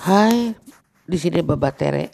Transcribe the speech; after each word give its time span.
Hai, 0.00 0.56
di 1.04 1.18
sini 1.20 1.44
Baba 1.44 1.76
Tere. 1.76 2.08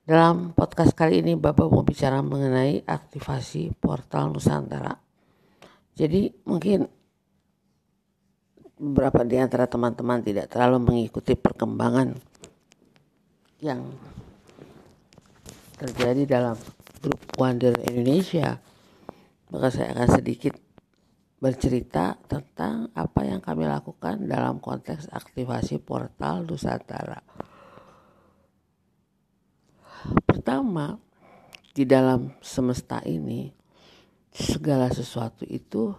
Dalam 0.00 0.56
podcast 0.56 0.96
kali 0.96 1.20
ini 1.20 1.36
Baba 1.36 1.68
mau 1.68 1.84
bicara 1.84 2.24
mengenai 2.24 2.80
aktivasi 2.88 3.76
portal 3.76 4.32
Nusantara. 4.32 4.96
Jadi 5.92 6.32
mungkin 6.48 6.88
beberapa 8.80 9.28
di 9.28 9.36
antara 9.36 9.68
teman-teman 9.68 10.24
tidak 10.24 10.48
terlalu 10.48 10.88
mengikuti 10.88 11.36
perkembangan 11.36 12.16
yang 13.60 13.84
terjadi 15.76 16.24
dalam 16.24 16.56
grup 17.04 17.20
Wonder 17.36 17.76
Indonesia. 17.92 18.56
Maka 19.52 19.68
saya 19.68 19.92
akan 19.92 20.08
sedikit 20.16 20.56
bercerita 21.38 22.16
tentang 22.24 22.88
apa 22.94 23.20
yang 23.26 23.42
kami 23.42 23.68
lakukan 23.68 24.24
dalam 24.24 24.62
konteks 24.62 25.10
aktivasi 25.12 25.82
portal 25.82 26.46
Nusantara. 26.46 27.20
Pertama, 30.24 31.00
di 31.74 31.84
dalam 31.88 32.36
semesta 32.44 33.00
ini 33.02 33.48
segala 34.30 34.92
sesuatu 34.92 35.42
itu 35.48 35.94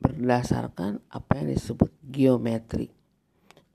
berdasarkan 0.00 1.02
apa 1.12 1.32
yang 1.38 1.52
disebut 1.52 1.90
geometri. 2.02 2.88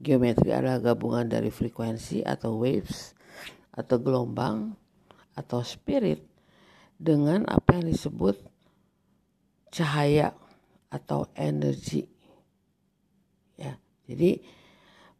Geometri 0.02 0.52
adalah 0.52 0.82
gabungan 0.82 1.30
dari 1.30 1.54
frekuensi 1.54 2.26
atau 2.26 2.60
waves 2.60 3.16
atau 3.72 3.96
gelombang 4.02 4.74
atau 5.36 5.62
spirit 5.62 6.24
dengan 6.96 7.44
apa 7.48 7.80
yang 7.80 7.92
disebut 7.92 8.40
cahaya 9.72 10.32
atau 10.92 11.30
energi. 11.36 12.06
Ya, 13.56 13.80
jadi 14.06 14.42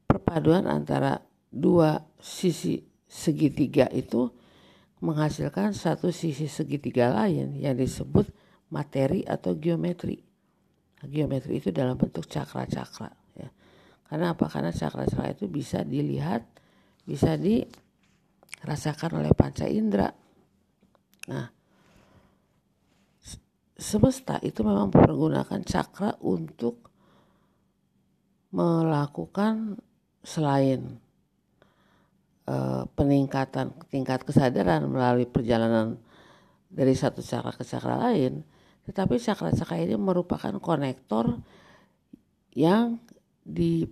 perpaduan 0.06 0.68
antara 0.68 1.24
dua 1.50 2.04
sisi 2.20 2.84
segitiga 3.06 3.88
itu 3.94 4.28
menghasilkan 5.00 5.72
satu 5.76 6.10
sisi 6.12 6.50
segitiga 6.50 7.14
lain 7.14 7.56
yang 7.60 7.78
disebut 7.78 8.28
materi 8.74 9.24
atau 9.24 9.56
geometri. 9.56 10.20
Nah, 11.00 11.08
geometri 11.08 11.62
itu 11.62 11.70
dalam 11.70 11.96
bentuk 11.96 12.26
cakra-cakra. 12.26 13.12
Ya. 13.38 13.52
Karena 14.10 14.34
apa? 14.34 14.50
Karena 14.50 14.72
cakra-cakra 14.74 15.32
itu 15.36 15.46
bisa 15.48 15.86
dilihat, 15.86 16.44
bisa 17.06 17.38
dirasakan 17.38 19.22
oleh 19.22 19.32
panca 19.38 19.70
indera. 19.70 20.10
Nah, 21.30 21.55
semesta 23.76 24.40
itu 24.40 24.64
memang 24.64 24.88
menggunakan 24.88 25.62
cakra 25.68 26.16
untuk 26.24 26.88
melakukan 28.56 29.76
selain 30.24 30.96
uh, 32.48 32.88
peningkatan 32.96 33.76
tingkat 33.92 34.24
kesadaran 34.24 34.88
melalui 34.88 35.28
perjalanan 35.28 36.00
dari 36.72 36.96
satu 36.96 37.20
cakra 37.20 37.52
ke 37.52 37.68
cakra 37.68 37.96
lain, 38.00 38.48
tetapi 38.88 39.20
cakra-cakra 39.20 39.84
ini 39.84 40.00
merupakan 40.00 40.56
konektor 40.64 41.44
yang 42.56 43.04
di 43.44 43.84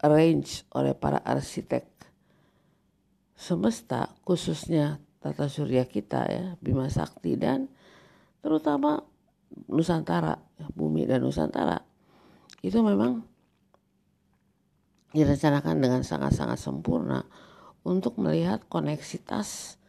arrange 0.00 0.64
oleh 0.72 0.96
para 0.96 1.20
arsitek 1.20 1.84
semesta 3.36 4.16
khususnya 4.24 5.00
tata 5.20 5.48
surya 5.48 5.84
kita 5.84 6.20
ya 6.28 6.44
Bima 6.60 6.88
Sakti 6.88 7.36
dan 7.36 7.68
terutama 8.40 9.04
Nusantara, 9.70 10.38
ya, 10.60 10.66
bumi 10.72 11.04
dan 11.06 11.24
Nusantara 11.24 11.82
itu 12.60 12.78
memang 12.80 13.24
direncanakan 15.10 15.82
dengan 15.82 16.02
sangat-sangat 16.06 16.58
sempurna 16.60 17.26
untuk 17.82 18.20
melihat 18.20 18.62
koneksitas 18.70 19.80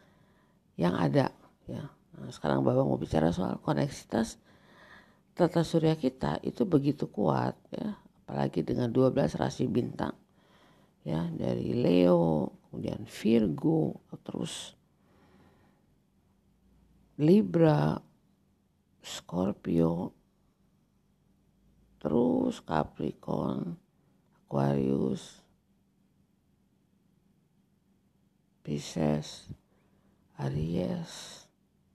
yang 0.74 0.98
ada 0.98 1.30
ya. 1.70 1.92
Nah, 2.18 2.28
sekarang 2.28 2.66
Bapak 2.66 2.84
mau 2.84 2.98
bicara 2.98 3.30
soal 3.30 3.60
koneksitas 3.62 4.42
tata 5.32 5.64
surya 5.64 5.96
kita 5.96 6.42
itu 6.44 6.68
begitu 6.68 7.08
kuat 7.08 7.56
ya, 7.72 7.96
apalagi 8.24 8.60
dengan 8.60 8.92
12 8.92 9.40
rasi 9.40 9.64
bintang 9.64 10.12
ya 11.02 11.24
dari 11.32 11.72
Leo, 11.72 12.52
kemudian 12.68 13.08
Virgo, 13.08 14.02
terus 14.22 14.76
Libra, 17.20 17.96
Scorpio, 19.02 20.14
terus 21.98 22.62
Capricorn, 22.62 23.74
Aquarius, 24.46 25.42
Pisces, 28.62 29.50
Aries, 30.38 31.46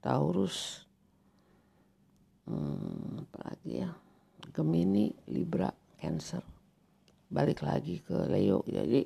Taurus, 0.04 0.84
hmm, 2.44 3.24
apa 3.24 3.38
lagi 3.52 3.80
ya, 3.80 3.90
Gemini, 4.52 5.08
Libra, 5.32 5.72
Cancer, 5.96 6.44
balik 7.32 7.64
lagi 7.64 8.04
ke 8.04 8.28
Leo. 8.28 8.60
Jadi 8.68 9.00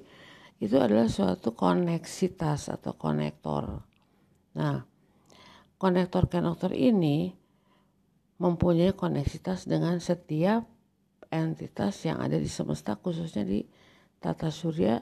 itu 0.62 0.76
adalah 0.78 1.06
suatu 1.10 1.54
koneksitas 1.54 2.70
atau 2.70 2.94
konektor. 2.94 3.82
Nah, 4.58 4.78
konektor-konektor 5.78 6.70
ini 6.74 7.41
mempunyai 8.42 8.90
koneksitas 8.90 9.70
dengan 9.70 10.02
setiap 10.02 10.66
entitas 11.30 11.94
yang 12.02 12.18
ada 12.18 12.34
di 12.34 12.50
semesta 12.50 12.98
khususnya 12.98 13.46
di 13.46 13.62
tata 14.18 14.50
surya 14.50 14.98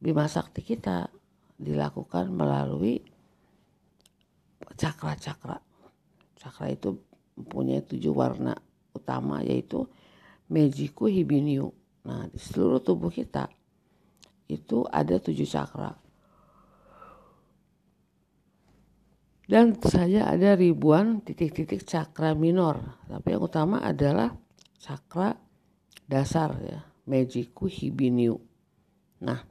Bima 0.00 0.24
Sakti 0.24 0.64
kita 0.64 1.12
dilakukan 1.60 2.32
melalui 2.32 3.04
cakra-cakra. 4.80 5.60
Cakra 6.40 6.72
itu 6.72 6.96
mempunyai 7.36 7.84
tujuh 7.84 8.16
warna 8.16 8.56
utama 8.96 9.44
yaitu 9.44 9.84
Mejiku 10.48 11.04
Hibiniu. 11.04 11.68
Nah 12.08 12.24
di 12.32 12.40
seluruh 12.40 12.80
tubuh 12.80 13.12
kita 13.12 13.52
itu 14.48 14.88
ada 14.88 15.20
tujuh 15.20 15.44
cakra. 15.44 15.99
Dan 19.50 19.74
saja 19.82 20.30
ada 20.30 20.54
ribuan 20.54 21.26
titik-titik 21.26 21.82
cakra 21.82 22.38
minor. 22.38 23.02
Tapi 23.10 23.34
yang 23.34 23.42
utama 23.42 23.82
adalah 23.82 24.30
cakra 24.78 25.34
dasar 26.06 26.54
ya 26.62 26.86
Mejiku 27.10 27.66
Hibiniu. 27.66 28.38
Nah 29.26 29.42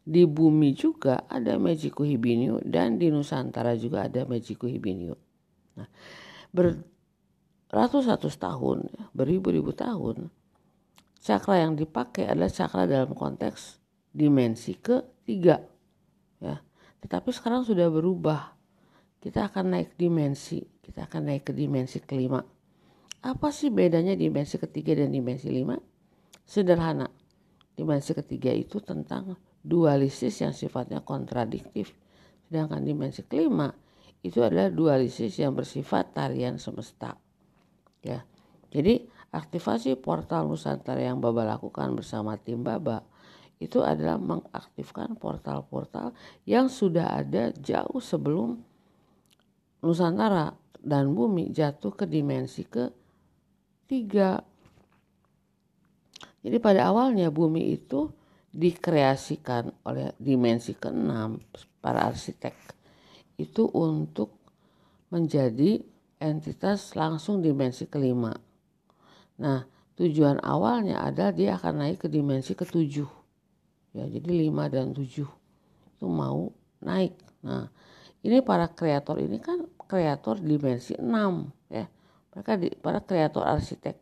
di 0.00 0.24
bumi 0.24 0.72
juga 0.72 1.28
ada 1.28 1.60
Mejiku 1.60 2.08
Hibiniu 2.08 2.64
dan 2.64 2.96
di 2.96 3.12
Nusantara 3.12 3.76
juga 3.76 4.08
ada 4.08 4.24
Mejiku 4.24 4.64
Hibiniu. 4.64 5.12
Nah 5.76 5.92
beratus-ratus 7.68 8.40
tahun 8.40 8.88
ya, 8.96 9.12
beribu-ribu 9.12 9.76
tahun 9.76 10.32
cakra 11.20 11.68
yang 11.68 11.76
dipakai 11.76 12.32
adalah 12.32 12.48
cakra 12.48 12.88
dalam 12.88 13.12
konteks 13.12 13.76
dimensi 14.08 14.72
ketiga 14.80 15.60
ya. 16.40 16.64
Tetapi 17.04 17.28
sekarang 17.28 17.68
sudah 17.68 17.92
berubah 17.92 18.54
kita 19.24 19.48
akan 19.48 19.72
naik 19.72 19.96
dimensi, 19.96 20.60
kita 20.84 21.08
akan 21.08 21.32
naik 21.32 21.48
ke 21.48 21.52
dimensi 21.56 21.96
kelima. 22.04 22.44
Apa 23.24 23.48
sih 23.48 23.72
bedanya 23.72 24.12
dimensi 24.12 24.60
ketiga 24.60 25.00
dan 25.00 25.16
dimensi 25.16 25.48
lima? 25.48 25.80
Sederhana, 26.44 27.08
dimensi 27.72 28.12
ketiga 28.12 28.52
itu 28.52 28.84
tentang 28.84 29.40
dualistis 29.64 30.44
yang 30.44 30.52
sifatnya 30.52 31.00
kontradiktif. 31.00 31.96
Sedangkan 32.52 32.84
dimensi 32.84 33.24
kelima 33.24 33.72
itu 34.20 34.44
adalah 34.44 34.68
dualistis 34.68 35.40
yang 35.40 35.56
bersifat 35.56 36.12
tarian 36.12 36.60
semesta. 36.60 37.16
Ya. 38.04 38.28
Jadi 38.68 39.08
aktivasi 39.32 39.96
portal 39.96 40.52
Nusantara 40.52 41.00
yang 41.00 41.24
Baba 41.24 41.48
lakukan 41.48 41.96
bersama 41.96 42.36
tim 42.36 42.60
Baba 42.60 43.00
itu 43.56 43.80
adalah 43.80 44.20
mengaktifkan 44.20 45.16
portal-portal 45.16 46.12
yang 46.44 46.68
sudah 46.68 47.24
ada 47.24 47.56
jauh 47.56 48.04
sebelum 48.04 48.60
Nusantara 49.84 50.56
dan 50.80 51.12
bumi 51.12 51.52
jatuh 51.52 51.92
ke 51.92 52.08
dimensi 52.08 52.64
ke 52.64 52.88
tiga. 53.84 54.40
Jadi 56.40 56.56
pada 56.60 56.88
awalnya 56.88 57.28
bumi 57.28 57.72
itu 57.72 58.08
dikreasikan 58.54 59.68
oleh 59.84 60.14
dimensi 60.16 60.78
keenam 60.78 61.42
para 61.82 62.06
arsitek 62.06 62.54
itu 63.34 63.66
untuk 63.74 64.30
menjadi 65.10 65.82
entitas 66.22 66.94
langsung 66.94 67.42
dimensi 67.42 67.90
kelima. 67.90 68.30
Nah 69.42 69.66
tujuan 69.98 70.38
awalnya 70.40 71.02
adalah 71.02 71.34
dia 71.34 71.58
akan 71.58 71.82
naik 71.82 72.06
ke 72.06 72.08
dimensi 72.08 72.54
ketujuh. 72.54 73.10
Ya 73.94 74.06
jadi 74.06 74.30
lima 74.46 74.70
dan 74.70 74.94
tujuh 74.94 75.26
itu 75.98 76.06
mau 76.06 76.54
naik. 76.78 77.18
Nah 77.42 77.66
ini 78.22 78.38
para 78.40 78.70
kreator 78.70 79.18
ini 79.18 79.42
kan 79.42 79.66
kreator 79.86 80.40
dimensi 80.40 80.96
6 80.96 81.04
ya. 81.70 81.86
Mereka 82.34 82.52
di, 82.58 82.68
para 82.74 82.98
kreator 83.04 83.46
arsitek 83.46 83.96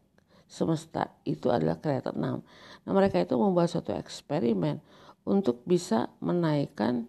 semesta 0.49 1.13
itu 1.25 1.53
adalah 1.53 1.81
kreator 1.81 2.17
6. 2.17 2.89
Nah, 2.89 2.93
mereka 2.93 3.21
itu 3.21 3.37
membuat 3.37 3.69
suatu 3.69 3.93
eksperimen 3.93 4.81
untuk 5.29 5.63
bisa 5.69 6.09
menaikkan 6.19 7.07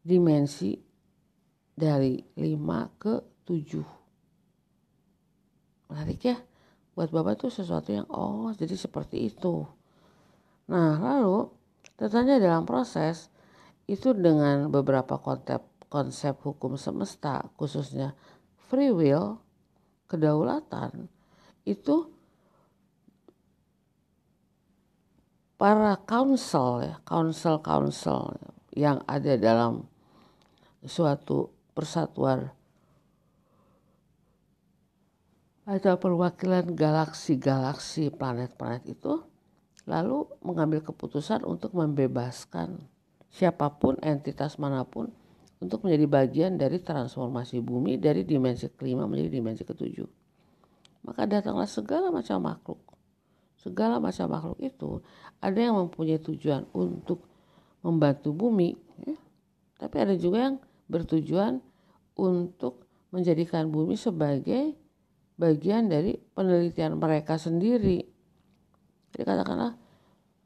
dimensi 0.00 0.80
dari 1.76 2.20
5 2.36 3.00
ke 3.00 3.14
7. 3.48 3.84
Menarik 5.90 6.20
ya? 6.22 6.36
Buat 6.94 7.10
Bapak 7.10 7.40
itu 7.40 7.48
sesuatu 7.48 7.90
yang 7.90 8.06
oh 8.12 8.52
jadi 8.52 8.76
seperti 8.76 9.32
itu. 9.32 9.64
Nah 10.68 11.00
lalu 11.00 11.48
tentunya 11.96 12.38
dalam 12.38 12.68
proses 12.68 13.32
itu 13.90 14.14
dengan 14.14 14.70
beberapa 14.70 15.18
konsep 15.18 15.69
konsep 15.90 16.38
hukum 16.40 16.78
semesta 16.78 17.50
khususnya 17.58 18.14
free 18.70 18.94
will 18.94 19.42
kedaulatan 20.06 21.10
itu 21.66 22.08
para 25.60 25.98
council 26.08 26.80
ya 26.80 26.96
council 27.04 27.60
council 27.60 28.38
yang 28.72 29.02
ada 29.04 29.34
dalam 29.36 29.84
suatu 30.86 31.52
persatuan. 31.76 32.48
Atau 35.68 36.00
perwakilan 36.02 36.74
galaksi-galaksi 36.74 38.10
planet-planet 38.10 38.90
itu 38.90 39.22
lalu 39.86 40.26
mengambil 40.42 40.82
keputusan 40.82 41.46
untuk 41.46 41.76
membebaskan 41.78 42.82
siapa 43.30 43.70
pun 43.78 43.94
entitas 44.02 44.58
mana 44.58 44.82
pun 44.82 45.14
untuk 45.60 45.84
menjadi 45.84 46.06
bagian 46.08 46.56
dari 46.56 46.80
transformasi 46.80 47.60
bumi 47.60 48.00
dari 48.00 48.24
dimensi 48.24 48.66
kelima 48.72 49.04
menjadi 49.04 49.28
dimensi 49.28 49.62
ketujuh. 49.62 50.08
Maka 51.04 51.28
datanglah 51.28 51.68
segala 51.68 52.08
macam 52.08 52.40
makhluk. 52.40 52.80
Segala 53.60 54.00
macam 54.00 54.26
makhluk 54.32 54.58
itu 54.64 55.04
ada 55.40 55.60
yang 55.60 55.76
mempunyai 55.76 56.16
tujuan 56.16 56.64
untuk 56.72 57.28
membantu 57.84 58.32
bumi, 58.32 58.76
ya. 59.04 59.16
tapi 59.76 59.96
ada 60.00 60.16
juga 60.16 60.48
yang 60.48 60.56
bertujuan 60.88 61.60
untuk 62.16 62.88
menjadikan 63.12 63.68
bumi 63.68 63.96
sebagai 64.00 64.76
bagian 65.36 65.88
dari 65.88 66.16
penelitian 66.36 66.96
mereka 66.96 67.36
sendiri. 67.36 68.04
Jadi 69.12 69.24
katakanlah 69.24 69.76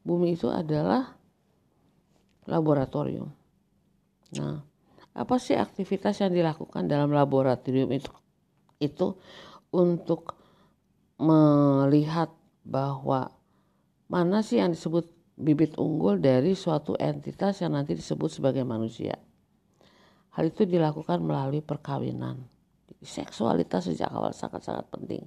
bumi 0.07 0.39
itu 0.39 0.51
adalah 0.51 1.15
laboratorium. 2.47 3.31
Nah, 4.39 4.74
apa 5.15 5.39
sih 5.39 5.55
aktivitas 5.55 6.19
yang 6.19 6.35
dilakukan 6.35 6.91
dalam 6.91 7.15
laboratorium 7.15 7.87
itu? 7.95 8.11
Itu 8.83 9.23
untuk 9.71 10.35
melihat 11.23 12.35
bahwa 12.67 13.31
mana 14.11 14.43
sih 14.43 14.59
yang 14.59 14.75
disebut 14.75 15.07
bibit 15.39 15.79
unggul 15.79 16.19
dari 16.19 16.59
suatu 16.59 16.99
entitas 16.99 17.63
yang 17.63 17.79
nanti 17.79 17.95
disebut 17.95 18.27
sebagai 18.27 18.67
manusia. 18.67 19.15
Hal 20.35 20.51
itu 20.51 20.67
dilakukan 20.67 21.23
melalui 21.23 21.63
perkawinan. 21.63 22.43
Seksualitas 22.99 23.87
sejak 23.87 24.11
awal 24.11 24.35
sangat-sangat 24.35 24.91
penting. 24.91 25.23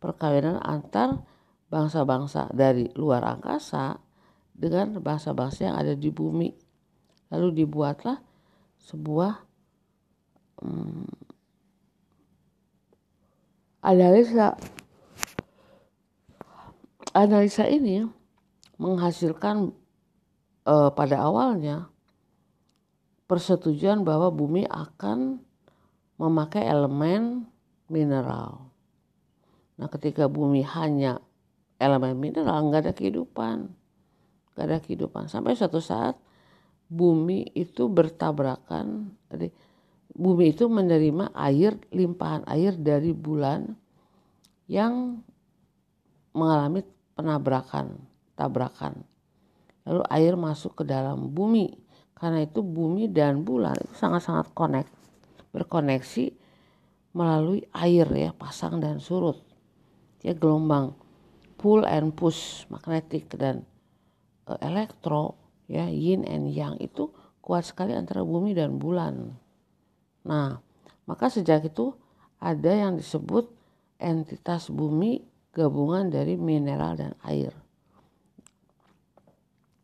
Perkawinan 0.00 0.56
antar 0.64 1.20
bangsa-bangsa 1.68 2.48
dari 2.56 2.88
luar 2.96 3.20
angkasa 3.36 4.00
dengan 4.56 4.96
bangsa-bangsa 4.96 5.68
yang 5.68 5.76
ada 5.76 5.92
di 5.92 6.08
bumi. 6.08 6.56
Lalu 7.28 7.64
dibuatlah 7.64 8.29
sebuah 8.88 9.44
hmm, 10.64 11.08
analisa 13.84 14.56
analisa 17.12 17.64
ini 17.66 18.06
menghasilkan 18.80 19.74
uh, 20.64 20.90
pada 20.94 21.20
awalnya 21.20 21.90
persetujuan 23.30 24.02
bahwa 24.02 24.32
bumi 24.34 24.66
akan 24.66 25.38
memakai 26.18 26.66
elemen 26.66 27.46
mineral. 27.86 28.70
Nah, 29.78 29.88
ketika 29.88 30.28
bumi 30.28 30.60
hanya 30.66 31.22
elemen 31.80 32.18
mineral, 32.18 32.68
nggak 32.68 32.90
ada 32.90 32.92
kehidupan, 32.92 33.70
nggak 34.52 34.64
ada 34.66 34.78
kehidupan. 34.82 35.30
Sampai 35.30 35.56
suatu 35.56 35.80
saat 35.80 36.18
bumi 36.90 37.46
itu 37.54 37.86
bertabrakan, 37.86 39.14
bumi 40.10 40.50
itu 40.50 40.66
menerima 40.66 41.30
air 41.38 41.78
limpahan 41.94 42.42
air 42.50 42.74
dari 42.74 43.14
bulan 43.14 43.78
yang 44.66 45.22
mengalami 46.34 46.82
penabrakan, 47.14 47.94
tabrakan. 48.34 49.06
Lalu 49.86 50.02
air 50.10 50.34
masuk 50.34 50.82
ke 50.82 50.84
dalam 50.84 51.30
bumi. 51.30 51.72
Karena 52.12 52.44
itu 52.44 52.60
bumi 52.60 53.08
dan 53.08 53.40
bulan 53.48 53.72
itu 53.80 53.96
sangat-sangat 53.96 54.52
connect, 54.52 54.92
berkoneksi 55.56 56.36
melalui 57.16 57.64
air 57.72 58.04
ya, 58.12 58.30
pasang 58.36 58.76
dan 58.76 59.00
surut. 59.00 59.40
Ya 60.20 60.36
gelombang 60.36 60.92
pull 61.56 61.88
and 61.88 62.12
push 62.12 62.68
magnetik 62.68 63.32
dan 63.36 63.64
uh, 64.44 64.60
elektro 64.60 65.39
ya 65.70 65.86
yin 65.86 66.26
and 66.26 66.50
yang 66.50 66.74
itu 66.82 67.14
kuat 67.38 67.62
sekali 67.62 67.94
antara 67.94 68.26
bumi 68.26 68.50
dan 68.58 68.82
bulan. 68.82 69.38
Nah, 70.26 70.58
maka 71.06 71.30
sejak 71.30 71.62
itu 71.70 71.94
ada 72.42 72.74
yang 72.74 72.98
disebut 72.98 73.46
entitas 74.02 74.66
bumi 74.66 75.22
gabungan 75.54 76.10
dari 76.10 76.34
mineral 76.34 76.98
dan 76.98 77.12
air. 77.22 77.54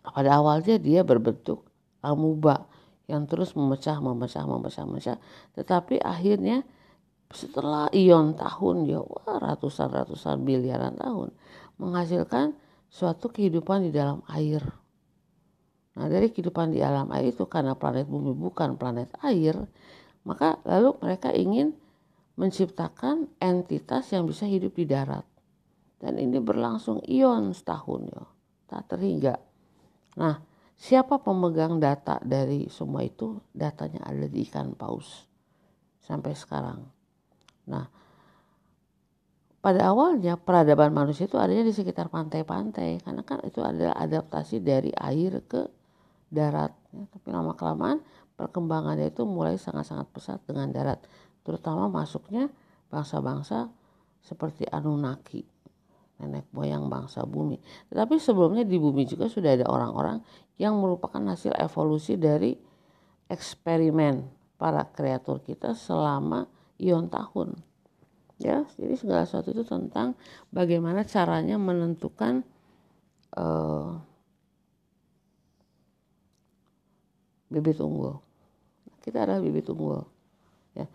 Pada 0.02 0.42
awalnya 0.42 0.78
dia 0.78 1.06
berbentuk 1.06 1.66
amuba 2.02 2.66
yang 3.06 3.26
terus 3.26 3.54
memecah, 3.54 3.98
memecah, 4.02 4.46
memecah, 4.46 4.84
memecah. 4.86 5.18
Tetapi 5.54 6.02
akhirnya 6.02 6.66
setelah 7.30 7.90
ion 7.90 8.38
tahun 8.38 8.86
ya 8.86 9.02
wah, 9.02 9.38
ratusan 9.42 9.90
ratusan 9.90 10.38
miliaran 10.46 10.94
tahun 10.94 11.34
menghasilkan 11.82 12.54
suatu 12.86 13.30
kehidupan 13.34 13.86
di 13.86 13.90
dalam 13.90 14.22
air. 14.30 14.62
Nah 15.96 16.06
dari 16.12 16.28
kehidupan 16.28 16.76
di 16.76 16.84
alam 16.84 17.08
air 17.16 17.32
itu 17.32 17.48
karena 17.48 17.72
planet 17.72 18.06
bumi 18.06 18.36
bukan 18.36 18.76
planet 18.76 19.10
air, 19.24 19.56
maka 20.28 20.60
lalu 20.68 20.94
mereka 21.00 21.32
ingin 21.32 21.72
menciptakan 22.36 23.32
entitas 23.40 24.12
yang 24.12 24.28
bisa 24.28 24.44
hidup 24.44 24.76
di 24.76 24.84
darat. 24.84 25.24
Dan 25.96 26.20
ini 26.20 26.36
berlangsung 26.36 27.00
ion 27.08 27.56
setahun 27.56 28.12
ya, 28.12 28.22
tak 28.68 28.92
terhingga. 28.92 29.40
Nah, 30.20 30.36
Siapa 30.76 31.24
pemegang 31.24 31.80
data 31.80 32.20
dari 32.20 32.68
semua 32.68 33.00
itu? 33.00 33.40
Datanya 33.56 34.04
ada 34.04 34.28
di 34.28 34.44
ikan 34.44 34.76
paus 34.76 35.24
sampai 36.04 36.36
sekarang. 36.36 36.84
Nah, 37.72 37.88
pada 39.64 39.88
awalnya 39.88 40.36
peradaban 40.36 40.92
manusia 40.92 41.24
itu 41.26 41.40
adanya 41.40 41.64
di 41.64 41.74
sekitar 41.74 42.12
pantai-pantai 42.12 43.02
karena 43.02 43.24
kan 43.24 43.40
itu 43.42 43.64
adalah 43.64 43.96
adaptasi 43.96 44.60
dari 44.60 44.92
air 44.92 45.40
ke 45.48 45.64
darat. 46.32 46.72
Ya, 46.92 47.04
tapi 47.10 47.28
lama 47.30 47.54
kelamaan 47.54 48.02
perkembangannya 48.36 49.08
itu 49.10 49.24
mulai 49.24 49.56
sangat-sangat 49.56 50.12
pesat 50.12 50.38
dengan 50.44 50.68
darat, 50.68 51.00
terutama 51.40 51.88
masuknya 51.88 52.52
bangsa-bangsa 52.92 53.72
seperti 54.20 54.68
Anunnaki 54.68 55.56
nenek 56.16 56.48
moyang 56.52 56.88
bangsa 56.88 57.28
bumi. 57.28 57.60
Tetapi 57.92 58.16
sebelumnya 58.16 58.64
di 58.64 58.80
bumi 58.80 59.04
juga 59.04 59.28
sudah 59.28 59.52
ada 59.52 59.66
orang-orang 59.68 60.24
yang 60.56 60.76
merupakan 60.80 61.20
hasil 61.20 61.52
evolusi 61.60 62.16
dari 62.16 62.56
eksperimen 63.28 64.24
para 64.56 64.88
kreatur 64.88 65.44
kita 65.44 65.76
selama 65.76 66.48
ion 66.80 67.12
tahun. 67.12 67.60
Ya, 68.36 68.64
jadi 68.76 68.96
segala 68.96 69.24
sesuatu 69.24 69.52
itu 69.52 69.64
tentang 69.64 70.12
bagaimana 70.52 71.04
caranya 71.08 71.56
menentukan 71.56 72.44
uh, 73.32 73.96
bibit 77.50 77.78
unggul. 77.78 78.18
Kita 79.02 79.22
adalah 79.22 79.42
bibit 79.42 79.66
unggul. 79.70 80.02
Ya, 80.74 80.86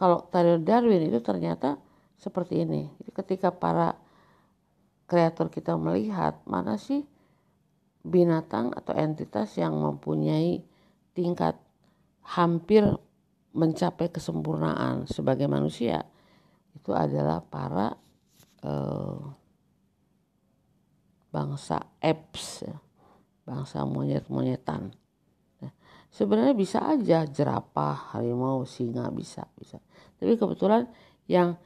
kalau 0.00 0.26
teori 0.28 0.60
Darwin 0.64 1.04
itu 1.04 1.20
ternyata 1.20 1.76
seperti 2.20 2.64
ini. 2.64 2.88
Jadi 3.00 3.10
ketika 3.16 3.48
para 3.52 3.96
kreator 5.08 5.50
kita 5.50 5.74
melihat 5.74 6.38
mana 6.46 6.78
sih 6.78 7.02
binatang 8.00 8.72
atau 8.72 8.96
entitas 8.96 9.56
yang 9.60 9.76
mempunyai 9.76 10.64
tingkat 11.12 11.58
hampir 12.24 12.86
mencapai 13.50 14.08
kesempurnaan 14.08 15.10
sebagai 15.10 15.50
manusia 15.50 16.06
itu 16.72 16.94
adalah 16.94 17.42
para 17.42 17.98
eh, 18.62 19.20
bangsa 21.34 21.82
apes 21.98 22.66
ya, 22.66 22.76
bangsa 23.42 23.82
monyet-monyetan 23.82 24.94
sebenarnya 26.10 26.54
bisa 26.58 26.82
aja 26.82 27.24
jerapah 27.24 28.14
harimau 28.14 28.66
singa 28.66 29.08
bisa 29.14 29.46
bisa. 29.54 29.78
Tapi 30.18 30.34
kebetulan 30.36 30.90
yang 31.30 31.56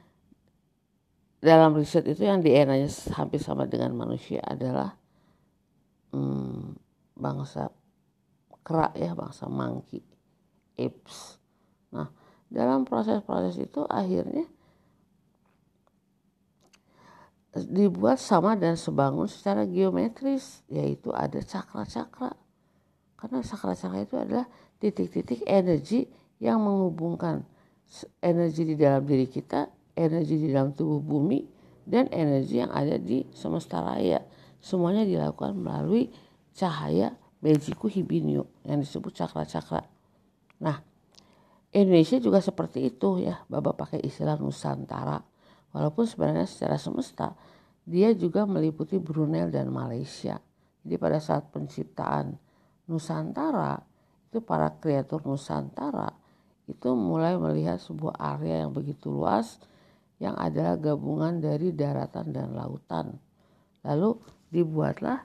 dalam 1.41 1.77
riset 1.77 2.09
itu 2.09 2.25
yang 2.25 2.41
DNA-nya 2.41 2.89
hampir 3.17 3.41
sama 3.41 3.69
dengan 3.69 3.93
manusia 3.97 4.41
adalah 4.45 4.97
hmm, 6.13 6.77
bangsa 7.17 7.69
kera 8.65 8.93
ya 8.97 9.13
bangsa 9.13 9.49
monkey 9.49 10.01
apes. 10.77 11.41
Nah 11.93 12.09
dalam 12.49 12.85
proses-proses 12.85 13.61
itu 13.61 13.85
akhirnya 13.89 14.49
dibuat 17.55 18.19
sama 18.19 18.59
dan 18.59 18.75
sebangun 18.75 19.31
secara 19.31 19.63
geometris 19.63 20.67
yaitu 20.67 21.15
ada 21.15 21.39
cakra-cakra 21.39 22.35
karena 23.25 23.41
cakra-cakra 23.41 24.05
itu 24.05 24.21
adalah 24.21 24.45
titik-titik 24.77 25.49
energi 25.49 26.05
yang 26.45 26.61
menghubungkan 26.61 27.41
energi 28.21 28.69
di 28.69 28.77
dalam 28.77 29.01
diri 29.09 29.25
kita, 29.25 29.65
energi 29.97 30.37
di 30.45 30.53
dalam 30.53 30.77
tubuh 30.77 31.01
bumi, 31.01 31.41
dan 31.89 32.05
energi 32.13 32.61
yang 32.61 32.69
ada 32.69 33.01
di 33.01 33.25
semesta 33.33 33.81
raya. 33.81 34.21
Semuanya 34.61 35.09
dilakukan 35.09 35.57
melalui 35.57 36.13
cahaya 36.53 37.17
Mejiku 37.41 37.89
Hibinyo 37.89 38.45
yang 38.69 38.85
disebut 38.85 39.17
cakra-cakra. 39.17 39.89
Nah, 40.61 40.85
Indonesia 41.73 42.21
juga 42.21 42.45
seperti 42.45 42.93
itu 42.93 43.25
ya, 43.25 43.41
Bapak 43.49 43.89
pakai 43.89 44.05
istilah 44.05 44.37
Nusantara. 44.37 45.25
Walaupun 45.73 46.05
sebenarnya 46.05 46.45
secara 46.45 46.77
semesta 46.77 47.33
dia 47.89 48.13
juga 48.13 48.45
meliputi 48.45 49.01
Brunei 49.01 49.49
dan 49.49 49.73
Malaysia. 49.73 50.37
Jadi 50.85 50.97
pada 51.01 51.17
saat 51.25 51.49
penciptaan 51.49 52.44
Nusantara 52.91 53.81
itu 54.29 54.45
para 54.45 54.75
kreator 54.77 55.25
Nusantara 55.25 56.13
itu 56.65 56.97
mulai 56.97 57.37
melihat 57.37 57.77
sebuah 57.81 58.17
area 58.17 58.65
yang 58.65 58.73
begitu 58.73 59.13
luas 59.13 59.61
yang 60.23 60.37
adalah 60.41 60.81
gabungan 60.81 61.43
dari 61.43 61.75
daratan 61.75 62.33
dan 62.33 62.57
lautan. 62.57 63.21
Lalu 63.85 64.17
dibuatlah 64.49 65.21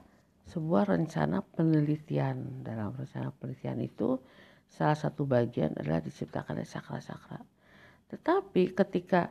sebuah 0.50 0.92
rencana 0.92 1.40
penelitian. 1.40 2.66
Dalam 2.66 2.92
rencana 2.92 3.32
penelitian 3.32 3.80
itu 3.80 4.20
salah 4.68 4.98
satu 4.98 5.24
bagian 5.24 5.72
adalah 5.78 6.04
diciptakan 6.04 6.60
sakra-sakra. 6.66 7.40
Tetapi 8.10 8.74
ketika 8.74 9.30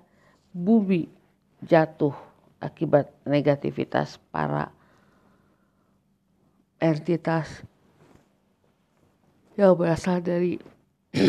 bumi 0.55 1.05
jatuh 1.62 2.15
akibat 2.63 3.12
negativitas 3.27 4.17
para 4.31 4.71
entitas 6.79 7.67
yang 9.59 9.75
berasal 9.75 10.23
dari 10.23 10.55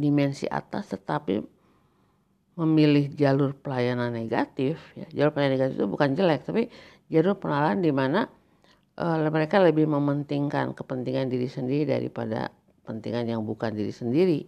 dimensi 0.00 0.48
atas 0.48 0.96
tetapi 0.96 1.44
memilih 2.56 3.12
jalur 3.12 3.52
pelayanan 3.52 4.12
negatif. 4.12 4.80
Ya 4.96 5.06
jalur 5.12 5.36
pelayanan 5.36 5.60
negatif 5.60 5.74
itu 5.76 5.88
bukan 5.88 6.16
jelek 6.16 6.48
tapi 6.48 6.72
jalur 7.12 7.36
pengenalan 7.36 7.84
di 7.84 7.92
mana 7.92 8.20
uh, 8.96 9.28
mereka 9.28 9.60
lebih 9.60 9.84
mementingkan 9.84 10.72
kepentingan 10.72 11.28
diri 11.28 11.48
sendiri 11.48 11.84
daripada 11.88 12.48
kepentingan 12.80 13.36
yang 13.36 13.42
bukan 13.44 13.76
diri 13.76 13.92
sendiri. 13.92 14.40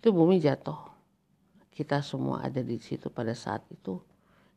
Itu 0.00 0.12
bumi 0.12 0.40
jatuh. 0.40 0.92
Kita 1.74 2.00
semua 2.00 2.46
ada 2.46 2.62
di 2.62 2.78
situ 2.78 3.10
pada 3.10 3.34
saat 3.34 3.66
itu. 3.68 3.98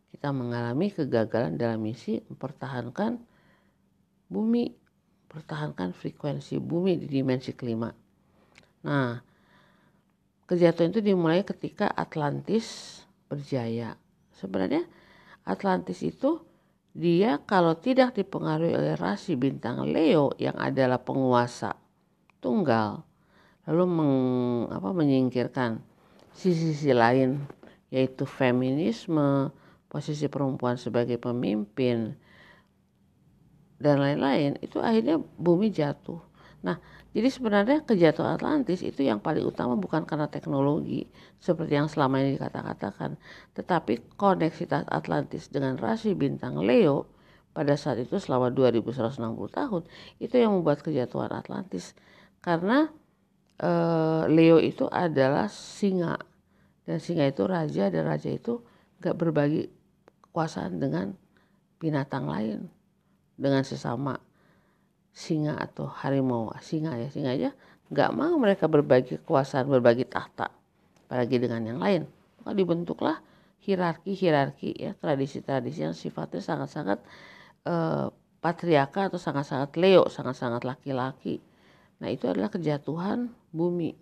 Kita 0.08 0.32
mengalami 0.32 0.94
kegagalan 0.94 1.60
dalam 1.60 1.84
misi 1.84 2.22
mempertahankan 2.24 3.20
bumi, 4.32 4.87
pertahankan 5.28 5.92
frekuensi 5.92 6.60
bumi 6.60 7.00
di 7.00 7.08
dimensi 7.08 7.52
kelima. 7.54 7.92
Nah, 8.88 9.20
kejatuhan 10.48 10.96
itu 10.96 11.02
dimulai 11.04 11.44
ketika 11.44 11.92
Atlantis 11.92 13.00
berjaya. 13.28 14.00
Sebenarnya 14.36 14.88
Atlantis 15.44 16.00
itu 16.04 16.40
dia 16.98 17.38
kalau 17.46 17.78
tidak 17.78 18.18
dipengaruhi 18.18 18.74
oleh 18.74 18.96
rasi 18.98 19.38
bintang 19.38 19.86
Leo 19.86 20.34
yang 20.42 20.58
adalah 20.58 20.98
penguasa 20.98 21.78
tunggal 22.42 23.06
lalu 23.68 23.86
meng, 23.86 24.16
apa, 24.72 24.90
menyingkirkan 24.96 25.84
sisi-sisi 26.32 26.96
lain 26.96 27.44
yaitu 27.92 28.24
feminisme, 28.24 29.52
posisi 29.92 30.28
perempuan 30.28 30.76
sebagai 30.80 31.20
pemimpin 31.20 32.16
dan 33.78 34.02
lain-lain 34.02 34.58
itu 34.62 34.82
akhirnya 34.82 35.22
bumi 35.38 35.70
jatuh. 35.70 36.22
Nah, 36.66 36.82
jadi 37.14 37.30
sebenarnya 37.30 37.86
kejatuhan 37.86 38.38
Atlantis 38.38 38.82
itu 38.82 39.06
yang 39.06 39.22
paling 39.22 39.46
utama 39.46 39.78
bukan 39.78 40.06
karena 40.10 40.26
teknologi 40.30 41.06
seperti 41.38 41.78
yang 41.78 41.90
selama 41.90 42.22
ini 42.22 42.38
dikata-katakan, 42.38 43.18
tetapi 43.54 44.18
koneksitas 44.18 44.86
Atlantis 44.90 45.50
dengan 45.50 45.78
rasi 45.78 46.18
bintang 46.18 46.58
Leo 46.62 47.06
pada 47.58 47.74
saat 47.74 47.98
itu 47.98 48.22
selama 48.22 48.54
2160 48.54 49.18
tahun 49.50 49.82
itu 50.22 50.36
yang 50.38 50.54
membuat 50.54 50.86
kejatuhan 50.86 51.34
Atlantis 51.34 51.98
karena 52.46 52.86
uh, 53.66 54.30
Leo 54.30 54.62
itu 54.62 54.86
adalah 54.86 55.50
singa 55.50 56.22
dan 56.86 57.02
singa 57.02 57.26
itu 57.26 57.50
raja 57.50 57.90
dan 57.90 58.06
raja 58.06 58.30
itu 58.30 58.62
gak 59.02 59.18
berbagi 59.18 59.74
kekuasaan 60.30 60.78
dengan 60.78 61.18
binatang 61.82 62.30
lain 62.30 62.70
dengan 63.38 63.62
sesama 63.62 64.18
singa 65.14 65.56
atau 65.58 65.88
harimau. 65.88 66.52
Singa 66.60 66.98
ya 66.98 67.08
singa 67.14 67.32
aja 67.34 67.50
nggak 67.88 68.12
mau 68.12 68.36
mereka 68.36 68.68
berbagi 68.68 69.16
kekuasaan 69.24 69.72
berbagi 69.72 70.04
tahta 70.04 70.52
apalagi 71.08 71.38
dengan 71.40 71.64
yang 71.64 71.80
lain. 71.80 72.04
Maka 72.44 72.52
dibentuklah 72.58 73.18
hierarki 73.64 74.12
hierarki 74.12 74.76
ya 74.76 74.92
tradisi 74.98 75.40
tradisi 75.40 75.86
yang 75.86 75.96
sifatnya 75.96 76.44
sangat 76.44 76.70
sangat 76.70 77.00
eh, 77.64 78.12
patriarka 78.44 79.08
atau 79.08 79.20
sangat 79.22 79.46
sangat 79.48 79.72
leo 79.80 80.10
sangat 80.12 80.36
sangat 80.36 80.68
laki-laki. 80.68 81.40
Nah 81.98 82.14
itu 82.14 82.30
adalah 82.30 82.54
kejatuhan 82.54 83.34
bumi, 83.50 83.98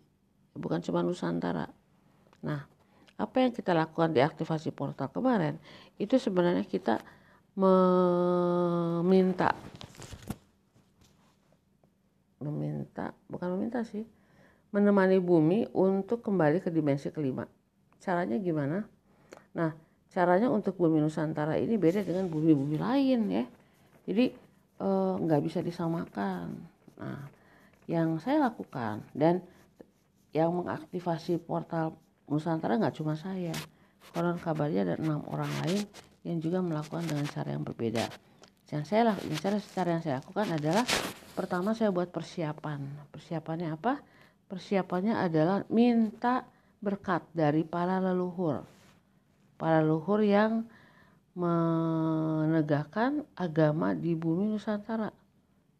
bukan 0.57 0.83
cuma 0.83 0.99
Nusantara. 0.99 1.71
Nah 2.43 2.67
apa 3.15 3.35
yang 3.39 3.55
kita 3.55 3.71
lakukan 3.71 4.11
di 4.11 4.19
aktivasi 4.19 4.75
portal 4.75 5.07
kemarin 5.07 5.55
itu 5.95 6.19
sebenarnya 6.19 6.67
kita 6.67 6.99
meminta. 7.55 9.55
Meminta 12.43 13.15
bukan 13.31 13.55
meminta 13.55 13.87
sih. 13.87 14.03
Menemani 14.75 15.23
bumi 15.23 15.71
untuk 15.71 16.19
kembali 16.19 16.59
ke 16.59 16.67
dimensi 16.67 17.07
kelima. 17.09 17.47
Caranya 18.03 18.35
gimana? 18.35 18.83
Nah 19.55 19.71
caranya 20.11 20.51
untuk 20.51 20.75
bumi 20.75 20.99
nusantara 20.99 21.55
ini 21.59 21.79
beda 21.79 22.03
dengan 22.03 22.27
bumi-bumi 22.27 22.75
lain 22.75 23.19
ya. 23.31 23.45
Jadi 24.05 24.25
eh, 24.83 25.13
nggak 25.23 25.39
e, 25.39 25.43
bisa 25.47 25.63
disamakan. 25.63 26.59
Nah 26.99 27.23
yang 27.87 28.19
saya 28.19 28.51
lakukan 28.51 29.07
dan 29.15 29.39
yang 30.35 30.51
mengaktifasi 30.51 31.39
portal 31.39 31.95
Nusantara 32.25 32.81
nggak 32.81 32.97
cuma 32.97 33.13
saya. 33.13 33.53
Konon 34.13 34.41
kabarnya 34.41 34.85
ada 34.85 34.95
enam 34.97 35.21
orang 35.29 35.49
lain 35.65 35.85
yang 36.25 36.41
juga 36.41 36.59
melakukan 36.59 37.05
dengan 37.05 37.29
cara 37.29 37.53
yang 37.53 37.61
berbeda. 37.61 38.09
Yang 38.73 38.83
saya 38.89 39.13
lakukan 39.13 39.37
cara 39.37 39.57
cara 39.61 39.89
yang 39.93 40.03
saya 40.03 40.15
lakukan 40.25 40.47
adalah 40.57 40.85
pertama 41.37 41.77
saya 41.77 41.93
buat 41.93 42.09
persiapan. 42.09 42.81
Persiapannya 43.13 43.77
apa? 43.77 44.01
Persiapannya 44.49 45.13
adalah 45.21 45.61
minta 45.69 46.49
berkat 46.81 47.21
dari 47.29 47.61
para 47.61 48.01
leluhur. 48.01 48.65
Para 49.61 49.85
leluhur 49.85 50.25
yang 50.25 50.65
menegakkan 51.37 53.21
agama 53.37 53.93
di 53.93 54.17
bumi 54.17 54.49
Nusantara. 54.49 55.13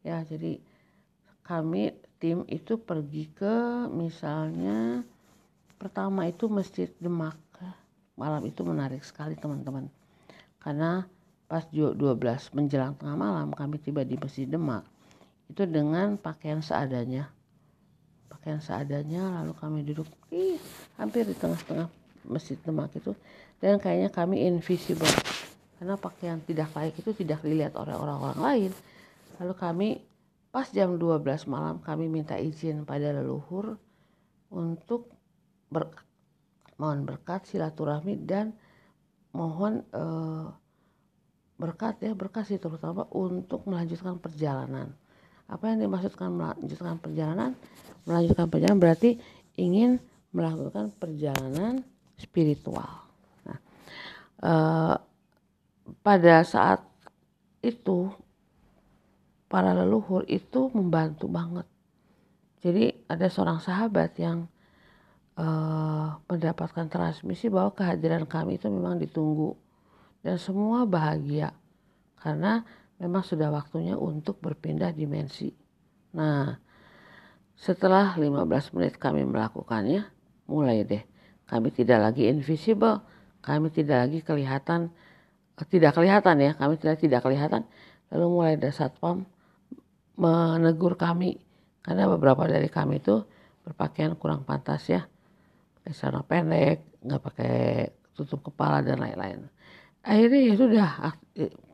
Ya 0.06 0.22
jadi 0.22 0.62
kami 1.42 1.90
tim 2.22 2.46
itu 2.46 2.78
pergi 2.78 3.34
ke 3.34 3.90
misalnya 3.90 5.02
pertama 5.82 6.30
itu 6.30 6.46
Masjid 6.46 6.94
Demak. 7.02 7.42
Malam 8.16 8.46
itu 8.48 8.62
menarik 8.64 9.04
sekali 9.04 9.34
teman-teman 9.36 9.90
karena 10.66 11.06
pas 11.46 11.62
12 11.70 11.94
menjelang 12.58 12.98
tengah 12.98 13.14
malam 13.14 13.54
kami 13.54 13.78
tiba 13.78 14.02
di 14.02 14.18
Masjid 14.18 14.50
Demak. 14.50 14.82
Itu 15.46 15.70
dengan 15.70 16.18
pakaian 16.18 16.66
seadanya. 16.66 17.30
Pakaian 18.26 18.58
seadanya 18.58 19.46
lalu 19.46 19.54
kami 19.54 19.86
duduk 19.86 20.10
ih, 20.34 20.58
hampir 20.98 21.30
di 21.30 21.38
tengah-tengah 21.38 21.86
Masjid 22.26 22.58
Demak 22.66 22.98
itu. 22.98 23.14
Dan 23.62 23.78
kayaknya 23.78 24.10
kami 24.10 24.42
invisible. 24.50 25.06
Karena 25.78 25.94
pakaian 26.02 26.42
tidak 26.42 26.74
layak 26.74 26.98
itu 26.98 27.14
tidak 27.14 27.46
dilihat 27.46 27.78
oleh 27.78 27.94
orang-orang 27.94 28.42
lain. 28.42 28.72
Lalu 29.38 29.54
kami 29.54 29.90
Pas 30.56 30.72
jam 30.72 30.96
12 30.96 31.52
malam 31.52 31.84
kami 31.84 32.08
minta 32.08 32.40
izin 32.40 32.88
pada 32.88 33.12
leluhur 33.12 33.76
untuk 34.48 35.12
ber, 35.68 35.92
mohon 36.80 37.04
berkat 37.04 37.44
silaturahmi 37.44 38.24
dan 38.24 38.56
mohon 39.36 39.84
eh, 39.92 40.48
berkat 41.60 42.00
ya 42.04 42.12
berkat 42.16 42.48
sih 42.48 42.60
terutama 42.60 43.08
untuk 43.12 43.68
melanjutkan 43.68 44.16
perjalanan. 44.20 44.96
Apa 45.46 45.70
yang 45.72 45.84
dimaksudkan 45.84 46.32
melanjutkan 46.32 46.98
perjalanan? 46.98 47.52
Melanjutkan 48.08 48.48
perjalanan 48.48 48.82
berarti 48.82 49.20
ingin 49.60 50.00
melakukan 50.32 50.92
perjalanan 50.96 51.84
spiritual. 52.16 53.04
Nah, 53.44 53.60
eh, 54.42 54.96
pada 56.02 56.36
saat 56.48 56.82
itu 57.62 58.10
para 59.52 59.72
leluhur 59.72 60.26
itu 60.28 60.72
membantu 60.74 61.30
banget. 61.30 61.68
Jadi 62.66 63.06
ada 63.06 63.30
seorang 63.30 63.62
sahabat 63.62 64.18
yang 64.18 64.50
uh, 65.40 66.20
mendapatkan 66.28 66.88
transmisi 66.88 67.48
bahwa 67.52 67.76
kehadiran 67.76 68.24
kami 68.28 68.60
itu 68.60 68.68
memang 68.68 69.00
ditunggu 69.00 69.56
dan 70.26 70.40
semua 70.42 70.84
bahagia 70.88 71.54
karena 72.20 72.66
memang 72.98 73.22
sudah 73.22 73.52
waktunya 73.52 73.94
untuk 74.00 74.42
berpindah 74.42 74.96
dimensi. 74.96 75.54
Nah, 76.16 76.58
setelah 77.56 78.16
15 78.18 78.76
menit 78.76 78.98
kami 78.98 79.28
melakukannya, 79.28 80.08
mulai 80.50 80.84
deh 80.88 81.04
kami 81.46 81.70
tidak 81.70 82.02
lagi 82.02 82.26
invisible, 82.26 83.06
kami 83.46 83.70
tidak 83.70 84.10
lagi 84.10 84.20
kelihatan 84.26 84.90
tidak 85.64 85.96
kelihatan 85.96 86.36
ya, 86.44 86.52
kami 86.60 86.76
tidak 86.76 87.00
tidak 87.00 87.24
kelihatan. 87.24 87.64
Lalu 88.12 88.26
mulai 88.28 88.54
dari 88.60 88.76
satpam 88.76 89.24
menegur 90.20 91.00
kami 91.00 91.40
karena 91.80 92.12
beberapa 92.12 92.44
dari 92.44 92.68
kami 92.68 93.00
itu 93.00 93.24
berpakaian 93.64 94.20
kurang 94.20 94.44
pantas 94.44 94.84
ya, 94.92 95.08
pakai 95.86 96.02
celana 96.02 96.26
pendek, 96.26 96.98
nggak 97.06 97.22
pakai 97.22 97.56
tutup 98.18 98.50
kepala 98.50 98.82
dan 98.82 98.98
lain-lain. 98.98 99.46
Akhirnya 100.02 100.42
ya 100.50 100.54
sudah 100.58 100.90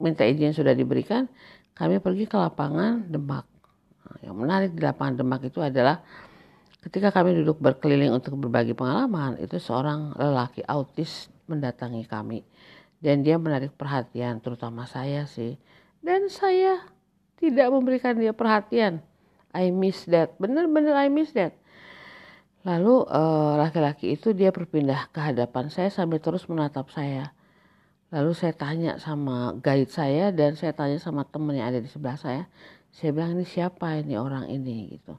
minta 0.03 0.27
izin 0.27 0.51
sudah 0.51 0.75
diberikan, 0.75 1.31
kami 1.71 2.03
pergi 2.03 2.27
ke 2.27 2.35
lapangan 2.35 3.07
Demak. 3.07 3.47
Nah, 4.03 4.19
yang 4.19 4.35
menarik 4.35 4.75
di 4.75 4.83
lapangan 4.83 5.15
Demak 5.15 5.47
itu 5.47 5.63
adalah 5.63 6.03
ketika 6.83 7.15
kami 7.15 7.39
duduk 7.39 7.63
berkeliling 7.63 8.11
untuk 8.11 8.35
berbagi 8.35 8.75
pengalaman, 8.75 9.39
itu 9.39 9.55
seorang 9.63 10.11
lelaki 10.19 10.59
autis 10.67 11.31
mendatangi 11.47 12.03
kami. 12.03 12.43
Dan 12.99 13.23
dia 13.23 13.39
menarik 13.39 13.71
perhatian 13.79 14.43
terutama 14.43 14.91
saya 14.91 15.23
sih. 15.23 15.55
Dan 16.03 16.27
saya 16.27 16.83
tidak 17.39 17.71
memberikan 17.71 18.19
dia 18.19 18.35
perhatian. 18.35 18.99
I 19.55 19.71
miss 19.71 20.03
that. 20.11 20.35
Bener-bener 20.35 20.99
I 20.99 21.07
miss 21.07 21.31
that 21.31 21.60
lalu 22.61 23.05
eh, 23.09 23.53
laki-laki 23.57 24.11
uh, 24.11 24.15
itu 24.17 24.27
dia 24.37 24.53
berpindah 24.53 25.09
ke 25.09 25.19
hadapan 25.21 25.69
saya 25.73 25.89
sambil 25.89 26.21
terus 26.21 26.45
menatap 26.45 26.89
saya. 26.93 27.33
Lalu 28.11 28.31
saya 28.35 28.51
tanya 28.51 28.91
sama 28.99 29.55
guide 29.63 29.87
saya 29.87 30.35
dan 30.35 30.59
saya 30.59 30.75
tanya 30.75 30.99
sama 30.99 31.23
temen 31.23 31.55
yang 31.55 31.71
ada 31.71 31.79
di 31.79 31.87
sebelah 31.87 32.19
saya. 32.19 32.43
Saya 32.91 33.15
bilang 33.15 33.39
ini 33.39 33.47
siapa 33.47 34.03
ini 34.03 34.19
orang 34.19 34.51
ini? 34.51 34.99
gitu. 34.99 35.15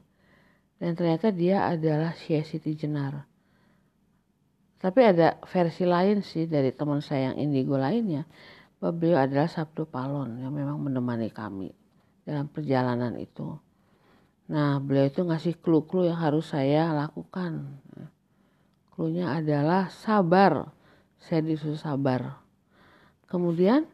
Dan 0.77 0.93
ternyata 0.93 1.33
dia 1.33 1.65
adalah 1.73 2.13
Siti 2.13 2.77
Jenar. 2.77 3.25
Tapi 4.77 4.99
ada 4.99 5.39
versi 5.47 5.87
lain 5.87 6.21
sih 6.21 6.45
dari 6.45 6.69
teman 6.75 6.99
saya 6.99 7.33
yang 7.33 7.49
indigo 7.49 7.79
lainnya. 7.79 8.29
Bahwa 8.77 8.93
beliau 8.93 9.17
adalah 9.23 9.47
Sabdo 9.47 9.87
Palon 9.87 10.43
yang 10.43 10.51
memang 10.53 10.77
menemani 10.77 11.31
kami 11.31 11.71
dalam 12.27 12.51
perjalanan 12.51 13.15
itu. 13.15 13.57
Nah 14.51 14.79
beliau 14.83 15.07
itu 15.07 15.23
ngasih 15.23 15.59
clue-clue 15.63 16.11
yang 16.11 16.19
harus 16.19 16.51
saya 16.51 16.91
lakukan. 16.91 17.79
Clue-nya 18.93 19.39
adalah 19.39 19.87
sabar. 19.89 20.69
Saya 21.17 21.39
disuruh 21.39 21.79
sabar. 21.79 22.43
Kemudian 23.31 23.87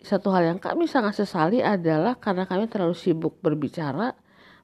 satu 0.00 0.32
hal 0.32 0.56
yang 0.56 0.60
kami 0.60 0.88
sangat 0.88 1.16
sesali 1.16 1.60
adalah 1.60 2.16
karena 2.16 2.48
kami 2.48 2.66
terlalu 2.66 2.96
sibuk 2.96 3.38
berbicara, 3.44 4.16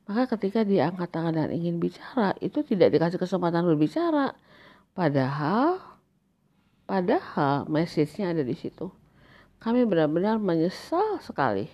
maka 0.09 0.23
ketika 0.37 0.65
dia 0.65 0.89
angkat 0.89 1.13
tangan 1.13 1.35
dan 1.37 1.53
ingin 1.53 1.77
bicara, 1.77 2.33
itu 2.41 2.65
tidak 2.65 2.93
dikasih 2.95 3.21
kesempatan 3.21 3.65
berbicara. 3.69 4.33
Padahal, 4.97 5.81
padahal 6.89 7.69
message-nya 7.69 8.33
ada 8.33 8.41
di 8.41 8.57
situ. 8.57 8.89
Kami 9.61 9.85
benar-benar 9.85 10.41
menyesal 10.41 11.21
sekali. 11.21 11.69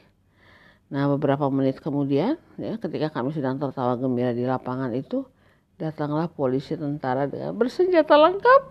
Nah, 0.93 1.09
beberapa 1.09 1.49
menit 1.49 1.81
kemudian, 1.81 2.37
ya, 2.61 2.77
ketika 2.77 3.09
kami 3.09 3.33
sedang 3.33 3.57
tertawa 3.57 3.97
gembira 3.97 4.37
di 4.37 4.45
lapangan 4.45 4.93
itu, 4.93 5.25
datanglah 5.81 6.29
polisi 6.29 6.77
tentara 6.77 7.25
dengan 7.25 7.57
bersenjata 7.57 8.13
lengkap. 8.13 8.63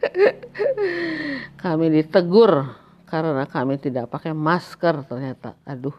kami 1.62 1.86
ditegur 1.94 2.66
karena 3.06 3.46
kami 3.46 3.78
tidak 3.78 4.10
pakai 4.10 4.34
masker 4.34 5.06
ternyata. 5.06 5.54
Aduh, 5.62 5.94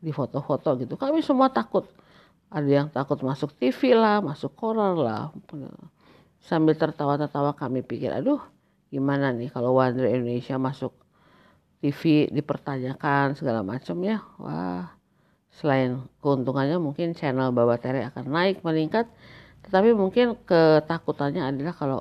di 0.00 0.16
foto-foto 0.16 0.72
gitu. 0.80 0.96
Kami 0.96 1.20
semua 1.20 1.52
takut. 1.52 1.84
Ada 2.48 2.66
yang 2.66 2.88
takut 2.88 3.20
masuk 3.20 3.52
TV 3.60 3.92
lah, 3.92 4.24
masuk 4.24 4.56
koran 4.56 4.96
lah 4.96 5.28
sambil 6.40 6.72
tertawa-tertawa 6.72 7.52
kami 7.52 7.84
pikir 7.84 8.08
aduh 8.10 8.40
gimana 8.88 9.30
nih 9.30 9.52
kalau 9.52 9.76
Wonder 9.76 10.08
Indonesia 10.08 10.56
masuk 10.56 10.96
TV 11.80 12.28
dipertanyakan 12.28 13.34
segala 13.34 13.64
macam 13.64 13.96
ya 14.04 14.20
wah 14.36 14.92
selain 15.50 16.04
keuntungannya 16.20 16.78
mungkin 16.78 17.16
channel 17.16 17.50
Baba 17.50 17.80
Tere 17.80 18.06
akan 18.06 18.30
naik 18.30 18.62
meningkat 18.62 19.08
tetapi 19.66 19.92
mungkin 19.92 20.36
ketakutannya 20.44 21.44
adalah 21.44 21.74
kalau 21.76 22.00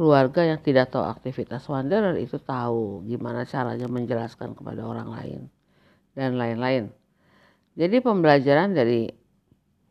keluarga 0.00 0.48
yang 0.48 0.60
tidak 0.64 0.88
tahu 0.88 1.04
aktivitas 1.04 1.68
Wanderer 1.68 2.16
itu 2.16 2.40
tahu 2.40 3.04
gimana 3.04 3.44
caranya 3.44 3.84
menjelaskan 3.84 4.56
kepada 4.56 4.80
orang 4.88 5.12
lain 5.12 5.40
dan 6.16 6.40
lain-lain. 6.40 6.88
Jadi 7.76 8.00
pembelajaran 8.00 8.72
dari 8.72 9.12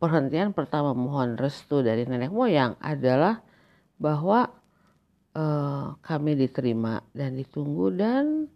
perhentian 0.02 0.50
pertama 0.50 0.98
mohon 0.98 1.38
restu 1.38 1.86
dari 1.86 2.08
nenek 2.10 2.34
moyang 2.34 2.74
adalah 2.82 3.38
bahwa 4.00 4.50
uh, 5.38 5.94
kami 6.02 6.34
diterima 6.34 7.04
dan 7.14 7.36
ditunggu 7.38 7.86
dan 7.94 8.50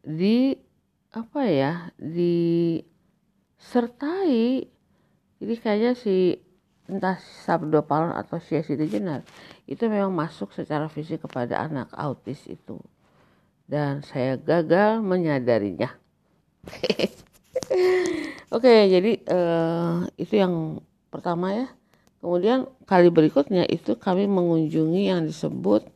di 0.00 0.56
apa 1.10 1.42
ya 1.46 1.90
disertai 1.98 3.60
jadi 5.40 5.54
kayaknya 5.58 5.92
si 5.98 6.38
entah 6.90 7.18
Sabdo 7.18 7.82
Palon 7.86 8.14
atau 8.14 8.38
si 8.42 8.58
Siti 8.62 8.86
Jenar 8.90 9.22
itu 9.66 9.86
memang 9.86 10.10
masuk 10.14 10.50
secara 10.54 10.88
fisik 10.90 11.22
kepada 11.26 11.62
anak 11.62 11.90
autis 11.94 12.46
itu 12.50 12.78
dan 13.70 14.02
saya 14.02 14.36
gagal 14.38 15.02
menyadarinya 15.02 15.94
oke 18.54 18.72
jadi 18.90 19.12
uh, 19.30 20.06
itu 20.18 20.34
yang 20.38 20.82
pertama 21.10 21.54
ya 21.54 21.66
Kemudian 22.20 22.68
kali 22.84 23.08
berikutnya 23.08 23.64
itu 23.64 23.96
kami 23.96 24.28
mengunjungi 24.28 25.08
yang 25.08 25.24
disebut 25.24 25.88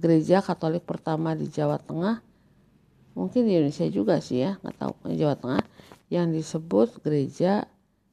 gereja 0.00 0.40
Katolik 0.40 0.88
pertama 0.88 1.36
di 1.36 1.52
Jawa 1.52 1.76
Tengah. 1.76 2.24
Mungkin 3.14 3.46
di 3.46 3.54
Indonesia 3.54 3.86
juga 3.90 4.18
sih 4.18 4.42
ya, 4.42 4.58
nggak 4.58 4.76
tahu. 4.78 4.92
Di 5.10 5.16
Jawa 5.22 5.38
Tengah 5.38 5.62
yang 6.10 6.34
disebut 6.34 7.00
gereja 7.02 7.66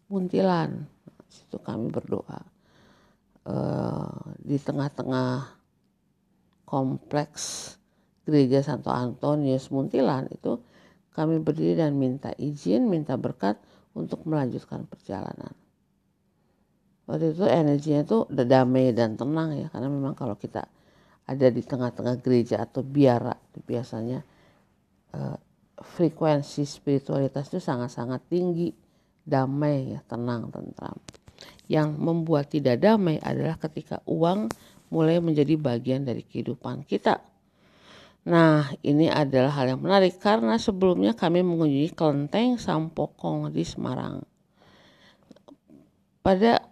Muntilan. 0.08 0.86
Situ 1.26 1.58
kami 1.58 1.90
berdoa. 1.90 2.42
Uh, 3.42 4.38
di 4.38 4.62
tengah-tengah 4.62 5.58
kompleks 6.70 7.76
gereja 8.22 8.62
Santo 8.62 8.94
Antonius 8.94 9.74
Muntilan 9.74 10.30
itu 10.30 10.62
kami 11.12 11.42
berdiri 11.42 11.76
dan 11.76 11.98
minta 11.98 12.32
izin, 12.38 12.88
minta 12.88 13.18
berkat 13.18 13.60
untuk 13.98 14.24
melanjutkan 14.24 14.88
perjalanan. 14.88 15.52
Waktu 17.10 17.36
itu 17.36 17.44
energinya 17.44 18.08
tuh 18.08 18.30
udah 18.32 18.46
damai 18.48 18.96
dan 18.96 19.20
tenang 19.20 19.52
ya 19.58 19.68
karena 19.68 19.92
memang 19.92 20.16
kalau 20.16 20.40
kita 20.40 20.64
ada 21.28 21.48
di 21.52 21.60
tengah-tengah 21.60 22.24
gereja 22.24 22.64
atau 22.64 22.86
biara 22.88 23.36
biasanya 23.68 24.24
uh, 25.16 25.38
frekuensi 25.82 26.64
spiritualitas 26.64 27.50
itu 27.52 27.60
sangat-sangat 27.60 28.22
tinggi. 28.30 28.70
Damai 29.22 29.94
ya 29.94 30.00
tenang 30.02 30.50
tentram. 30.50 30.98
Yang 31.70 31.90
membuat 31.98 32.50
tidak 32.50 32.82
damai 32.82 33.22
adalah 33.22 33.56
ketika 33.62 34.02
uang 34.10 34.50
mulai 34.90 35.22
menjadi 35.22 35.56
bagian 35.56 36.04
dari 36.04 36.26
kehidupan 36.26 36.84
kita. 36.84 37.22
Nah, 38.22 38.70
ini 38.86 39.10
adalah 39.10 39.50
hal 39.58 39.74
yang 39.74 39.82
menarik 39.82 40.22
karena 40.22 40.62
sebelumnya 40.62 41.18
kami 41.18 41.42
mengunjungi 41.42 41.98
kelenteng 41.98 42.58
Sampokong 42.62 43.50
di 43.50 43.66
Semarang. 43.66 44.22
Pada 46.22 46.72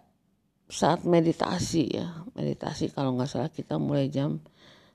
saat 0.70 1.02
meditasi 1.02 1.98
ya 1.98 2.22
meditasi 2.38 2.94
kalau 2.94 3.18
nggak 3.18 3.26
salah 3.26 3.50
kita 3.50 3.74
mulai 3.82 4.06
jam 4.06 4.38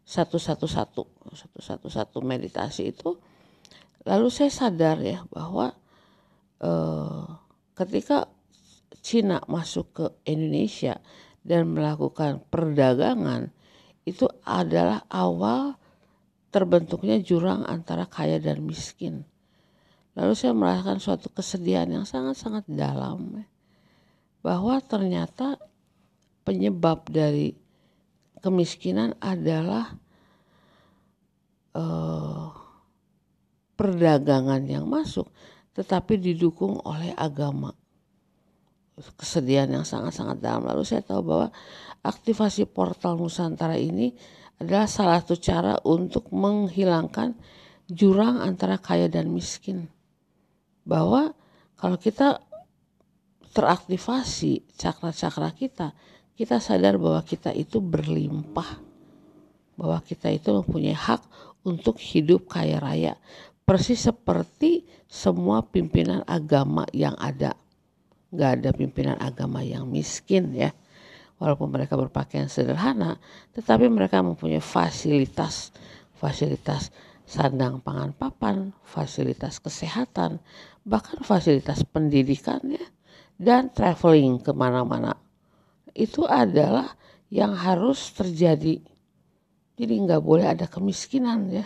satu 0.07 0.39
satu 0.39 0.71
satu 0.71 1.03
satu 1.35 1.59
satu 1.59 1.87
satu 1.91 2.17
meditasi 2.23 2.95
itu 2.95 3.19
lalu 4.05 4.27
saya 4.29 4.53
sadar 4.53 5.01
ya 5.01 5.25
bahwa 5.33 5.73
eh, 6.61 7.25
ketika 7.75 8.29
Cina 9.05 9.41
masuk 9.45 9.85
ke 9.93 10.05
Indonesia 10.25 10.97
dan 11.45 11.69
melakukan 11.73 12.41
perdagangan 12.49 13.53
itu 14.05 14.25
adalah 14.45 15.05
awal 15.09 15.77
terbentuknya 16.49 17.21
jurang 17.21 17.67
antara 17.67 18.07
kaya 18.09 18.41
dan 18.41 18.65
miskin. 18.65 19.25
Lalu 20.15 20.33
saya 20.33 20.55
merasakan 20.55 20.97
suatu 21.03 21.27
kesedihan 21.27 21.89
yang 21.91 22.07
sangat-sangat 22.07 22.63
dalam. 22.71 23.43
Ya 23.43 23.45
bahwa 24.45 24.77
ternyata 24.77 25.57
penyebab 26.45 27.09
dari 27.09 27.57
kemiskinan 28.45 29.17
adalah 29.17 29.97
uh, 31.73 32.53
perdagangan 33.75 34.63
yang 34.65 34.87
masuk. 34.87 35.27
tetapi 35.75 36.15
didukung 36.15 36.79
oleh 36.87 37.11
agama. 37.19 37.75
Kesedihan 39.19 39.67
yang 39.67 39.83
sangat-sangat 39.83 40.39
dalam. 40.39 40.63
Lalu 40.63 40.87
saya 40.87 41.03
tahu 41.03 41.21
bahwa 41.35 41.47
aktivasi 41.99 42.63
portal 42.63 43.19
Nusantara 43.19 43.75
ini 43.75 44.15
adalah 44.55 44.87
salah 44.87 45.19
satu 45.19 45.35
cara 45.35 45.75
untuk 45.83 46.31
menghilangkan 46.31 47.35
jurang 47.91 48.39
antara 48.39 48.79
kaya 48.79 49.11
dan 49.11 49.27
miskin. 49.35 49.91
Bahwa 50.87 51.35
kalau 51.75 51.99
kita 51.99 52.39
teraktivasi 53.51 54.63
cakra-cakra 54.79 55.51
kita 55.51 55.91
kita 56.39 56.63
sadar 56.63 56.95
bahwa 56.95 57.19
kita 57.19 57.51
itu 57.51 57.83
berlimpah. 57.83 58.79
Bahwa 59.75 59.99
kita 59.99 60.31
itu 60.31 60.55
mempunyai 60.55 60.95
hak 60.95 61.19
untuk 61.67 61.99
hidup 61.99 62.47
kaya 62.47 62.79
raya 62.79 63.19
persis 63.65 63.97
seperti 63.97 64.85
semua 65.09 65.65
pimpinan 65.65 66.21
agama 66.29 66.85
yang 66.93 67.17
ada. 67.17 67.57
Nggak 68.29 68.51
ada 68.61 68.69
pimpinan 68.77 69.17
agama 69.17 69.65
yang 69.65 69.89
miskin 69.89 70.53
ya. 70.53 70.69
Walaupun 71.41 71.73
mereka 71.73 71.97
berpakaian 71.99 72.47
sederhana 72.47 73.17
tetapi 73.57 73.89
mereka 73.89 74.21
mempunyai 74.21 74.61
fasilitas. 74.61 75.73
Fasilitas 76.15 76.93
sandang 77.25 77.81
pangan 77.81 78.13
papan 78.13 78.69
fasilitas 78.85 79.57
kesehatan 79.57 80.37
bahkan 80.85 81.17
fasilitas 81.25 81.81
pendidikan 81.81 82.61
ya 82.69 82.85
dan 83.41 83.73
traveling 83.73 84.39
ke 84.45 84.53
mana-mana. 84.53 85.17
Itu 85.91 86.29
adalah 86.29 86.93
yang 87.33 87.57
harus 87.57 88.13
terjadi. 88.13 88.79
Jadi 89.75 89.93
nggak 90.05 90.21
boleh 90.21 90.53
ada 90.53 90.69
kemiskinan 90.69 91.49
ya. 91.51 91.65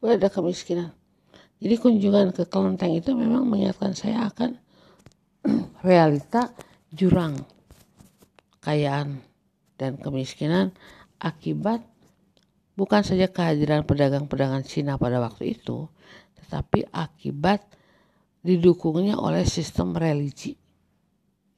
Boleh 0.00 0.22
ada 0.22 0.30
kemiskinan 0.32 0.94
jadi 1.56 1.74
kunjungan 1.80 2.36
ke 2.36 2.44
kelenteng 2.48 2.92
itu 2.92 3.16
memang 3.16 3.48
mengingatkan 3.48 3.96
saya 3.96 4.28
akan 4.28 4.60
realita 5.88 6.52
jurang 6.92 7.40
kekayaan 8.60 9.22
dan 9.78 9.96
kemiskinan 10.00 10.74
akibat 11.22 11.84
bukan 12.76 13.02
saja 13.02 13.26
kehadiran 13.32 13.88
pedagang-pedagang 13.88 14.62
Cina 14.68 15.00
pada 15.00 15.18
waktu 15.18 15.56
itu, 15.56 15.88
tetapi 16.36 16.92
akibat 16.92 17.64
didukungnya 18.44 19.16
oleh 19.16 19.48
sistem 19.48 19.96
religi. 19.96 20.54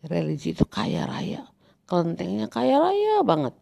Religi 0.06 0.54
itu 0.54 0.62
kaya 0.62 1.10
raya, 1.10 1.42
kelentengnya 1.90 2.46
kaya 2.46 2.78
raya 2.78 3.26
banget. 3.26 3.52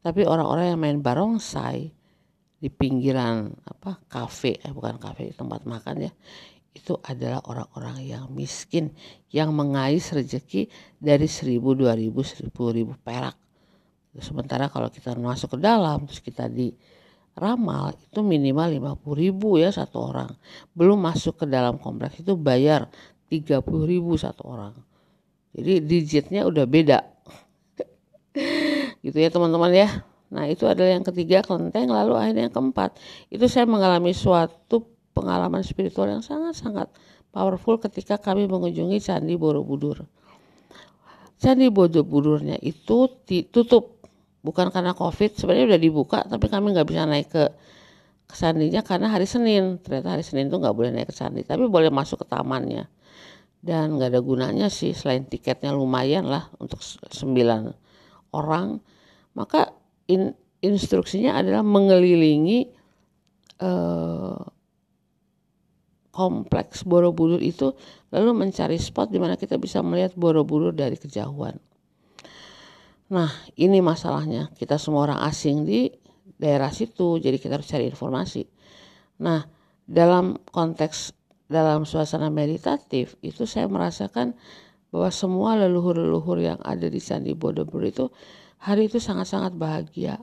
Tapi 0.00 0.24
orang-orang 0.24 0.74
yang 0.74 0.80
main 0.80 0.98
barongsai, 1.04 1.92
di 2.64 2.72
pinggiran 2.72 3.52
apa 3.68 4.00
kafe 4.08 4.56
eh 4.64 4.72
bukan 4.72 4.96
kafe 4.96 5.36
tempat 5.36 5.68
makan 5.68 6.08
ya 6.08 6.12
itu 6.72 6.96
adalah 7.04 7.44
orang-orang 7.44 8.08
yang 8.08 8.24
miskin 8.32 8.88
yang 9.28 9.52
mengais 9.52 10.08
rezeki 10.10 10.72
dari 10.96 11.28
seribu 11.28 11.76
dua 11.76 11.92
ribu 11.94 12.24
seribu 12.24 12.72
ribu 12.72 12.92
perak. 12.98 13.36
Sementara 14.18 14.72
kalau 14.72 14.90
kita 14.90 15.14
masuk 15.14 15.54
ke 15.54 15.58
dalam 15.60 16.06
terus 16.06 16.24
kita 16.24 16.50
di 16.50 16.74
ramal 17.36 17.94
itu 17.98 18.22
minimal 18.22 18.68
lima 18.72 18.92
puluh 18.98 19.30
ribu 19.30 19.60
ya 19.60 19.70
satu 19.70 20.10
orang. 20.10 20.30
Belum 20.74 20.98
masuk 20.98 21.44
ke 21.44 21.46
dalam 21.46 21.78
kompleks 21.78 22.18
itu 22.24 22.34
bayar 22.34 22.90
tiga 23.30 23.62
puluh 23.62 23.86
ribu 23.86 24.18
satu 24.18 24.42
orang. 24.50 24.74
Jadi 25.54 25.78
digitnya 25.78 26.42
udah 26.48 26.66
beda. 26.66 26.98
Gitu 29.04 29.18
ya 29.20 29.30
teman-teman 29.30 29.70
ya 29.70 30.13
Nah 30.32 30.48
itu 30.48 30.64
adalah 30.64 30.96
yang 30.96 31.04
ketiga 31.04 31.44
kelenteng 31.44 31.92
lalu 31.92 32.16
akhirnya 32.16 32.48
yang 32.48 32.54
keempat. 32.54 32.96
Itu 33.28 33.50
saya 33.50 33.68
mengalami 33.68 34.16
suatu 34.16 34.88
pengalaman 35.12 35.60
spiritual 35.62 36.10
yang 36.10 36.24
sangat-sangat 36.24 36.90
powerful 37.34 37.76
ketika 37.82 38.16
kami 38.16 38.46
mengunjungi 38.46 38.98
Candi 39.02 39.34
Borobudur. 39.34 40.06
Candi 41.38 41.68
Borobudurnya 41.68 42.56
itu 42.62 43.10
ditutup 43.26 44.00
bukan 44.44 44.68
karena 44.70 44.92
COVID 44.92 45.40
sebenarnya 45.40 45.74
udah 45.74 45.80
dibuka 45.80 46.18
tapi 46.28 46.46
kami 46.52 46.76
nggak 46.76 46.88
bisa 46.88 47.08
naik 47.08 47.28
ke 47.32 47.44
ke 48.24 48.34
sandinya 48.34 48.80
karena 48.80 49.12
hari 49.12 49.28
Senin. 49.28 49.78
Ternyata 49.82 50.16
hari 50.16 50.24
Senin 50.24 50.48
itu 50.48 50.56
nggak 50.56 50.74
boleh 50.74 50.90
naik 50.94 51.12
ke 51.12 51.14
sandi 51.14 51.44
tapi 51.44 51.68
boleh 51.68 51.92
masuk 51.92 52.24
ke 52.24 52.26
tamannya. 52.30 52.88
Dan 53.64 53.96
nggak 53.96 54.12
ada 54.12 54.20
gunanya 54.20 54.66
sih 54.68 54.92
selain 54.92 55.24
tiketnya 55.24 55.72
lumayan 55.72 56.28
lah 56.28 56.52
untuk 56.60 56.84
sembilan 57.08 57.72
orang 58.36 58.76
maka 59.34 59.72
in, 60.10 60.32
instruksinya 60.64 61.36
adalah 61.38 61.64
mengelilingi 61.64 62.68
uh, 63.60 64.38
kompleks 66.14 66.86
Borobudur 66.86 67.42
itu 67.42 67.74
lalu 68.14 68.30
mencari 68.32 68.78
spot 68.78 69.10
di 69.10 69.18
mana 69.18 69.34
kita 69.34 69.58
bisa 69.58 69.82
melihat 69.82 70.14
Borobudur 70.14 70.70
dari 70.70 70.94
kejauhan. 70.94 71.58
Nah, 73.10 73.30
ini 73.60 73.84
masalahnya. 73.84 74.48
Kita 74.56 74.80
semua 74.80 75.10
orang 75.10 75.20
asing 75.26 75.66
di 75.68 75.90
daerah 76.38 76.72
situ, 76.72 77.20
jadi 77.20 77.36
kita 77.36 77.60
harus 77.60 77.68
cari 77.68 77.90
informasi. 77.90 78.46
Nah, 79.20 79.44
dalam 79.84 80.40
konteks 80.48 81.12
dalam 81.44 81.84
suasana 81.84 82.32
meditatif 82.32 83.20
itu 83.20 83.44
saya 83.44 83.68
merasakan 83.68 84.32
bahwa 84.88 85.10
semua 85.12 85.58
leluhur-leluhur 85.60 86.40
yang 86.40 86.58
ada 86.64 86.88
di 86.88 87.02
Candi 87.02 87.36
Borobudur 87.36 87.84
itu 87.84 88.04
Hari 88.64 88.88
itu 88.88 88.96
sangat-sangat 88.96 89.60
bahagia 89.60 90.16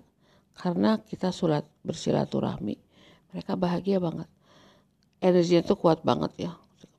karena 0.58 0.98
kita 0.98 1.30
sulat 1.30 1.62
bersilaturahmi. 1.86 2.74
Mereka 3.30 3.54
bahagia 3.54 4.02
banget. 4.02 4.26
Energinya 5.22 5.62
itu 5.62 5.78
kuat 5.78 6.02
banget 6.02 6.50
ya. 6.50 6.52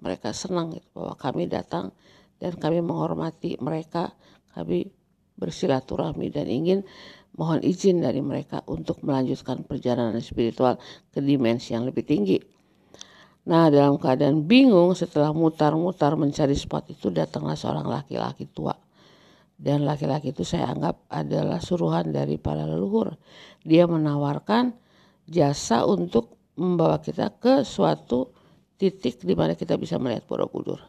Mereka 0.06 0.30
senang 0.30 0.70
gitu 0.70 0.86
bahwa 0.94 1.18
kami 1.18 1.50
datang 1.50 1.90
dan 2.38 2.54
kami 2.54 2.78
menghormati 2.78 3.58
mereka. 3.58 4.14
Kami 4.54 4.86
bersilaturahmi 5.34 6.30
dan 6.30 6.46
ingin 6.46 6.86
mohon 7.34 7.58
izin 7.58 7.98
dari 7.98 8.22
mereka 8.22 8.62
untuk 8.70 9.02
melanjutkan 9.02 9.66
perjalanan 9.66 10.22
spiritual 10.22 10.78
ke 11.10 11.18
dimensi 11.18 11.74
yang 11.74 11.90
lebih 11.90 12.06
tinggi. 12.06 12.38
Nah, 13.50 13.66
dalam 13.66 13.98
keadaan 13.98 14.46
bingung 14.46 14.94
setelah 14.94 15.34
mutar-mutar 15.34 16.14
mencari 16.14 16.54
spot 16.54 16.94
itu 16.94 17.10
datanglah 17.10 17.58
seorang 17.58 17.90
laki-laki 17.90 18.46
tua 18.46 18.78
dan 19.62 19.86
laki-laki 19.86 20.34
itu 20.34 20.42
saya 20.42 20.74
anggap 20.74 21.06
adalah 21.06 21.62
suruhan 21.62 22.10
dari 22.10 22.34
para 22.34 22.66
leluhur. 22.66 23.14
Dia 23.62 23.86
menawarkan 23.86 24.74
jasa 25.30 25.86
untuk 25.86 26.34
membawa 26.58 26.98
kita 26.98 27.30
ke 27.38 27.62
suatu 27.62 28.34
titik 28.74 29.22
di 29.22 29.38
mana 29.38 29.54
kita 29.54 29.78
bisa 29.78 30.02
melihat 30.02 30.26
Borobudur. 30.26 30.82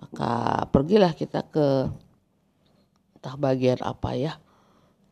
Maka 0.00 0.64
pergilah 0.72 1.12
kita 1.12 1.44
ke 1.52 1.92
entah 3.20 3.36
bagian 3.36 3.84
apa 3.84 4.16
ya 4.16 4.40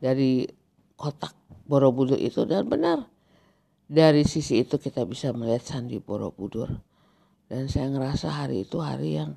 dari 0.00 0.48
kotak 0.96 1.36
Borobudur 1.68 2.16
itu 2.16 2.48
dan 2.48 2.64
benar 2.64 3.04
dari 3.84 4.24
sisi 4.24 4.64
itu 4.64 4.80
kita 4.80 5.04
bisa 5.04 5.36
melihat 5.36 5.60
Sandi 5.76 6.00
Borobudur. 6.00 6.80
Dan 7.44 7.68
saya 7.68 7.92
ngerasa 7.92 8.32
hari 8.32 8.64
itu 8.64 8.80
hari 8.80 9.20
yang 9.20 9.36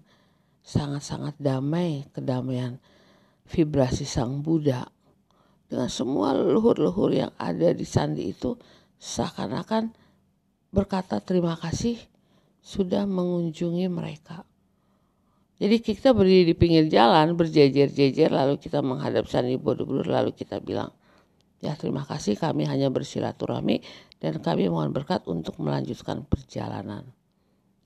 sangat-sangat 0.64 1.36
damai, 1.42 2.08
kedamaian 2.16 2.80
vibrasi 3.54 4.10
Sang 4.10 4.42
Buddha 4.42 4.90
dengan 5.70 5.90
semua 5.90 6.34
leluhur-leluhur 6.34 7.14
yang 7.14 7.32
ada 7.38 7.70
di 7.70 7.86
sandi 7.86 8.34
itu 8.34 8.58
seakan-akan 8.98 9.94
berkata 10.74 11.22
terima 11.22 11.54
kasih 11.54 12.02
sudah 12.64 13.06
mengunjungi 13.06 13.86
mereka. 13.94 14.42
Jadi 15.62 15.80
kita 15.80 16.18
berdiri 16.18 16.52
di 16.52 16.56
pinggir 16.58 16.90
jalan 16.90 17.38
berjejer-jejer 17.38 18.34
lalu 18.34 18.58
kita 18.58 18.82
menghadap 18.82 19.30
Sandi 19.30 19.56
Borobudur 19.56 20.10
lalu 20.10 20.34
kita 20.34 20.58
bilang 20.60 20.92
ya 21.64 21.78
terima 21.80 22.04
kasih 22.04 22.36
kami 22.36 22.68
hanya 22.68 22.92
bersilaturahmi 22.92 23.80
dan 24.20 24.44
kami 24.44 24.68
mohon 24.68 24.92
berkat 24.92 25.24
untuk 25.30 25.62
melanjutkan 25.62 26.26
perjalanan. 26.26 27.06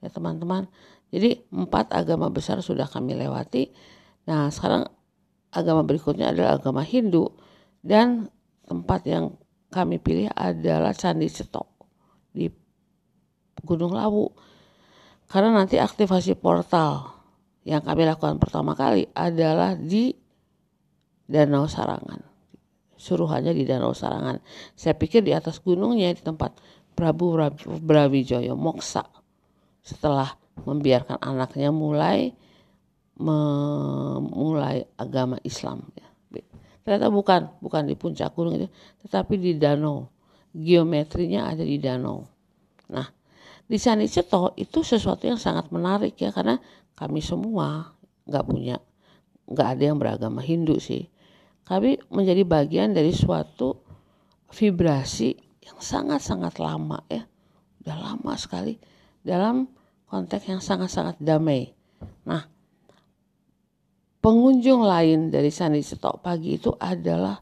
Ya 0.02 0.10
teman-teman, 0.10 0.70
jadi 1.14 1.44
empat 1.50 1.94
agama 1.94 2.32
besar 2.34 2.64
sudah 2.66 2.90
kami 2.90 3.14
lewati. 3.18 3.70
Nah 4.26 4.50
sekarang 4.50 4.90
agama 5.52 5.84
berikutnya 5.84 6.32
adalah 6.36 6.60
agama 6.60 6.84
Hindu 6.84 7.32
dan 7.84 8.28
tempat 8.68 9.08
yang 9.08 9.36
kami 9.72 10.00
pilih 10.00 10.32
adalah 10.32 10.96
Candi 10.96 11.28
Cetok 11.28 11.68
di 12.32 12.48
Gunung 13.64 13.96
Lawu. 13.96 14.32
Karena 15.28 15.60
nanti 15.60 15.76
aktivasi 15.76 16.40
portal 16.40 17.04
yang 17.68 17.84
kami 17.84 18.08
lakukan 18.08 18.40
pertama 18.40 18.72
kali 18.80 19.12
adalah 19.12 19.76
di 19.76 20.16
Danau 21.28 21.68
Sarangan. 21.68 22.24
Suruhannya 22.96 23.52
di 23.52 23.68
Danau 23.68 23.92
Sarangan. 23.92 24.40
Saya 24.72 24.96
pikir 24.96 25.28
di 25.28 25.36
atas 25.36 25.60
gunungnya 25.60 26.16
di 26.16 26.24
tempat 26.24 26.56
Prabu 26.96 27.36
Brawijaya 27.84 28.56
Moksa. 28.56 29.04
Setelah 29.84 30.32
membiarkan 30.64 31.20
anaknya 31.20 31.76
mulai 31.76 32.32
memulai 33.18 34.86
agama 34.98 35.42
Islam 35.42 35.86
ya. 35.98 36.08
Ternyata 36.88 37.12
bukan, 37.12 37.52
bukan 37.60 37.84
di 37.84 38.00
puncak 38.00 38.32
gunung 38.32 38.56
itu, 38.56 38.68
tetapi 39.04 39.36
di 39.36 39.60
danau. 39.60 40.08
Geometrinya 40.56 41.52
ada 41.52 41.60
di 41.60 41.76
danau. 41.84 42.24
Nah, 42.88 43.04
di 43.68 43.76
Candi 43.76 44.08
Ceto 44.08 44.56
itu 44.56 44.80
sesuatu 44.80 45.28
yang 45.28 45.36
sangat 45.36 45.68
menarik 45.76 46.16
ya 46.16 46.32
karena 46.32 46.56
kami 46.96 47.20
semua 47.20 47.92
nggak 48.24 48.46
punya 48.48 48.80
nggak 49.48 49.68
ada 49.76 49.84
yang 49.84 50.00
beragama 50.00 50.40
Hindu 50.40 50.80
sih 50.80 51.12
kami 51.68 52.00
menjadi 52.08 52.48
bagian 52.48 52.96
dari 52.96 53.12
suatu 53.12 53.76
vibrasi 54.56 55.36
yang 55.68 55.80
sangat-sangat 55.84 56.64
lama 56.64 57.04
ya 57.12 57.28
udah 57.84 57.98
lama 58.00 58.34
sekali 58.40 58.80
dalam 59.20 59.68
konteks 60.08 60.48
yang 60.48 60.64
sangat-sangat 60.64 61.20
damai 61.20 61.76
nah 62.24 62.48
pengunjung 64.28 64.84
lain 64.84 65.32
dari 65.32 65.48
Sandi 65.48 65.80
Cetok 65.80 66.20
pagi 66.20 66.60
itu 66.60 66.76
adalah 66.76 67.40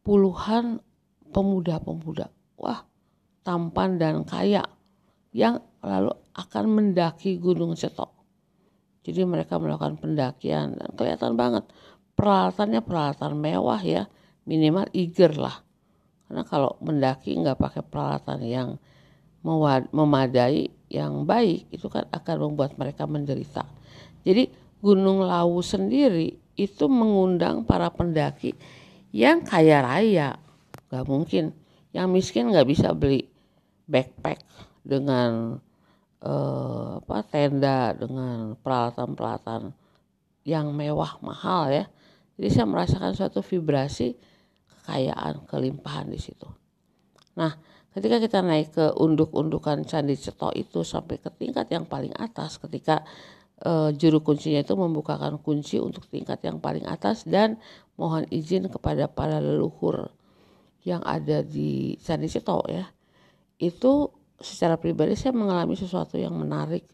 puluhan 0.00 0.80
pemuda-pemuda 1.28 2.56
wah 2.56 2.80
tampan 3.44 4.00
dan 4.00 4.24
kaya 4.24 4.64
yang 5.36 5.60
lalu 5.84 6.16
akan 6.32 6.64
mendaki 6.72 7.36
Gunung 7.36 7.76
Cetok. 7.76 8.08
Jadi 9.04 9.28
mereka 9.28 9.60
melakukan 9.60 10.00
pendakian 10.00 10.80
dan 10.80 10.88
kelihatan 10.96 11.36
banget 11.36 11.68
peralatannya 12.16 12.80
peralatan 12.80 13.36
mewah 13.36 13.84
ya, 13.84 14.08
minimal 14.48 14.88
eager 14.96 15.36
lah. 15.36 15.60
Karena 16.24 16.48
kalau 16.48 16.80
mendaki 16.80 17.36
nggak 17.36 17.60
pakai 17.60 17.84
peralatan 17.84 18.40
yang 18.40 18.68
memadai, 19.92 20.72
yang 20.88 21.28
baik, 21.28 21.68
itu 21.68 21.92
kan 21.92 22.08
akan 22.08 22.36
membuat 22.40 22.80
mereka 22.80 23.04
menderita. 23.04 23.68
Jadi 24.24 24.65
Gunung 24.80 25.24
Lawu 25.24 25.64
sendiri 25.64 26.36
itu 26.56 26.84
mengundang 26.88 27.64
para 27.64 27.92
pendaki 27.92 28.56
yang 29.16 29.44
kaya 29.44 29.80
raya, 29.80 30.36
nggak 30.92 31.06
mungkin. 31.08 31.56
Yang 31.96 32.08
miskin 32.12 32.52
nggak 32.52 32.68
bisa 32.68 32.92
beli 32.92 33.24
backpack 33.88 34.44
dengan 34.84 35.56
uh, 36.20 37.00
apa 37.00 37.24
tenda 37.24 37.96
dengan 37.96 38.52
peralatan-peralatan 38.60 39.72
yang 40.44 40.68
mewah 40.76 41.16
mahal 41.24 41.72
ya. 41.72 41.84
Jadi 42.36 42.48
saya 42.52 42.66
merasakan 42.68 43.16
suatu 43.16 43.40
vibrasi 43.40 44.12
kekayaan, 44.68 45.48
kelimpahan 45.48 46.12
di 46.12 46.20
situ. 46.20 46.46
Nah, 47.40 47.56
ketika 47.96 48.20
kita 48.20 48.44
naik 48.44 48.76
ke 48.76 48.86
unduk-undukan 48.92 49.88
Candi 49.88 50.20
Ceto 50.20 50.52
itu 50.52 50.84
sampai 50.84 51.16
ke 51.16 51.32
tingkat 51.32 51.72
yang 51.72 51.88
paling 51.88 52.12
atas 52.20 52.60
ketika 52.60 53.00
uh, 53.64 53.94
juru 53.94 54.20
kuncinya 54.20 54.60
itu 54.60 54.74
membukakan 54.76 55.40
kunci 55.40 55.80
untuk 55.80 56.04
tingkat 56.10 56.42
yang 56.44 56.60
paling 56.60 56.84
atas 56.84 57.24
dan 57.24 57.56
mohon 57.96 58.28
izin 58.28 58.68
kepada 58.68 59.08
para 59.08 59.40
leluhur 59.40 60.12
yang 60.84 61.00
ada 61.06 61.40
di 61.40 61.96
Candi 62.02 62.28
Ceto 62.28 62.66
ya. 62.68 62.84
Itu 63.56 64.12
secara 64.36 64.76
pribadi 64.76 65.16
saya 65.16 65.32
mengalami 65.32 65.78
sesuatu 65.78 66.20
yang 66.20 66.36
menarik 66.36 66.84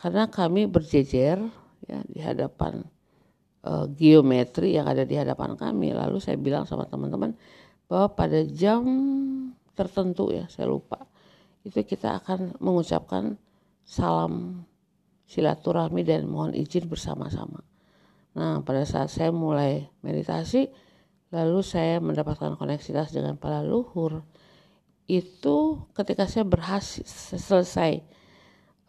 karena 0.00 0.32
kami 0.32 0.64
berjejer 0.64 1.36
ya 1.84 2.00
di 2.08 2.20
hadapan 2.24 2.80
uh, 3.68 3.84
geometri 3.92 4.80
yang 4.80 4.88
ada 4.88 5.04
di 5.04 5.16
hadapan 5.16 5.60
kami 5.60 5.92
lalu 5.92 6.16
saya 6.20 6.40
bilang 6.40 6.64
sama 6.64 6.88
teman-teman 6.88 7.36
bahwa 7.84 8.08
pada 8.16 8.40
jam 8.48 8.80
tertentu 9.76 10.32
ya 10.32 10.48
saya 10.48 10.72
lupa 10.72 11.04
itu 11.68 11.84
kita 11.84 12.16
akan 12.24 12.56
mengucapkan 12.64 13.36
salam 13.84 14.64
silaturahmi 15.30 16.02
dan 16.02 16.26
mohon 16.26 16.50
izin 16.58 16.90
bersama-sama. 16.90 17.62
Nah 18.34 18.58
pada 18.66 18.82
saat 18.82 19.14
saya 19.14 19.30
mulai 19.30 19.86
meditasi 20.02 20.66
lalu 21.30 21.62
saya 21.62 22.02
mendapatkan 22.02 22.58
koneksitas 22.58 23.14
dengan 23.14 23.38
para 23.38 23.62
luhur 23.62 24.26
itu 25.06 25.86
ketika 25.94 26.26
saya 26.26 26.42
berhasil 26.46 27.06
selesai 27.38 28.02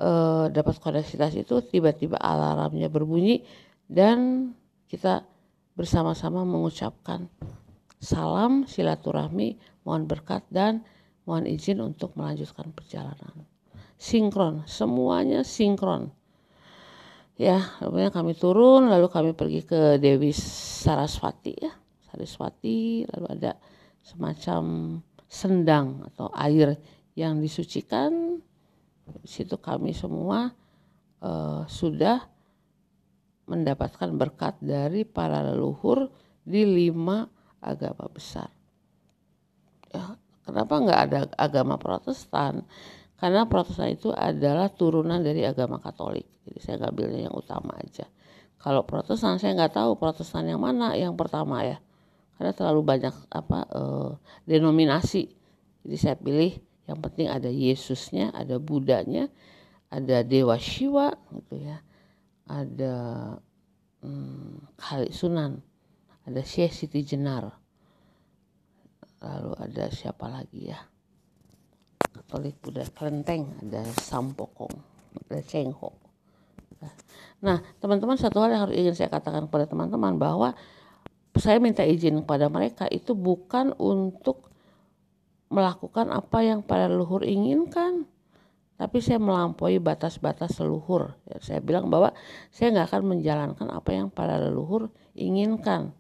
uh, 0.02 0.50
dapat 0.50 0.82
koneksitas 0.82 1.38
itu 1.38 1.62
tiba-tiba 1.62 2.18
alarmnya 2.18 2.90
berbunyi 2.90 3.46
dan 3.86 4.50
kita 4.90 5.26
bersama-sama 5.78 6.46
mengucapkan 6.46 7.30
salam 8.02 8.66
silaturahmi 8.66 9.58
mohon 9.86 10.10
berkat 10.10 10.46
dan 10.50 10.82
mohon 11.26 11.46
izin 11.46 11.82
untuk 11.82 12.18
melanjutkan 12.18 12.70
perjalanan 12.74 13.46
sinkron 14.02 14.66
semuanya 14.66 15.46
sinkron 15.46 16.10
ya 17.42 17.58
kemudian 17.82 18.14
kami 18.14 18.38
turun 18.38 18.86
lalu 18.86 19.10
kami 19.10 19.34
pergi 19.34 19.66
ke 19.66 19.98
Dewi 19.98 20.30
Saraswati 20.30 21.58
ya 21.58 21.74
Saraswati 22.06 23.10
lalu 23.10 23.26
ada 23.34 23.58
semacam 24.06 24.62
sendang 25.26 26.06
atau 26.14 26.30
air 26.38 26.78
yang 27.18 27.42
disucikan 27.42 28.38
di 29.10 29.30
situ 29.30 29.58
kami 29.58 29.98
semua 29.98 30.54
uh, 31.26 31.66
sudah 31.66 32.22
mendapatkan 33.50 34.14
berkat 34.16 34.56
dari 34.62 35.04
para 35.04 35.42
leluhur 35.44 36.08
di 36.46 36.64
lima 36.64 37.28
agama 37.60 38.08
besar. 38.08 38.48
Ya, 39.92 40.16
kenapa 40.48 40.74
nggak 40.80 41.02
ada 41.10 41.20
agama 41.36 41.76
Protestan? 41.76 42.64
Karena 43.22 43.46
Protestan 43.46 43.94
itu 43.94 44.10
adalah 44.10 44.74
turunan 44.74 45.22
dari 45.22 45.46
agama 45.46 45.78
Katolik. 45.78 46.26
Jadi 46.42 46.58
saya 46.58 46.82
ngambilnya 46.82 47.30
yang 47.30 47.36
utama 47.38 47.78
aja. 47.78 48.10
Kalau 48.58 48.82
Protestan 48.82 49.38
saya 49.38 49.54
nggak 49.54 49.78
tahu 49.78 49.94
Protestan 49.94 50.50
yang 50.50 50.58
mana 50.58 50.98
yang 50.98 51.14
pertama 51.14 51.62
ya. 51.62 51.78
Karena 52.34 52.50
terlalu 52.58 52.82
banyak 52.82 53.14
apa 53.30 53.70
uh, 53.78 54.18
denominasi. 54.50 55.38
Jadi 55.86 55.98
saya 56.02 56.18
pilih 56.18 56.58
yang 56.90 56.98
penting 56.98 57.30
ada 57.30 57.46
Yesusnya 57.46 58.34
ada 58.34 58.58
Budanya 58.58 59.30
ada 59.94 60.26
Dewa 60.26 60.58
Shiva 60.58 61.14
gitu 61.30 61.62
ya. 61.62 61.78
Ada 62.50 62.96
hmm, 64.02 64.82
Kali 64.82 65.14
Sunan 65.14 65.62
ada 66.26 66.42
Syekh 66.42 66.74
Siti 66.74 67.06
Jenar. 67.06 67.54
Lalu 69.22 69.52
ada 69.62 69.94
siapa 69.94 70.26
lagi 70.26 70.74
ya 70.74 70.82
Katolik 72.32 72.64
Buddha 72.64 72.88
Kelenteng 72.96 73.44
ada 73.60 73.84
Sampokong 74.00 74.72
ada 75.28 75.44
Cengho. 75.44 75.92
Nah 77.44 77.60
teman-teman 77.84 78.16
satu 78.16 78.40
hal 78.40 78.56
yang 78.56 78.64
harus 78.64 78.80
ingin 78.80 78.96
saya 78.96 79.12
katakan 79.12 79.52
kepada 79.52 79.68
teman-teman 79.68 80.16
bahwa 80.16 80.56
saya 81.36 81.60
minta 81.60 81.84
izin 81.84 82.24
kepada 82.24 82.48
mereka 82.48 82.88
itu 82.88 83.12
bukan 83.20 83.76
untuk 83.76 84.48
melakukan 85.52 86.08
apa 86.08 86.40
yang 86.40 86.64
para 86.64 86.88
leluhur 86.88 87.28
inginkan 87.28 88.08
tapi 88.80 89.04
saya 89.04 89.20
melampaui 89.20 89.84
batas-batas 89.84 90.56
leluhur. 90.64 91.12
Ya, 91.28 91.36
saya 91.44 91.60
bilang 91.60 91.92
bahwa 91.92 92.16
saya 92.48 92.72
nggak 92.72 92.96
akan 92.96 93.02
menjalankan 93.12 93.68
apa 93.76 93.92
yang 93.92 94.08
para 94.08 94.40
leluhur 94.40 94.88
inginkan 95.20 95.92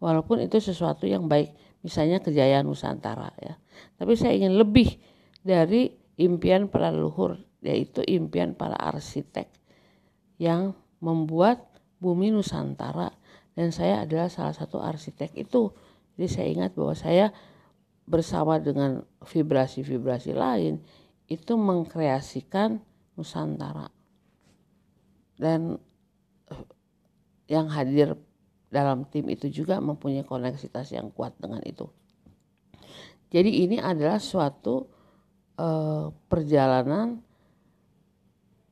walaupun 0.00 0.40
itu 0.40 0.56
sesuatu 0.56 1.04
yang 1.04 1.28
baik 1.28 1.52
misalnya 1.84 2.24
kejayaan 2.24 2.64
Nusantara 2.64 3.28
ya. 3.44 3.60
Tapi 4.00 4.16
saya 4.16 4.32
ingin 4.32 4.56
lebih 4.56 5.15
dari 5.46 5.94
impian 6.18 6.66
para 6.66 6.90
leluhur 6.90 7.38
yaitu 7.62 8.02
impian 8.02 8.58
para 8.58 8.74
arsitek 8.74 9.46
yang 10.42 10.74
membuat 10.98 11.62
bumi 12.02 12.34
Nusantara 12.34 13.14
dan 13.54 13.70
saya 13.70 14.02
adalah 14.04 14.28
salah 14.28 14.52
satu 14.52 14.82
arsitek 14.82 15.32
itu. 15.38 15.72
Jadi 16.18 16.28
saya 16.28 16.48
ingat 16.50 16.70
bahwa 16.76 16.92
saya 16.98 17.32
bersama 18.04 18.58
dengan 18.58 19.06
vibrasi-vibrasi 19.24 20.34
lain 20.34 20.82
itu 21.30 21.54
mengkreasikan 21.56 22.82
Nusantara. 23.16 23.88
Dan 25.40 25.80
eh, 26.52 26.64
yang 27.48 27.72
hadir 27.72 28.18
dalam 28.68 29.08
tim 29.08 29.30
itu 29.32 29.48
juga 29.48 29.80
mempunyai 29.80 30.26
koneksitas 30.26 30.92
yang 30.92 31.08
kuat 31.14 31.32
dengan 31.40 31.64
itu. 31.64 31.88
Jadi 33.32 33.64
ini 33.64 33.80
adalah 33.80 34.20
suatu 34.20 34.95
uh, 35.56 36.12
perjalanan 36.30 37.20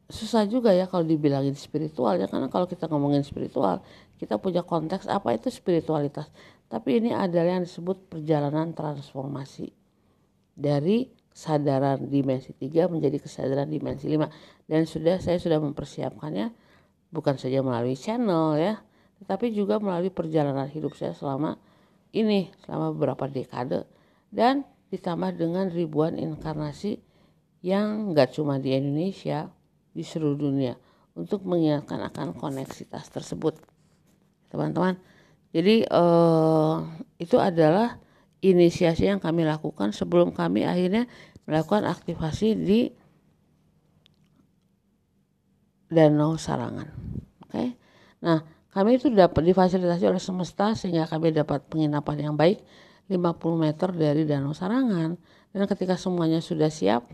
susah 0.08 0.44
juga 0.44 0.70
ya 0.70 0.84
kalau 0.84 1.02
dibilangin 1.02 1.56
spiritual 1.56 2.20
ya 2.20 2.28
karena 2.28 2.52
kalau 2.52 2.68
kita 2.68 2.86
ngomongin 2.92 3.24
spiritual 3.24 3.80
kita 4.20 4.38
punya 4.38 4.62
konteks 4.62 5.10
apa 5.10 5.34
itu 5.34 5.50
spiritualitas. 5.50 6.30
Tapi 6.70 7.02
ini 7.02 7.10
adalah 7.12 7.58
yang 7.58 7.64
disebut 7.66 8.08
perjalanan 8.08 8.72
transformasi. 8.72 9.70
Dari 10.54 11.10
kesadaran 11.34 12.06
dimensi 12.06 12.54
3 12.54 12.86
menjadi 12.86 13.18
kesadaran 13.18 13.66
dimensi 13.66 14.06
5 14.06 14.70
dan 14.70 14.86
sudah 14.86 15.18
saya 15.18 15.42
sudah 15.42 15.58
mempersiapkannya 15.58 16.54
bukan 17.10 17.34
saja 17.42 17.58
melalui 17.58 17.98
channel 17.98 18.54
ya 18.54 18.78
tetapi 19.18 19.50
juga 19.50 19.82
melalui 19.82 20.14
perjalanan 20.14 20.70
hidup 20.70 20.94
saya 20.94 21.10
selama 21.10 21.58
ini 22.14 22.54
selama 22.62 22.94
beberapa 22.94 23.26
dekade. 23.26 23.82
Dan 24.30 24.62
ditambah 24.94 25.34
dengan 25.34 25.68
ribuan 25.68 26.14
inkarnasi 26.14 27.02
yang 27.64 28.14
nggak 28.14 28.36
cuma 28.36 28.62
di 28.62 28.76
Indonesia 28.76 29.50
di 29.90 30.06
seluruh 30.06 30.38
dunia 30.38 30.78
untuk 31.18 31.42
mengingatkan 31.42 32.02
akan 32.06 32.34
koneksitas 32.38 33.10
tersebut 33.10 33.58
teman-teman 34.50 34.98
jadi 35.54 35.86
eh, 35.86 36.76
itu 37.22 37.36
adalah 37.38 38.02
inisiasi 38.44 39.08
yang 39.08 39.22
kami 39.22 39.46
lakukan 39.46 39.94
sebelum 39.94 40.34
kami 40.34 40.68
akhirnya 40.68 41.08
melakukan 41.48 41.88
aktivasi 41.88 42.58
di 42.58 42.80
Danau 45.88 46.34
Sarangan. 46.36 46.90
Oke. 47.46 47.50
Okay? 47.54 47.68
Nah, 48.20 48.42
kami 48.74 48.98
itu 48.98 49.08
dapat 49.14 49.46
difasilitasi 49.46 50.10
oleh 50.10 50.18
semesta 50.18 50.74
sehingga 50.74 51.06
kami 51.06 51.30
dapat 51.30 51.62
penginapan 51.70 52.16
yang 52.28 52.34
baik 52.34 52.60
50 53.08 53.60
meter 53.60 53.88
dari 53.92 54.24
Danau 54.24 54.56
Sarangan. 54.56 55.16
Dan 55.54 55.62
ketika 55.70 55.94
semuanya 55.94 56.42
sudah 56.42 56.72
siap, 56.72 57.06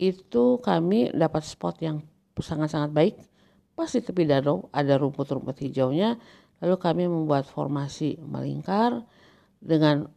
itu 0.00 0.56
kami 0.64 1.12
dapat 1.12 1.44
spot 1.44 1.76
yang 1.84 2.00
sangat-sangat 2.40 2.90
baik. 2.90 3.14
Pas 3.76 3.92
di 3.92 4.00
tepi 4.00 4.24
danau 4.24 4.72
ada 4.72 4.96
rumput-rumput 4.96 5.60
hijaunya, 5.60 6.16
lalu 6.64 6.76
kami 6.80 7.04
membuat 7.04 7.44
formasi 7.44 8.16
melingkar 8.20 9.04
dengan 9.60 10.08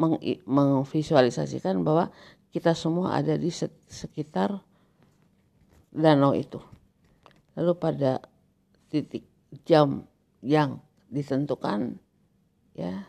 meng 0.00 0.16
memvisualisasikan 0.48 1.84
bahwa 1.84 2.08
kita 2.48 2.72
semua 2.72 3.16
ada 3.20 3.36
di 3.36 3.52
sekitar 3.88 4.56
danau 5.92 6.32
itu. 6.32 6.60
Lalu 7.56 7.72
pada 7.76 8.24
titik 8.88 9.28
jam 9.68 10.08
yang 10.40 10.80
ditentukan 11.12 12.00
ya 12.72 13.04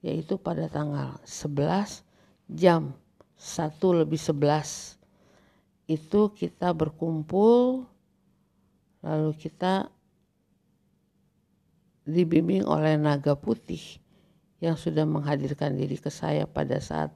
yaitu 0.00 0.40
pada 0.40 0.68
tanggal 0.68 1.20
11 1.28 2.04
jam 2.48 2.96
1 3.36 4.00
lebih 4.04 4.20
11 4.20 5.00
itu 5.90 6.20
kita 6.32 6.72
berkumpul 6.72 7.84
lalu 9.00 9.30
kita 9.36 9.88
dibimbing 12.08 12.64
oleh 12.64 12.96
naga 12.96 13.36
putih 13.36 14.00
yang 14.60 14.76
sudah 14.76 15.08
menghadirkan 15.08 15.72
diri 15.76 15.96
ke 15.96 16.12
saya 16.12 16.44
pada 16.44 16.76
saat 16.80 17.10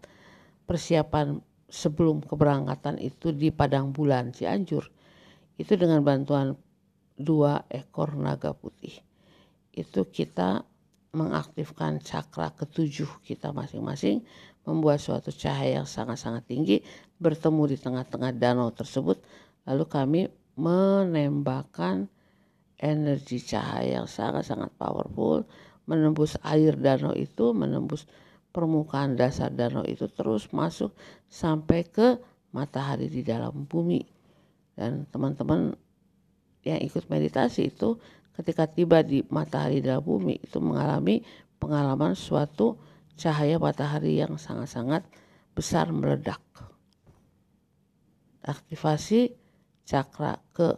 persiapan 0.64 1.44
sebelum 1.68 2.25
keberangkatan 2.25 2.97
itu 3.01 3.33
di 3.35 3.53
Padang 3.53 3.92
Bulan 3.92 4.33
Cianjur. 4.33 4.88
Itu 5.61 5.77
dengan 5.77 6.01
bantuan 6.01 6.57
dua 7.14 7.62
ekor 7.68 8.16
naga 8.16 8.57
putih. 8.57 8.97
Itu 9.70 10.09
kita 10.09 10.64
mengaktifkan 11.14 12.03
cakra 12.03 12.50
ketujuh 12.53 13.09
kita 13.22 13.55
masing-masing 13.55 14.27
membuat 14.66 14.98
suatu 14.98 15.31
cahaya 15.31 15.83
yang 15.83 15.88
sangat-sangat 15.88 16.44
tinggi 16.44 16.83
bertemu 17.22 17.70
di 17.70 17.77
tengah-tengah 17.79 18.35
danau 18.35 18.74
tersebut 18.74 19.22
lalu 19.64 19.85
kami 19.87 20.20
menembakkan 20.59 22.11
energi 22.77 23.38
cahaya 23.40 24.03
yang 24.03 24.09
sangat-sangat 24.11 24.74
powerful 24.77 25.46
menembus 25.85 26.40
air 26.44 26.77
danau 26.77 27.12
itu, 27.12 27.53
menembus 27.53 28.09
permukaan 28.55 29.16
dasar 29.18 29.53
danau 29.53 29.85
itu 29.85 30.09
terus 30.09 30.48
masuk 30.50 30.94
sampai 31.29 31.85
ke 31.85 32.16
matahari 32.55 33.11
di 33.11 33.20
dalam 33.20 33.68
bumi. 33.68 34.05
Dan 34.74 35.07
teman-teman 35.12 35.77
yang 36.64 36.81
ikut 36.81 37.07
meditasi 37.12 37.70
itu 37.70 38.00
ketika 38.35 38.66
tiba 38.66 39.01
di 39.01 39.23
matahari 39.31 39.79
dalam 39.79 40.03
bumi 40.03 40.42
itu 40.42 40.59
mengalami 40.59 41.23
pengalaman 41.62 42.18
suatu 42.18 42.77
cahaya 43.14 43.62
matahari 43.62 44.18
yang 44.18 44.35
sangat-sangat 44.35 45.07
besar 45.55 45.94
meledak. 45.94 46.42
Aktivasi 48.44 49.33
cakra 49.87 50.37
ke 50.53 50.77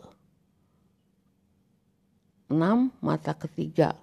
6 2.52 3.02
mata 3.02 3.34
ketiga 3.34 3.96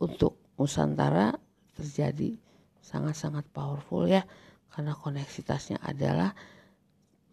untuk 0.00 0.40
Nusantara 0.56 1.34
terjadi 1.76 2.38
sangat-sangat 2.80 3.44
powerful 3.50 4.06
ya 4.06 4.22
karena 4.70 4.94
koneksitasnya 4.94 5.82
adalah 5.82 6.32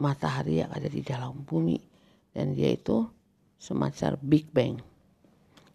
matahari 0.02 0.60
yang 0.60 0.70
ada 0.74 0.90
di 0.90 1.00
dalam 1.00 1.46
bumi 1.46 1.78
dan 2.34 2.52
dia 2.52 2.74
itu 2.74 3.06
semacam 3.56 4.18
Big 4.26 4.50
Bang. 4.50 4.91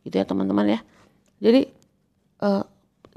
Itu 0.08 0.16
ya 0.16 0.24
teman-teman 0.24 0.66
ya. 0.72 0.80
Jadi 1.44 1.68
uh, 2.40 2.64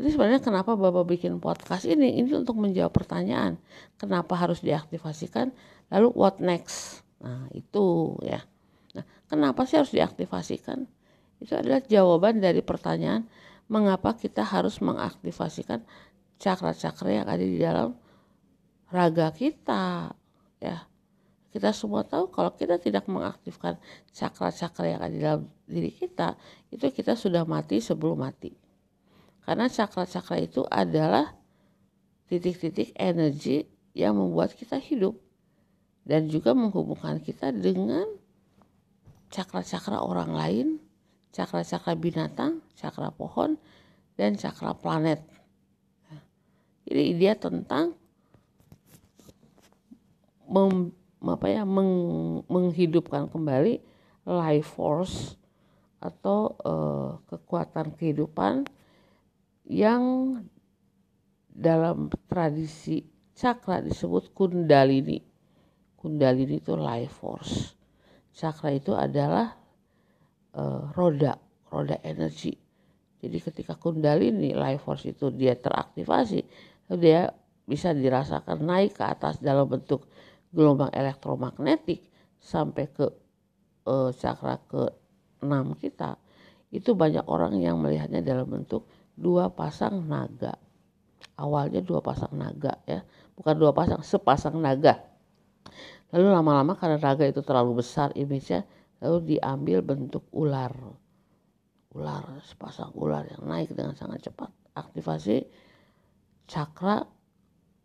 ini 0.03 0.09
sebenarnya 0.11 0.42
kenapa 0.42 0.74
Bapak 0.74 1.07
bikin 1.07 1.38
podcast 1.38 1.87
ini? 1.87 2.18
Ini 2.18 2.42
untuk 2.42 2.59
menjawab 2.59 2.90
pertanyaan. 2.90 3.62
Kenapa 3.94 4.35
harus 4.35 4.59
diaktifasikan? 4.59 5.55
Lalu 5.94 6.09
what 6.18 6.42
next? 6.42 7.07
Nah 7.22 7.46
itu 7.55 8.18
ya. 8.26 8.42
Nah 8.98 9.05
kenapa 9.31 9.62
sih 9.70 9.79
harus 9.79 9.94
diaktifasikan? 9.94 10.88
Itu 11.38 11.55
adalah 11.55 11.81
jawaban 11.87 12.42
dari 12.42 12.61
pertanyaan 12.61 13.31
mengapa 13.70 14.18
kita 14.18 14.42
harus 14.42 14.83
mengaktifasikan 14.83 15.87
cakra-cakra 16.42 17.22
yang 17.22 17.26
ada 17.31 17.44
di 17.44 17.59
dalam 17.61 17.94
raga 18.90 19.31
kita 19.31 20.11
ya 20.59 20.89
kita 21.51 21.75
semua 21.75 22.07
tahu 22.07 22.31
kalau 22.31 22.55
kita 22.55 22.79
tidak 22.79 23.07
mengaktifkan 23.11 23.79
cakra-cakra 24.15 24.87
yang 24.87 25.01
ada 25.03 25.15
di 25.15 25.21
dalam 25.23 25.43
diri 25.67 25.91
kita 25.91 26.39
itu 26.71 26.87
kita 26.91 27.19
sudah 27.19 27.43
mati 27.43 27.83
sebelum 27.83 28.23
mati 28.23 28.55
karena 29.43 29.67
cakra-cakra 29.67 30.37
itu 30.39 30.63
adalah 30.71 31.35
titik-titik 32.31 32.95
energi 32.95 33.67
yang 33.95 34.15
membuat 34.15 34.55
kita 34.55 34.79
hidup 34.79 35.19
dan 36.07 36.31
juga 36.31 36.55
menghubungkan 36.55 37.19
kita 37.19 37.51
dengan 37.51 38.07
cakra-cakra 39.31 39.99
orang 39.99 40.31
lain 40.31 40.69
cakra-cakra 41.31 41.95
binatang, 41.95 42.63
cakra 42.75 43.15
pohon, 43.15 43.55
dan 44.19 44.35
cakra 44.35 44.75
planet. 44.75 45.23
Jadi 46.87 47.15
dia 47.15 47.39
tentang 47.39 47.95
apa 51.21 51.47
ya, 51.53 51.63
meng, 51.69 51.93
menghidupkan 52.49 53.29
kembali 53.29 53.81
life 54.25 54.77
force 54.77 55.37
atau 56.01 56.57
uh, 56.65 57.21
kekuatan 57.29 57.93
kehidupan 57.93 58.65
yang 59.69 60.03
dalam 61.53 62.09
tradisi 62.25 63.05
cakra 63.37 63.85
disebut 63.85 64.33
kundalini. 64.33 65.21
Kundalini 66.01 66.65
itu 66.65 66.73
life 66.73 67.21
force. 67.21 67.77
Cakra 68.33 68.73
itu 68.73 68.97
adalah 68.97 69.53
uh, 70.57 70.89
roda, 70.97 71.37
roda 71.69 72.01
energi. 72.01 72.57
Jadi 73.21 73.37
ketika 73.37 73.77
kundalini 73.77 74.57
life 74.57 74.89
force 74.89 75.05
itu 75.05 75.29
dia 75.29 75.53
teraktivasi, 75.53 76.41
dia 76.97 77.29
bisa 77.69 77.93
dirasakan 77.93 78.65
naik 78.65 78.97
ke 78.97 79.05
atas 79.05 79.39
dalam 79.45 79.69
bentuk 79.69 80.09
gelombang 80.51 80.91
elektromagnetik 80.95 82.05
sampai 82.41 82.91
ke 82.91 83.07
cakra 84.19 84.61
ke 84.71 84.83
6 85.43 85.83
kita. 85.83 86.15
Itu 86.71 86.95
banyak 86.95 87.27
orang 87.27 87.59
yang 87.59 87.83
melihatnya 87.83 88.23
dalam 88.23 88.47
bentuk 88.47 88.87
dua 89.19 89.51
pasang 89.51 90.07
naga. 90.07 90.55
Awalnya 91.41 91.81
dua 91.83 92.05
pasang 92.05 92.37
naga 92.37 92.77
ya, 92.85 93.01
bukan 93.35 93.55
dua 93.57 93.73
pasang, 93.73 94.05
sepasang 94.05 94.61
naga. 94.61 95.01
Lalu 96.13 96.29
lama-lama 96.31 96.77
karena 96.77 97.01
naga 97.01 97.25
itu 97.25 97.41
terlalu 97.41 97.81
besar 97.81 98.13
image-nya, 98.13 98.63
lalu 99.01 99.37
diambil 99.37 99.81
bentuk 99.81 100.29
ular 100.31 100.73
ular 101.91 102.39
sepasang 102.47 102.95
ular 102.95 103.27
yang 103.27 103.43
naik 103.51 103.75
dengan 103.75 103.99
sangat 103.99 104.31
cepat 104.31 104.51
aktivasi 104.79 105.43
cakra 106.47 107.03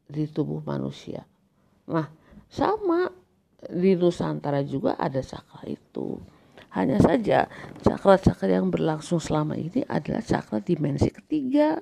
di 0.06 0.30
tubuh 0.30 0.62
manusia 0.62 1.25
nah 1.89 2.06
sama 2.49 3.10
di 3.65 3.97
Nusantara 3.97 4.62
juga 4.62 4.97
ada 4.97 5.19
cakra 5.21 5.65
itu 5.65 6.21
hanya 6.75 7.01
saja 7.01 7.49
cakra-cakra 7.81 8.62
yang 8.62 8.69
berlangsung 8.69 9.17
selama 9.17 9.58
ini 9.58 9.81
adalah 9.88 10.21
cakra 10.21 10.62
dimensi 10.62 11.10
ketiga 11.10 11.81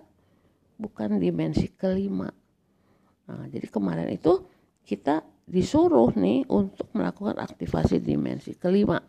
bukan 0.80 1.20
dimensi 1.20 1.72
kelima 1.76 2.32
nah 3.28 3.48
jadi 3.52 3.68
kemarin 3.68 4.12
itu 4.16 4.44
kita 4.84 5.24
disuruh 5.44 6.16
nih 6.16 6.48
untuk 6.48 6.88
melakukan 6.96 7.36
aktivasi 7.40 8.00
dimensi 8.00 8.56
kelima 8.56 9.00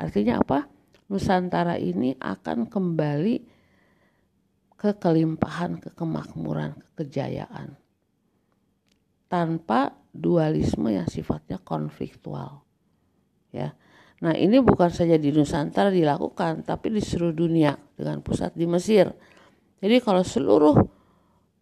Artinya 0.00 0.40
apa? 0.40 0.64
Nusantara 1.12 1.76
ini 1.76 2.16
akan 2.16 2.72
kembali 2.72 3.36
ke 4.80 4.96
kelimpahan, 4.96 5.76
ke 5.76 5.92
kemakmuran, 5.92 6.72
ke. 6.96 7.76
Tanpa 9.30 9.94
dualisme 10.10 10.90
yang 10.90 11.06
sifatnya 11.06 11.62
konfliktual. 11.62 12.66
Ya. 13.54 13.78
Nah, 14.20 14.34
ini 14.34 14.58
bukan 14.58 14.90
saja 14.90 15.14
di 15.16 15.30
Nusantara 15.30 15.88
dilakukan, 15.88 16.66
tapi 16.66 16.90
di 16.92 17.00
seluruh 17.00 17.32
dunia 17.32 17.78
dengan 17.94 18.20
pusat 18.20 18.52
di 18.58 18.66
Mesir. 18.66 19.08
Jadi 19.80 19.96
kalau 20.02 20.20
seluruh 20.20 20.76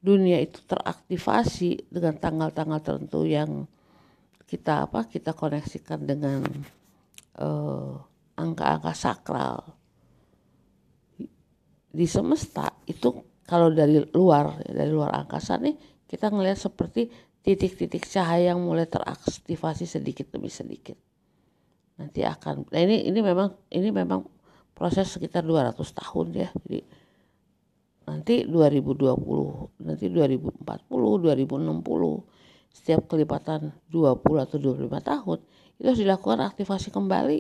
dunia 0.02 0.40
itu 0.42 0.64
teraktivasi 0.66 1.90
dengan 1.92 2.18
tanggal-tanggal 2.18 2.80
tertentu 2.82 3.26
yang 3.26 3.66
kita 4.48 4.88
apa 4.88 5.04
kita 5.04 5.36
koneksikan 5.36 6.08
dengan 6.08 6.40
uh, 7.36 8.00
angka-angka 8.38 8.94
sakral 8.94 9.60
di 11.92 12.06
semesta 12.06 12.70
itu 12.86 13.12
kalau 13.44 13.74
dari 13.74 13.98
luar 14.14 14.62
dari 14.64 14.88
luar 14.88 15.12
angkasa 15.24 15.58
nih 15.58 15.76
kita 16.08 16.32
ngelihat 16.32 16.56
seperti 16.56 17.10
titik-titik 17.42 18.06
cahaya 18.06 18.54
yang 18.54 18.60
mulai 18.60 18.86
teraktivasi 18.86 19.86
sedikit 19.86 20.34
demi 20.34 20.50
sedikit. 20.50 20.98
Nanti 21.98 22.22
akan 22.22 22.70
nah 22.70 22.80
ini 22.80 23.10
ini 23.10 23.20
memang 23.22 23.50
ini 23.74 23.90
memang 23.90 24.22
proses 24.74 25.10
sekitar 25.10 25.42
200 25.42 25.74
tahun 25.78 26.26
ya. 26.34 26.48
Jadi 26.54 26.80
nanti 28.08 28.34
2020 28.48 29.84
nanti 29.84 30.06
2040 30.08 30.64
2060 30.64 32.72
setiap 32.72 33.02
kelipatan 33.10 33.74
20 33.90 34.44
atau 34.44 34.56
25 34.56 34.88
tahun 35.02 35.38
itu 35.78 35.86
harus 35.86 36.00
dilakukan 36.00 36.40
aktivasi 36.46 36.88
kembali 36.94 37.38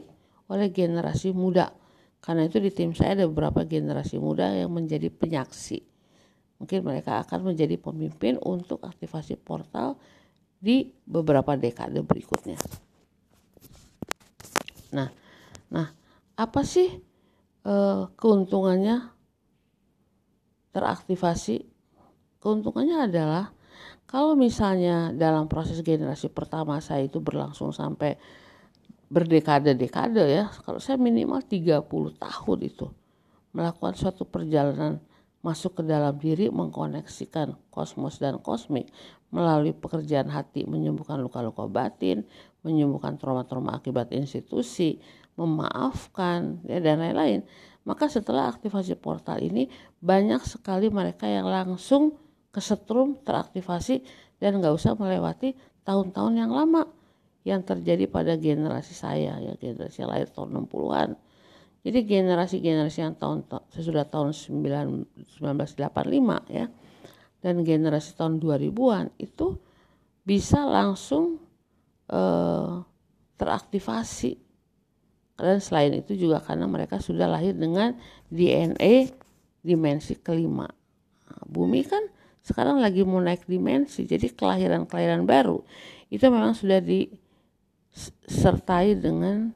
oleh 0.50 0.68
generasi 0.72 1.30
muda. 1.30 1.70
Karena 2.18 2.50
itu 2.50 2.58
di 2.58 2.74
tim 2.74 2.90
saya 2.98 3.14
ada 3.14 3.30
beberapa 3.30 3.62
generasi 3.62 4.18
muda 4.18 4.50
yang 4.50 4.74
menjadi 4.74 5.06
penyaksi 5.06 5.86
mungkin 6.58 6.82
mereka 6.82 7.22
akan 7.22 7.54
menjadi 7.54 7.78
pemimpin 7.78 8.36
untuk 8.42 8.82
aktivasi 8.82 9.38
portal 9.38 9.94
di 10.58 10.90
beberapa 11.06 11.54
dekade 11.54 12.02
berikutnya. 12.02 12.58
Nah, 14.90 15.08
nah 15.70 15.86
apa 16.34 16.60
sih 16.66 16.90
uh, 17.62 18.10
keuntungannya 18.18 19.06
teraktivasi? 20.74 21.62
Keuntungannya 22.38 23.06
adalah 23.10 23.50
kalau 24.08 24.34
misalnya 24.34 25.14
dalam 25.14 25.46
proses 25.46 25.82
generasi 25.82 26.30
pertama 26.32 26.82
saya 26.82 27.06
itu 27.06 27.22
berlangsung 27.22 27.70
sampai 27.70 28.18
berdekade-dekade 29.08 30.24
ya, 30.28 30.52
kalau 30.64 30.80
saya 30.80 31.00
minimal 31.00 31.40
30 31.40 31.80
tahun 32.20 32.58
itu 32.60 32.86
melakukan 33.56 33.96
suatu 33.96 34.28
perjalanan 34.28 35.00
masuk 35.40 35.80
ke 35.80 35.82
dalam 35.86 36.18
diri 36.18 36.50
mengkoneksikan 36.50 37.54
kosmos 37.70 38.18
dan 38.18 38.42
kosmik 38.42 38.90
melalui 39.30 39.76
pekerjaan 39.76 40.32
hati 40.32 40.64
menyembuhkan 40.64 41.20
luka-luka 41.20 41.68
batin, 41.68 42.24
menyembuhkan 42.64 43.20
trauma-trauma 43.20 43.76
akibat 43.78 44.10
institusi, 44.16 44.98
memaafkan 45.38 46.64
ya, 46.66 46.82
dan 46.82 46.98
lain-lain. 47.04 47.46
Maka 47.86 48.10
setelah 48.10 48.50
aktivasi 48.52 48.98
portal 48.98 49.40
ini 49.40 49.70
banyak 50.02 50.42
sekali 50.44 50.90
mereka 50.92 51.24
yang 51.24 51.48
langsung 51.48 52.18
kesetrum 52.52 53.16
teraktivasi 53.22 54.02
dan 54.42 54.58
nggak 54.58 54.74
usah 54.74 54.96
melewati 54.98 55.54
tahun-tahun 55.86 56.34
yang 56.36 56.52
lama 56.52 56.84
yang 57.48 57.64
terjadi 57.64 58.04
pada 58.10 58.36
generasi 58.36 58.92
saya 58.92 59.40
ya 59.40 59.52
generasi 59.56 60.04
lahir 60.04 60.28
tahun 60.28 60.68
60-an. 60.68 61.16
Jadi 61.86 62.04
generasi-generasi 62.04 62.98
yang 63.00 63.14
tahun 63.14 63.46
sesudah 63.70 64.04
tahun 64.10 64.34
9, 64.34 65.38
1985 65.38 65.78
ya 66.50 66.66
dan 67.38 67.62
generasi 67.62 68.18
tahun 68.18 68.42
2000-an 68.42 69.14
itu 69.16 69.54
bisa 70.26 70.66
langsung 70.66 71.38
uh, 72.10 72.82
teraktivasi. 73.38 74.36
Dan 75.38 75.62
selain 75.62 75.94
itu 75.94 76.18
juga 76.18 76.42
karena 76.42 76.66
mereka 76.66 76.98
sudah 76.98 77.30
lahir 77.30 77.54
dengan 77.54 77.94
DNA 78.26 79.14
dimensi 79.62 80.18
kelima. 80.18 80.66
Nah, 81.30 81.42
bumi 81.46 81.86
kan 81.86 82.02
sekarang 82.42 82.82
lagi 82.82 83.06
mau 83.06 83.22
naik 83.22 83.46
dimensi, 83.46 84.02
jadi 84.08 84.32
kelahiran-kelahiran 84.34 85.28
baru 85.28 85.62
itu 86.08 86.24
memang 86.26 86.56
sudah 86.56 86.80
disertai 86.80 87.14
dengan 88.96 89.52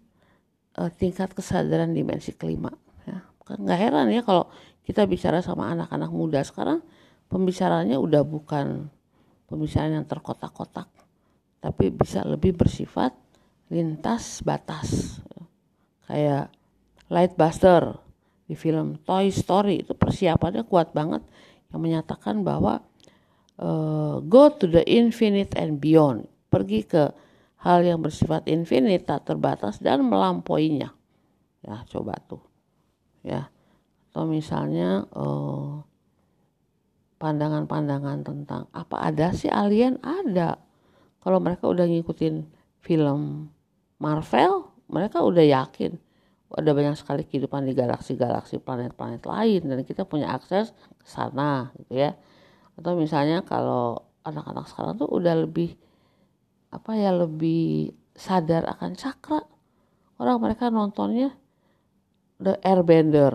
uh, 0.78 0.90
tingkat 0.92 1.32
kesadaran 1.32 1.92
dimensi 1.92 2.32
kelima. 2.36 2.72
Ya, 3.08 3.24
nggak 3.48 3.78
heran 3.78 4.06
ya 4.12 4.22
kalau 4.24 4.48
kita 4.86 5.06
bicara 5.06 5.40
sama 5.40 5.72
anak-anak 5.72 6.10
muda. 6.10 6.40
Sekarang, 6.44 6.82
pembicaraannya 7.32 7.96
udah 7.96 8.22
bukan 8.24 8.88
pembicaraan 9.48 10.02
yang 10.02 10.06
terkotak-kotak 10.08 10.88
tapi 11.62 11.94
bisa 11.94 12.26
lebih 12.26 12.58
bersifat 12.58 13.14
lintas 13.70 14.42
batas. 14.42 15.22
Kayak 16.10 16.50
Lightbuster 17.06 18.02
di 18.50 18.58
film 18.58 18.98
Toy 19.06 19.30
Story 19.30 19.86
itu 19.86 19.94
persiapannya 19.94 20.66
kuat 20.66 20.90
banget 20.90 21.22
yang 21.70 21.80
menyatakan 21.80 22.42
bahwa 22.42 22.82
uh, 23.62 24.18
go 24.26 24.50
to 24.50 24.66
the 24.66 24.82
infinite 24.90 25.54
and 25.54 25.78
beyond. 25.78 26.26
Pergi 26.50 26.82
ke 26.82 27.14
hal 27.62 27.86
yang 27.86 28.02
bersifat 28.02 28.46
infinite 28.50 29.06
tak 29.06 29.26
terbatas 29.26 29.78
dan 29.78 30.02
melampauinya. 30.06 30.90
Ya 31.62 31.86
coba 31.86 32.18
tuh. 32.26 32.42
Ya. 33.22 33.48
Atau 34.10 34.26
misalnya 34.28 35.06
uh, 35.14 35.86
pandangan-pandangan 37.22 38.26
tentang 38.26 38.66
apa 38.74 38.98
ada 38.98 39.30
sih 39.30 39.48
alien? 39.48 40.02
Ada. 40.02 40.58
Kalau 41.22 41.38
mereka 41.38 41.70
udah 41.70 41.86
ngikutin 41.86 42.44
film 42.82 43.46
Marvel 44.02 44.72
mereka 44.92 45.24
udah 45.24 45.40
yakin. 45.40 45.96
Ada 46.52 46.76
banyak 46.76 47.00
sekali 47.00 47.24
kehidupan 47.24 47.64
di 47.64 47.72
galaksi-galaksi 47.72 48.60
planet-planet 48.60 49.24
lain 49.24 49.72
dan 49.72 49.80
kita 49.88 50.04
punya 50.04 50.36
akses 50.36 50.76
ke 51.00 51.06
sana 51.08 51.72
gitu 51.80 51.96
ya. 51.96 52.12
Atau 52.76 53.00
misalnya 53.00 53.40
kalau 53.40 54.04
anak-anak 54.20 54.68
sekarang 54.68 55.00
tuh 55.00 55.08
udah 55.08 55.48
lebih 55.48 55.72
apa 56.72 56.96
ya 56.96 57.12
lebih 57.12 57.92
sadar 58.16 58.64
akan 58.64 58.96
cakra 58.96 59.44
orang 60.16 60.38
mereka 60.40 60.72
nontonnya 60.72 61.36
The 62.42 62.58
Airbender 62.64 63.34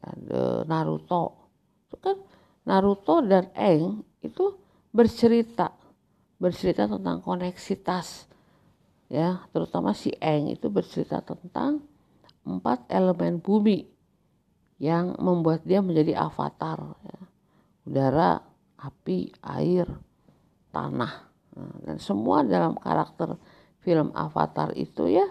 ya, 0.00 0.10
The 0.16 0.42
Naruto. 0.64 1.52
Itu 1.88 1.96
kan 2.00 2.16
Naruto 2.64 3.20
dan 3.20 3.52
Eng 3.52 4.06
itu 4.24 4.56
bercerita 4.94 5.76
bercerita 6.38 6.88
tentang 6.88 7.20
koneksitas 7.20 8.30
ya. 9.12 9.44
Terutama 9.52 9.92
si 9.92 10.14
Eng 10.16 10.54
itu 10.54 10.72
bercerita 10.72 11.20
tentang 11.20 11.84
empat 12.48 12.88
elemen 12.88 13.42
bumi 13.42 13.84
yang 14.80 15.18
membuat 15.18 15.66
dia 15.66 15.82
menjadi 15.82 16.16
avatar 16.16 16.78
ya. 17.02 17.20
udara 17.84 18.40
api 18.78 19.34
air 19.42 19.84
tanah. 20.70 20.94
nah, 20.94 21.27
dan 21.84 21.96
semua 21.98 22.46
dalam 22.46 22.78
karakter 22.78 23.38
film 23.82 24.14
Avatar 24.14 24.74
itu 24.74 25.08
ya 25.10 25.26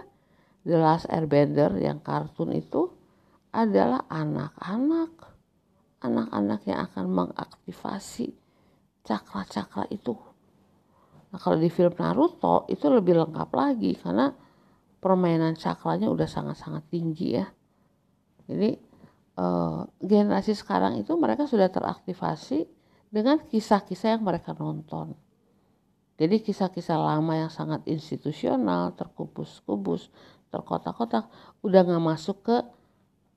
The 0.68 0.78
Last 0.78 1.08
Airbender 1.08 1.72
yang 1.80 2.04
kartun 2.04 2.52
itu 2.52 2.92
adalah 3.56 4.04
anak-anak 4.12 5.28
anak-anak 6.04 6.62
yang 6.70 6.80
akan 6.86 7.06
mengaktifasi 7.10 8.36
cakra-cakra 9.02 9.90
itu. 9.90 10.14
Nah 11.34 11.40
kalau 11.40 11.58
di 11.58 11.72
film 11.72 11.96
Naruto 11.98 12.70
itu 12.70 12.86
lebih 12.92 13.18
lengkap 13.18 13.50
lagi 13.56 13.98
karena 13.98 14.30
permainan 15.02 15.56
cakranya 15.56 16.12
udah 16.12 16.28
sangat-sangat 16.28 16.84
tinggi 16.92 17.40
ya. 17.40 17.48
Jadi 18.48 18.70
eh, 19.40 19.82
generasi 20.04 20.54
sekarang 20.54 21.00
itu 21.02 21.16
mereka 21.16 21.50
sudah 21.50 21.68
teraktivasi 21.72 22.68
dengan 23.08 23.40
kisah-kisah 23.48 24.20
yang 24.20 24.24
mereka 24.24 24.52
nonton. 24.56 25.16
Jadi 26.18 26.42
kisah-kisah 26.42 26.98
lama 26.98 27.34
yang 27.38 27.52
sangat 27.54 27.86
institusional, 27.86 28.98
terkubus-kubus, 28.98 30.10
terkotak-kotak, 30.50 31.30
udah 31.62 31.82
nggak 31.86 32.04
masuk 32.04 32.38
ke 32.42 32.58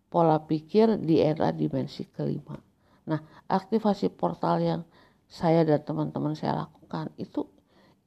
pola 0.09 0.41
pikir 0.43 0.97
di 0.97 1.21
era 1.21 1.53
dimensi 1.53 2.09
kelima. 2.09 2.57
Nah, 3.05 3.21
aktivasi 3.47 4.09
portal 4.09 4.65
yang 4.65 4.81
saya 5.31 5.63
dan 5.63 5.85
teman-teman 5.85 6.35
saya 6.35 6.67
lakukan 6.67 7.13
itu 7.21 7.47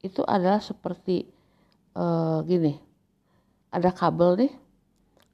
itu 0.04 0.20
adalah 0.26 0.60
seperti 0.60 1.24
uh, 1.96 2.44
gini. 2.44 2.76
Ada 3.72 3.94
kabel 3.94 4.44
nih. 4.44 4.52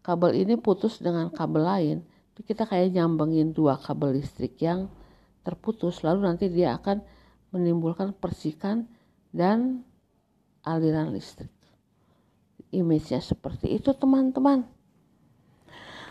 Kabel 0.01 0.47
ini 0.47 0.55
putus 0.55 1.03
dengan 1.03 1.29
kabel 1.33 1.63
lain. 1.67 1.99
Kita 2.41 2.65
kayak 2.65 2.97
nyambengin 2.97 3.53
dua 3.53 3.77
kabel 3.77 4.17
listrik 4.17 4.57
yang 4.65 4.89
terputus 5.45 6.01
lalu 6.01 6.25
nanti 6.25 6.49
dia 6.49 6.73
akan 6.77 7.05
menimbulkan 7.53 8.17
percikan 8.17 8.89
dan 9.31 9.83
aliran 10.67 11.15
listrik. 11.15 11.51
Image-nya 12.71 13.19
seperti 13.19 13.75
itu 13.75 13.91
teman-teman. 13.91 14.63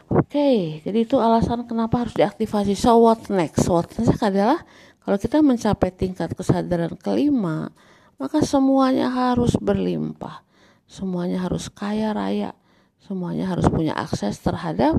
Oke, 0.10 0.82
jadi 0.82 1.06
itu 1.06 1.22
alasan 1.22 1.70
kenapa 1.70 2.02
harus 2.02 2.18
diaktifasi. 2.18 2.74
So 2.74 2.98
what 2.98 3.30
next? 3.30 3.70
What 3.70 3.94
next 3.94 4.20
adalah 4.26 4.58
kalau 5.06 5.22
kita 5.22 5.40
mencapai 5.46 5.94
tingkat 5.94 6.34
kesadaran 6.34 6.98
kelima, 6.98 7.70
maka 8.18 8.42
semuanya 8.42 9.08
harus 9.14 9.54
berlimpah. 9.62 10.42
Semuanya 10.90 11.46
harus 11.46 11.70
kaya 11.70 12.12
raya. 12.12 12.58
Semuanya 13.00 13.48
harus 13.48 13.70
punya 13.70 13.94
akses 13.94 14.42
terhadap 14.42 14.98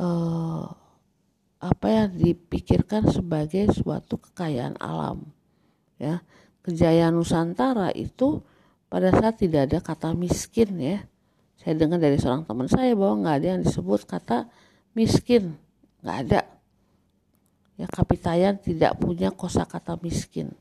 uh, 0.00 0.72
apa 1.60 1.86
yang 1.90 2.08
dipikirkan 2.16 3.06
sebagai 3.12 3.70
suatu 3.76 4.16
kekayaan 4.16 4.80
alam. 4.80 5.28
Ya, 6.00 6.24
kejayaan 6.68 7.16
Nusantara 7.16 7.88
itu 7.96 8.44
pada 8.92 9.08
saat 9.08 9.40
tidak 9.40 9.72
ada 9.72 9.78
kata 9.80 10.12
miskin 10.12 10.76
ya. 10.76 11.00
Saya 11.56 11.74
dengar 11.80 11.96
dari 11.96 12.20
seorang 12.20 12.44
teman 12.44 12.68
saya 12.68 12.92
bahwa 12.92 13.24
nggak 13.24 13.36
ada 13.40 13.46
yang 13.56 13.60
disebut 13.64 14.04
kata 14.04 14.44
miskin. 14.92 15.56
Nggak 16.04 16.18
ada. 16.28 16.40
Ya 17.80 17.86
kapitayan 17.88 18.60
tidak 18.60 19.00
punya 19.00 19.32
kosakata 19.32 19.96
miskin. 20.04 20.52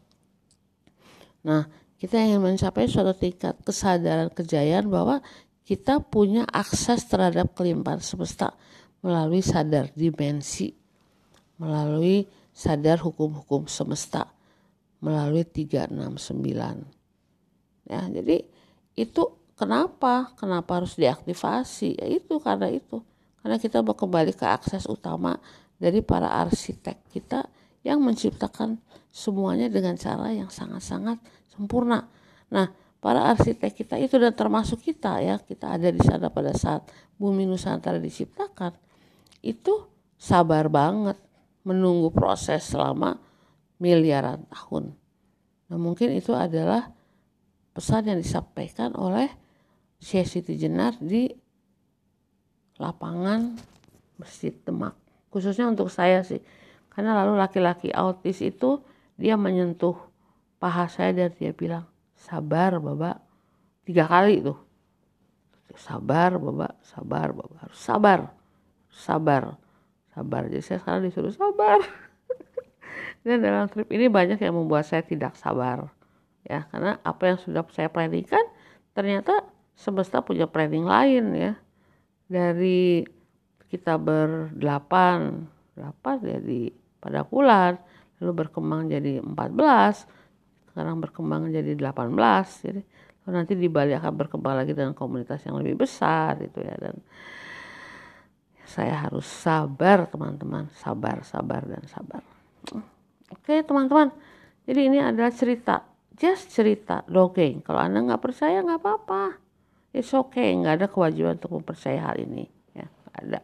Nah 1.43 1.67
kita 1.99 2.15
ingin 2.21 2.39
mencapai 2.39 2.87
suatu 2.87 3.11
tingkat 3.17 3.57
kesadaran 3.67 4.31
kejayaan 4.31 4.87
bahwa 4.87 5.19
kita 5.67 5.99
punya 5.99 6.47
akses 6.47 7.03
terhadap 7.03 7.51
kelimpahan 7.51 7.99
semesta 7.99 8.55
melalui 9.03 9.43
sadar 9.43 9.91
dimensi, 9.91 10.71
melalui 11.59 12.23
sadar 12.53 13.01
hukum-hukum 13.03 13.67
semesta, 13.67 14.29
melalui 14.99 15.45
369. 15.45 16.85
Ya, 17.87 18.01
jadi 18.09 18.43
itu 18.97 19.23
kenapa? 19.55 20.33
Kenapa 20.35 20.81
harus 20.81 20.97
diaktifasi? 20.97 22.01
Ya 22.01 22.07
itu 22.09 22.41
karena 22.41 22.67
itu. 22.69 23.01
Karena 23.39 23.57
kita 23.61 23.79
mau 23.85 23.95
kembali 23.95 24.33
ke 24.35 24.43
akses 24.43 24.89
utama 24.89 25.39
dari 25.77 26.01
para 26.01 26.27
arsitek 26.43 26.97
kita 27.13 27.47
yang 27.85 28.03
menciptakan 28.03 28.81
semuanya 29.13 29.71
dengan 29.71 29.95
cara 29.95 30.33
yang 30.33 30.51
sangat-sangat 30.51 31.21
sempurna. 31.47 32.09
Nah, 32.51 32.67
para 32.99 33.31
arsitek 33.31 33.71
kita 33.71 33.95
itu 34.01 34.19
dan 34.19 34.35
termasuk 34.35 34.83
kita 34.83 35.21
ya, 35.23 35.39
kita 35.39 35.79
ada 35.79 35.87
di 35.93 36.01
sana 36.03 36.27
pada 36.27 36.51
saat 36.51 36.83
bumi 37.15 37.47
Nusantara 37.47 38.01
diciptakan, 38.01 38.75
itu 39.45 39.87
sabar 40.17 40.67
banget 40.67 41.15
menunggu 41.63 42.09
proses 42.11 42.67
selama 42.67 43.15
miliaran 43.77 44.45
tahun. 44.49 44.93
Nah, 45.67 45.77
mungkin 45.77 46.15
itu 46.15 46.33
adalah 46.33 46.89
pesan 47.77 48.09
yang 48.09 48.19
disampaikan 48.19 48.95
oleh 48.97 49.29
Siti 50.01 50.57
Jenar 50.57 50.97
di 51.01 51.29
lapangan 52.77 53.57
Masjid 54.17 54.53
Demak. 54.65 54.97
Khususnya 55.29 55.69
untuk 55.69 55.89
saya 55.89 56.21
sih. 56.25 56.41
Karena 56.89 57.13
lalu 57.13 57.37
laki-laki 57.37 57.93
autis 57.93 58.41
itu 58.41 58.81
dia 59.17 59.37
menyentuh 59.37 59.97
paha 60.57 60.89
saya 60.89 61.13
dan 61.13 61.29
dia 61.37 61.53
bilang, 61.53 61.85
sabar 62.17 62.81
babak. 62.81 63.21
Tiga 63.85 64.09
kali 64.09 64.41
tuh. 64.41 64.57
Sabar 65.77 66.41
babak, 66.41 66.73
sabar. 66.81 67.29
Harus 67.61 67.77
sabar, 67.77 68.19
sabar, 68.89 69.43
sabar. 70.09 70.41
Jadi 70.49 70.63
saya 70.65 70.79
sekarang 70.81 71.05
disuruh 71.05 71.33
sabar. 71.33 71.77
dan 73.27 73.43
dalam 73.43 73.67
trip 73.67 73.91
ini 73.91 74.07
banyak 74.07 74.39
yang 74.39 74.55
membuat 74.55 74.87
saya 74.87 75.03
tidak 75.03 75.35
sabar. 75.35 75.91
Ya, 76.47 76.63
karena 76.71 76.95
apa 77.03 77.35
yang 77.35 77.37
sudah 77.43 77.67
saya 77.75 77.91
planningkan 77.91 78.41
ternyata 78.95 79.43
semesta 79.75 80.23
punya 80.23 80.47
planning 80.47 80.87
lain 80.87 81.35
ya. 81.35 81.53
Dari 82.31 83.03
kita 83.67 83.99
berdelapan, 83.99 85.43
delapan 85.75 86.15
jadi 86.23 86.71
pada 87.03 87.27
bulan 87.27 87.77
lalu 88.17 88.31
berkembang 88.33 88.89
jadi 88.89 89.21
14 89.21 90.73
sekarang 90.73 90.97
berkembang 91.01 91.53
jadi 91.53 91.77
18 91.77 92.17
jadi 92.65 92.81
nanti 93.27 93.59
di 93.59 93.67
Bali 93.67 93.91
akan 93.91 94.13
berkembang 94.15 94.55
lagi 94.55 94.71
dengan 94.71 94.95
komunitas 94.95 95.43
yang 95.43 95.59
lebih 95.59 95.83
besar 95.83 96.39
itu 96.39 96.63
ya 96.63 96.73
dan 96.79 96.95
saya 98.67 99.07
harus 99.07 99.27
sabar 99.27 100.07
teman-teman 100.07 100.71
sabar 100.79 101.21
sabar 101.27 101.67
dan 101.67 101.83
sabar 101.85 102.23
oke 103.33 103.53
teman-teman 103.63 104.13
jadi 104.67 104.81
ini 104.91 104.99
adalah 104.99 105.31
cerita 105.31 105.87
just 106.15 106.51
cerita 106.51 107.03
dongeng 107.07 107.63
kalau 107.63 107.81
anda 107.81 108.03
nggak 108.03 108.21
percaya 108.21 108.61
nggak 108.63 108.81
apa-apa 108.81 109.39
it's 109.91 110.13
okay 110.13 110.53
nggak 110.55 110.83
ada 110.83 110.87
kewajiban 110.87 111.39
untuk 111.39 111.61
mempercayai 111.61 112.01
hal 112.01 112.15
ini 112.19 112.45
ya 112.73 112.87
ada 113.15 113.41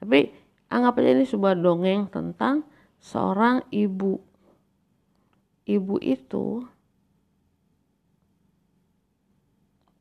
tapi 0.00 0.32
anggap 0.70 1.02
aja 1.02 1.10
ini 1.12 1.26
sebuah 1.26 1.58
dongeng 1.58 2.08
tentang 2.08 2.64
seorang 3.00 3.64
ibu. 3.72 4.20
Ibu 5.66 5.96
itu 6.00 6.64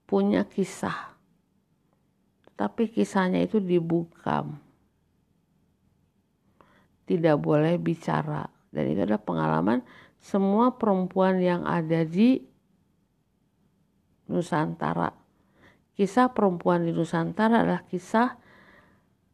punya 0.06 0.46
kisah. 0.46 1.16
Tapi 2.54 2.92
kisahnya 2.92 3.44
itu 3.44 3.64
dibungkam. 3.64 4.60
Tidak 7.08 7.36
boleh 7.40 7.80
bicara. 7.80 8.46
Dan 8.70 8.94
itu 8.94 9.02
adalah 9.02 9.22
pengalaman 9.22 9.80
semua 10.20 10.76
perempuan 10.76 11.42
yang 11.42 11.66
ada 11.66 12.06
di 12.06 12.44
Nusantara. 14.30 15.10
Kisah 15.98 16.32
perempuan 16.32 16.86
di 16.86 16.94
Nusantara 16.94 17.66
adalah 17.66 17.84
kisah 17.84 18.38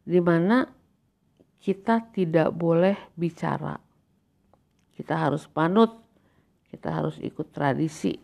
di 0.02 0.18
mana 0.22 0.64
kita 1.60 2.10
tidak 2.14 2.54
boleh 2.54 2.96
bicara. 3.18 3.76
Kita 4.96 5.14
harus 5.18 5.44
panut, 5.50 5.92
kita 6.70 6.88
harus 6.88 7.20
ikut 7.20 7.52
tradisi, 7.52 8.16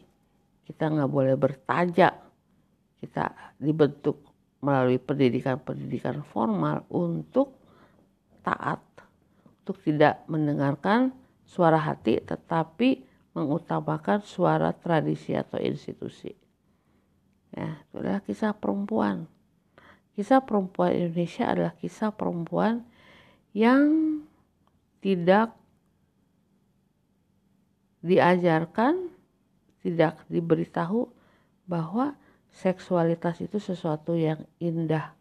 kita 0.65 0.89
nggak 0.89 1.11
boleh 1.11 1.37
bertajak, 1.37 2.15
kita 3.03 3.35
dibentuk 3.59 4.23
melalui 4.63 4.97
pendidikan-pendidikan 5.03 6.23
formal 6.23 6.87
untuk 6.89 7.59
taat, 8.47 8.79
untuk 9.63 9.79
tidak 9.87 10.27
mendengarkan 10.27 11.15
suara 11.47 11.79
hati 11.79 12.19
tetapi 12.19 13.07
mengutamakan 13.33 14.21
suara 14.27 14.75
tradisi 14.75 15.33
atau 15.33 15.57
institusi. 15.63 16.35
Ya, 17.55 17.81
itu 17.81 17.95
adalah 18.03 18.21
kisah 18.27 18.53
perempuan. 18.59 19.31
Kisah 20.13 20.45
perempuan 20.45 20.93
Indonesia 20.93 21.49
adalah 21.49 21.73
kisah 21.79 22.13
perempuan 22.13 22.85
yang 23.57 24.21
tidak 25.01 25.57
diajarkan, 28.05 29.09
tidak 29.81 30.21
diberitahu 30.29 31.09
bahwa 31.65 32.19
seksualitas 32.53 33.41
itu 33.41 33.57
sesuatu 33.57 34.13
yang 34.13 34.45
indah, 34.61 35.17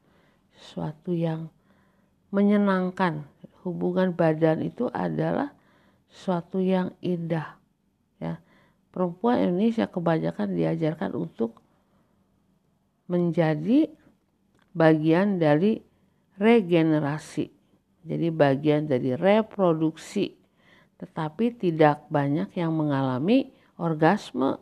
sesuatu 0.60 1.16
yang 1.16 1.48
menyenangkan. 2.34 3.31
Hubungan 3.62 4.18
badan 4.18 4.66
itu 4.66 4.90
adalah 4.90 5.54
sesuatu 6.10 6.58
yang 6.58 6.94
indah. 7.00 7.58
Ya. 8.18 8.42
Perempuan 8.90 9.40
Indonesia 9.40 9.88
kebanyakan 9.88 10.58
diajarkan 10.58 11.16
untuk 11.16 11.62
menjadi 13.08 13.92
bagian 14.72 15.40
dari 15.40 15.84
regenerasi 16.40 17.52
jadi 18.02 18.34
bagian 18.34 18.90
dari 18.90 19.14
reproduksi 19.14 20.34
tetapi 20.98 21.58
tidak 21.58 22.06
banyak 22.10 22.50
yang 22.58 22.74
mengalami 22.74 23.54
orgasme 23.78 24.58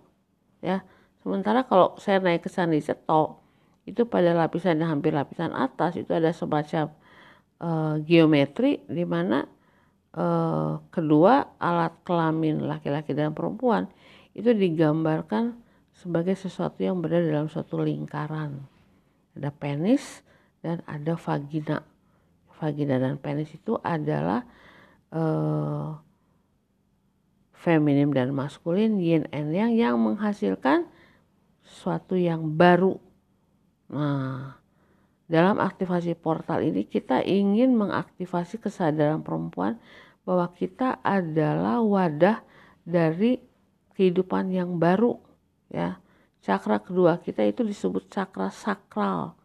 ya 0.60 0.84
sementara 1.22 1.68
kalau 1.68 1.96
saya 2.00 2.20
naik 2.20 2.48
ke 2.48 2.50
sana 2.52 2.76
di 2.76 2.84
Seto 2.84 3.44
itu 3.88 4.06
pada 4.06 4.36
lapisan 4.36 4.80
yang 4.80 5.00
hampir 5.00 5.16
lapisan 5.16 5.56
atas 5.56 5.96
itu 6.00 6.12
ada 6.12 6.34
semacam 6.34 6.92
uh, 7.64 7.96
geometri 8.04 8.84
di 8.88 9.04
mana 9.08 9.46
uh, 10.16 10.80
kedua 10.92 11.60
alat 11.60 11.96
kelamin 12.04 12.64
laki-laki 12.66 13.16
dan 13.16 13.32
perempuan 13.32 13.88
itu 14.36 14.52
digambarkan 14.52 15.56
sebagai 15.94 16.36
sesuatu 16.36 16.80
yang 16.80 17.00
berada 17.04 17.28
dalam 17.28 17.48
suatu 17.52 17.80
lingkaran 17.80 18.64
ada 19.36 19.50
penis 19.52 20.24
dan 20.60 20.84
ada 20.88 21.16
vagina 21.16 21.84
vagina 22.60 23.00
dan 23.00 23.16
penis 23.16 23.56
itu 23.56 23.80
adalah 23.80 24.44
uh, 25.16 25.96
feminim 27.60 28.16
dan 28.16 28.32
maskulin, 28.32 29.00
yin 29.04 29.28
and 29.36 29.52
yang 29.52 29.76
yang 29.76 29.96
menghasilkan 30.00 30.88
sesuatu 31.64 32.16
yang 32.16 32.56
baru. 32.56 32.96
Nah, 33.92 34.59
dalam 35.30 35.62
aktivasi 35.62 36.18
portal 36.18 36.66
ini 36.66 36.90
kita 36.90 37.22
ingin 37.22 37.78
mengaktifasi 37.78 38.58
kesadaran 38.58 39.22
perempuan 39.22 39.78
bahwa 40.26 40.50
kita 40.58 40.98
adalah 41.06 41.86
wadah 41.86 42.42
dari 42.82 43.38
kehidupan 43.94 44.50
yang 44.50 44.82
baru 44.82 45.22
ya. 45.70 46.02
Cakra 46.42 46.82
kedua 46.82 47.22
kita 47.22 47.46
itu 47.46 47.62
disebut 47.62 48.10
cakra 48.10 48.50
sakral. 48.50 49.38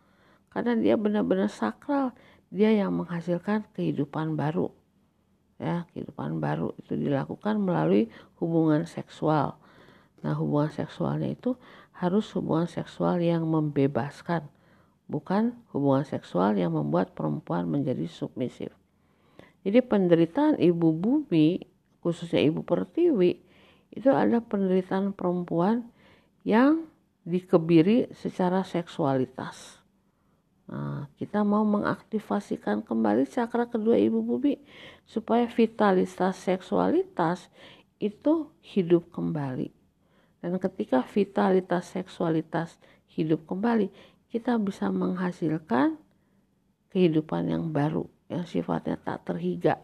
Karena 0.48 0.72
dia 0.72 0.96
benar-benar 0.96 1.52
sakral 1.52 2.16
dia 2.48 2.72
yang 2.72 2.96
menghasilkan 2.96 3.68
kehidupan 3.76 4.40
baru 4.40 4.72
ya. 5.60 5.84
Kehidupan 5.92 6.40
baru 6.40 6.72
itu 6.80 6.96
dilakukan 6.96 7.60
melalui 7.60 8.08
hubungan 8.40 8.88
seksual. 8.88 9.60
Nah 10.24 10.32
hubungan 10.32 10.72
seksualnya 10.72 11.28
itu 11.28 11.60
harus 11.92 12.24
hubungan 12.32 12.64
seksual 12.64 13.20
yang 13.20 13.44
membebaskan 13.44 14.48
bukan 15.06 15.56
hubungan 15.70 16.04
seksual 16.04 16.56
yang 16.56 16.72
membuat 16.72 17.12
perempuan 17.12 17.68
menjadi 17.68 18.08
submisif 18.08 18.72
jadi 19.64 19.84
penderitaan 19.84 20.60
ibu 20.60 20.92
bumi 20.92 21.64
khususnya 22.00 22.40
ibu 22.44 22.64
pertiwi 22.64 23.40
itu 23.94 24.10
ada 24.10 24.42
penderitaan 24.42 25.14
perempuan 25.14 25.86
yang 26.44 26.88
dikebiri 27.24 28.12
secara 28.12 28.66
seksualitas 28.66 29.84
Nah, 30.64 31.12
kita 31.20 31.44
mau 31.44 31.60
mengaktifasikan 31.60 32.80
kembali 32.80 33.28
cakra 33.28 33.68
kedua 33.68 34.00
ibu 34.00 34.24
bumi 34.24 34.56
supaya 35.04 35.44
vitalitas 35.44 36.40
seksualitas 36.40 37.52
itu 38.00 38.48
hidup 38.64 39.12
kembali. 39.12 39.68
Dan 40.40 40.56
ketika 40.56 41.04
vitalitas 41.04 41.92
seksualitas 41.92 42.80
hidup 43.12 43.44
kembali, 43.44 43.92
kita 44.34 44.58
bisa 44.58 44.90
menghasilkan 44.90 45.94
kehidupan 46.90 47.54
yang 47.54 47.70
baru 47.70 48.10
yang 48.26 48.42
sifatnya 48.50 48.98
tak 48.98 49.22
terhiga. 49.30 49.78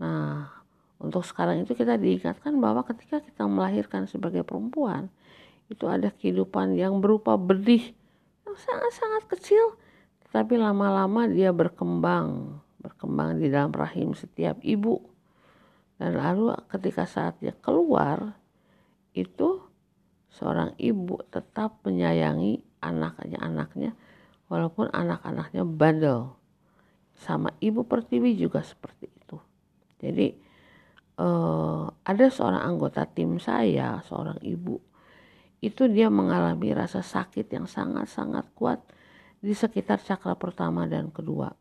Nah, 0.00 0.48
untuk 0.96 1.28
sekarang 1.28 1.60
itu 1.60 1.76
kita 1.76 2.00
diingatkan 2.00 2.56
bahwa 2.56 2.80
ketika 2.88 3.20
kita 3.20 3.44
melahirkan 3.44 4.08
sebagai 4.08 4.48
perempuan, 4.48 5.12
itu 5.68 5.84
ada 5.84 6.08
kehidupan 6.08 6.72
yang 6.72 7.04
berupa 7.04 7.36
benih 7.36 7.92
yang 8.48 8.56
sangat-sangat 8.56 9.28
kecil, 9.36 9.76
tetapi 10.24 10.56
lama-lama 10.56 11.28
dia 11.28 11.52
berkembang, 11.52 12.56
berkembang 12.80 13.44
di 13.44 13.52
dalam 13.52 13.76
rahim 13.76 14.16
setiap 14.16 14.56
ibu. 14.64 15.04
Dan 16.00 16.16
lalu 16.16 16.56
ketika 16.72 17.04
saatnya 17.04 17.52
keluar, 17.60 18.40
itu 19.12 19.60
seorang 20.32 20.72
ibu 20.80 21.20
tetap 21.28 21.84
menyayangi 21.84 22.73
anaknya-anaknya 22.84 23.96
walaupun 24.52 24.92
anak-anaknya 24.92 25.64
bandel. 25.64 26.36
Sama 27.14 27.54
ibu 27.62 27.86
pertiwi 27.86 28.34
juga 28.36 28.60
seperti 28.60 29.06
itu. 29.08 29.38
Jadi 30.02 30.28
eh, 31.18 31.84
ada 31.88 32.26
seorang 32.28 32.62
anggota 32.62 33.06
tim 33.06 33.38
saya 33.38 34.02
seorang 34.04 34.42
ibu 34.44 34.76
itu 35.64 35.88
dia 35.88 36.12
mengalami 36.12 36.76
rasa 36.76 37.00
sakit 37.00 37.48
yang 37.48 37.64
sangat-sangat 37.64 38.52
kuat 38.52 38.84
di 39.40 39.56
sekitar 39.56 39.96
cakra 39.96 40.36
pertama 40.36 40.84
dan 40.84 41.08
kedua. 41.08 41.56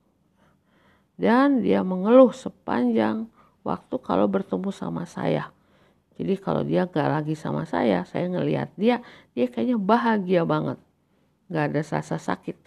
Dan 1.16 1.64
dia 1.64 1.86
mengeluh 1.88 2.36
sepanjang 2.36 3.32
waktu 3.64 3.96
kalau 4.04 4.28
bertemu 4.28 4.70
sama 4.76 5.08
saya. 5.08 5.56
Jadi 6.20 6.36
kalau 6.36 6.68
dia 6.68 6.84
gak 6.86 7.10
lagi 7.10 7.34
sama 7.34 7.64
saya 7.66 8.06
saya 8.06 8.30
ngelihat 8.30 8.70
dia 8.78 9.02
dia 9.34 9.50
kayaknya 9.50 9.82
bahagia 9.82 10.46
banget 10.46 10.78
gak 11.52 11.74
ada 11.74 11.82
rasa 11.84 12.18
sakit. 12.20 12.58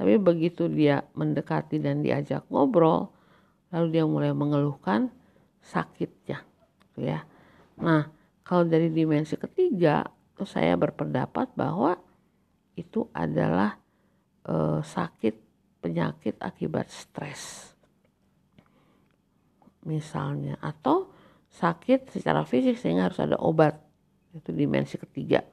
Tapi 0.00 0.16
begitu 0.16 0.64
dia 0.70 1.04
mendekati 1.12 1.76
dan 1.76 2.00
diajak 2.00 2.48
ngobrol, 2.48 3.12
lalu 3.68 3.86
dia 4.00 4.04
mulai 4.08 4.32
mengeluhkan 4.32 5.12
sakitnya, 5.60 6.40
gitu 6.88 7.04
ya. 7.04 7.20
Nah, 7.76 8.08
kalau 8.40 8.64
dari 8.64 8.88
dimensi 8.88 9.36
ketiga, 9.36 10.08
itu 10.32 10.48
saya 10.48 10.72
berpendapat 10.80 11.52
bahwa 11.52 12.00
itu 12.80 13.12
adalah 13.12 13.76
e, 14.40 14.80
sakit 14.80 15.36
penyakit 15.84 16.40
akibat 16.40 16.88
stres, 16.88 17.76
misalnya, 19.84 20.56
atau 20.64 21.12
sakit 21.52 22.08
secara 22.08 22.48
fisik 22.48 22.80
sehingga 22.80 23.12
harus 23.12 23.20
ada 23.20 23.36
obat, 23.36 23.76
itu 24.32 24.48
dimensi 24.56 24.96
ketiga, 24.96 25.44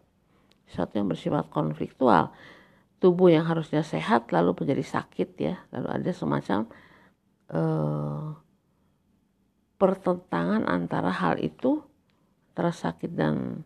sesuatu 0.63 0.95
yang 0.95 1.11
bersifat 1.11 1.51
konfliktual 1.51 2.31
tubuh 2.97 3.29
yang 3.29 3.45
harusnya 3.45 3.85
sehat 3.85 4.33
lalu 4.33 4.53
menjadi 4.57 4.83
sakit 4.83 5.29
ya. 5.37 5.55
Lalu 5.73 5.87
ada 5.91 6.11
semacam 6.13 6.59
uh, 7.53 8.33
pertentangan 9.77 10.65
antara 10.65 11.13
hal 11.13 11.37
itu 11.37 11.85
antara 12.53 12.73
sakit 12.73 13.11
dan 13.13 13.61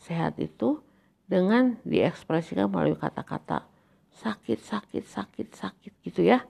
sehat 0.00 0.40
itu 0.40 0.80
dengan 1.28 1.76
diekspresikan 1.84 2.72
melalui 2.72 2.96
kata-kata 2.96 3.64
sakit 4.12 4.58
sakit 4.60 5.04
sakit 5.04 5.48
sakit 5.52 5.92
gitu 6.04 6.24
ya. 6.24 6.44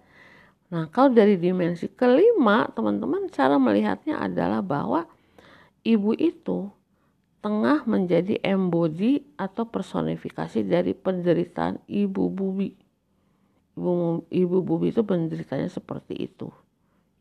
Nah 0.72 0.88
kalau 0.88 1.12
dari 1.12 1.36
dimensi 1.36 1.90
kelima 1.92 2.66
teman-teman 2.72 3.28
cara 3.30 3.58
melihatnya 3.58 4.18
adalah 4.18 4.64
bahwa 4.64 5.06
ibu 5.86 6.14
itu 6.16 6.70
tengah 7.42 7.82
menjadi 7.90 8.38
embodi 8.46 9.26
atau 9.34 9.66
personifikasi 9.66 10.62
dari 10.62 10.94
penderitaan 10.94 11.82
ibu 11.90 12.30
bumi. 12.30 12.70
Ibu, 13.74 13.90
ibu 14.30 14.56
bumi 14.62 14.94
itu 14.94 15.02
penderitanya 15.02 15.66
seperti 15.66 16.30
itu. 16.30 16.46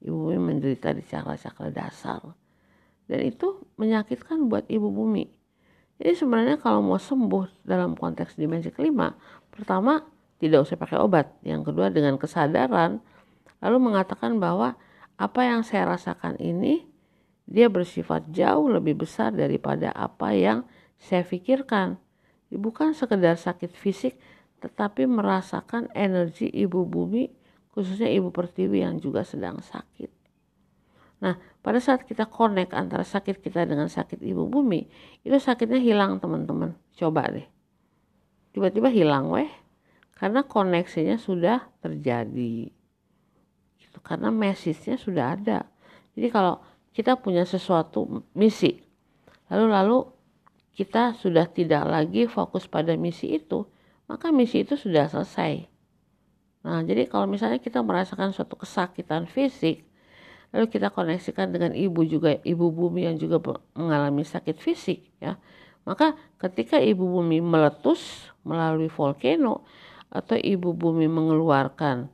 Ibu 0.06 0.14
bumi 0.14 0.38
menderita 0.38 0.94
di 0.94 1.02
cakra-cakra 1.02 1.74
dasar. 1.74 2.22
Dan 3.10 3.20
itu 3.26 3.66
menyakitkan 3.82 4.46
buat 4.46 4.70
ibu 4.70 4.94
bumi. 4.94 5.26
Jadi 5.98 6.14
sebenarnya 6.14 6.58
kalau 6.62 6.86
mau 6.86 7.02
sembuh 7.02 7.66
dalam 7.66 7.98
konteks 7.98 8.38
dimensi 8.38 8.70
kelima, 8.70 9.14
pertama 9.50 10.06
tidak 10.38 10.70
usah 10.70 10.78
pakai 10.78 11.02
obat. 11.02 11.34
Yang 11.42 11.74
kedua 11.74 11.90
dengan 11.90 12.22
kesadaran, 12.22 13.02
lalu 13.62 13.78
mengatakan 13.78 14.38
bahwa 14.38 14.78
apa 15.18 15.42
yang 15.46 15.62
saya 15.62 15.86
rasakan 15.98 16.38
ini 16.42 16.91
dia 17.52 17.68
bersifat 17.68 18.32
jauh 18.32 18.72
lebih 18.72 19.04
besar 19.04 19.36
daripada 19.36 19.92
apa 19.92 20.32
yang 20.32 20.64
saya 20.96 21.28
pikirkan. 21.28 22.00
Bukan 22.48 22.96
sekedar 22.96 23.36
sakit 23.36 23.76
fisik, 23.76 24.16
tetapi 24.64 25.04
merasakan 25.04 25.92
energi 25.92 26.48
ibu 26.48 26.88
bumi, 26.88 27.28
khususnya 27.76 28.08
ibu 28.08 28.32
pertiwi 28.32 28.88
yang 28.88 29.04
juga 29.04 29.28
sedang 29.28 29.60
sakit. 29.60 30.08
Nah, 31.22 31.36
pada 31.62 31.78
saat 31.78 32.08
kita 32.08 32.26
connect 32.26 32.72
antara 32.72 33.04
sakit 33.04 33.44
kita 33.44 33.68
dengan 33.68 33.92
sakit 33.92 34.24
ibu 34.24 34.48
bumi, 34.48 34.88
itu 35.22 35.36
sakitnya 35.36 35.78
hilang 35.78 36.24
teman-teman. 36.24 36.74
Coba 36.96 37.30
deh. 37.30 37.46
Tiba-tiba 38.56 38.88
hilang 38.88 39.28
weh. 39.30 39.52
Karena 40.18 40.42
koneksinya 40.46 41.18
sudah 41.18 41.68
terjadi. 41.82 42.70
Gitu. 43.78 43.98
Karena 44.02 44.34
message-nya 44.34 44.98
sudah 44.98 45.38
ada. 45.38 45.60
Jadi 46.18 46.28
kalau 46.30 46.62
kita 46.92 47.16
punya 47.20 47.48
sesuatu 47.48 48.24
misi. 48.36 48.84
Lalu-lalu 49.48 50.08
kita 50.76 51.16
sudah 51.20 51.48
tidak 51.48 51.84
lagi 51.88 52.28
fokus 52.28 52.68
pada 52.68 52.96
misi 52.96 53.36
itu, 53.36 53.68
maka 54.08 54.32
misi 54.32 54.64
itu 54.64 54.80
sudah 54.80 55.08
selesai. 55.08 55.68
Nah, 56.62 56.86
jadi 56.86 57.10
kalau 57.10 57.26
misalnya 57.26 57.58
kita 57.58 57.82
merasakan 57.82 58.32
suatu 58.32 58.56
kesakitan 58.60 59.26
fisik, 59.26 59.84
lalu 60.54 60.68
kita 60.70 60.94
koneksikan 60.94 61.50
dengan 61.50 61.74
ibu 61.74 62.06
juga, 62.06 62.38
ibu 62.44 62.70
bumi 62.70 63.08
yang 63.08 63.18
juga 63.18 63.42
mengalami 63.74 64.22
sakit 64.22 64.62
fisik, 64.62 65.10
ya, 65.18 65.42
maka 65.84 66.14
ketika 66.38 66.78
ibu 66.78 67.08
bumi 67.08 67.42
meletus 67.42 68.30
melalui 68.46 68.92
volcano 68.92 69.66
atau 70.12 70.38
ibu 70.38 70.76
bumi 70.76 71.10
mengeluarkan 71.10 72.12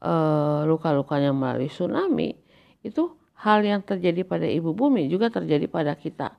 uh, 0.00 0.64
luka-lukanya 0.64 1.34
melalui 1.36 1.68
tsunami, 1.68 2.32
itu 2.80 3.12
hal 3.42 3.66
yang 3.66 3.82
terjadi 3.82 4.22
pada 4.22 4.46
ibu 4.46 4.70
bumi 4.70 5.10
juga 5.10 5.26
terjadi 5.28 5.66
pada 5.66 5.98
kita. 5.98 6.30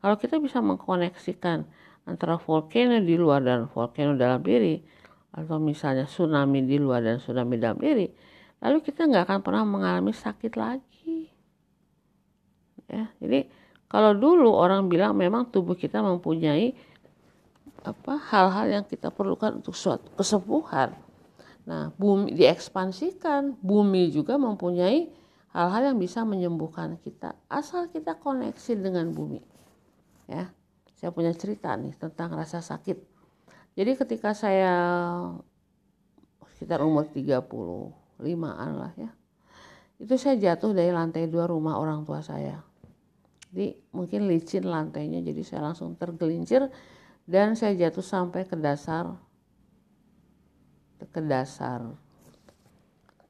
Kalau 0.00 0.16
kita 0.20 0.36
bisa 0.36 0.60
mengkoneksikan 0.60 1.64
antara 2.04 2.36
volcano 2.36 3.00
di 3.00 3.16
luar 3.16 3.40
dan 3.44 3.68
volcano 3.68 4.16
dalam 4.16 4.44
diri, 4.44 4.80
atau 5.32 5.56
misalnya 5.56 6.04
tsunami 6.04 6.64
di 6.64 6.76
luar 6.76 7.00
dan 7.00 7.16
tsunami 7.20 7.56
dalam 7.56 7.80
diri, 7.80 8.08
lalu 8.60 8.78
kita 8.84 9.08
nggak 9.08 9.24
akan 9.28 9.40
pernah 9.40 9.64
mengalami 9.64 10.12
sakit 10.12 10.52
lagi. 10.56 11.32
Ya, 12.90 13.08
jadi 13.22 13.46
kalau 13.86 14.12
dulu 14.16 14.50
orang 14.52 14.90
bilang 14.90 15.16
memang 15.16 15.48
tubuh 15.48 15.78
kita 15.78 16.02
mempunyai 16.02 16.74
apa 17.80 18.20
hal-hal 18.20 18.66
yang 18.68 18.84
kita 18.84 19.08
perlukan 19.08 19.62
untuk 19.62 19.72
suatu 19.72 20.12
kesembuhan. 20.18 20.92
Nah, 21.64 21.94
bumi 21.96 22.34
diekspansikan, 22.34 23.56
bumi 23.62 24.12
juga 24.12 24.36
mempunyai 24.36 25.19
hal-hal 25.50 25.94
yang 25.94 25.98
bisa 25.98 26.22
menyembuhkan 26.22 26.98
kita 27.02 27.34
asal 27.50 27.90
kita 27.90 28.18
koneksi 28.18 28.72
dengan 28.78 29.10
bumi. 29.10 29.42
Ya 30.30 30.54
saya 30.94 31.10
punya 31.10 31.32
cerita 31.34 31.74
nih 31.74 31.96
tentang 31.96 32.36
rasa 32.36 32.62
sakit. 32.62 32.98
Jadi 33.74 33.96
ketika 33.96 34.36
saya 34.36 34.74
sekitar 36.54 36.84
umur 36.84 37.08
35an 37.08 38.70
lah 38.76 38.92
ya 39.00 39.10
itu 40.00 40.16
saya 40.16 40.36
jatuh 40.40 40.72
dari 40.72 40.92
lantai 40.92 41.28
dua 41.28 41.44
rumah 41.44 41.76
orang 41.76 42.08
tua 42.08 42.24
saya. 42.24 42.64
Jadi 43.52 43.76
mungkin 43.92 44.30
licin 44.30 44.64
lantainya 44.64 45.20
jadi 45.20 45.42
saya 45.44 45.60
langsung 45.72 45.98
tergelincir 45.98 46.70
dan 47.28 47.52
saya 47.58 47.76
jatuh 47.76 48.04
sampai 48.04 48.46
ke 48.46 48.56
dasar 48.56 49.18
ke 51.00 51.20
dasar 51.20 51.96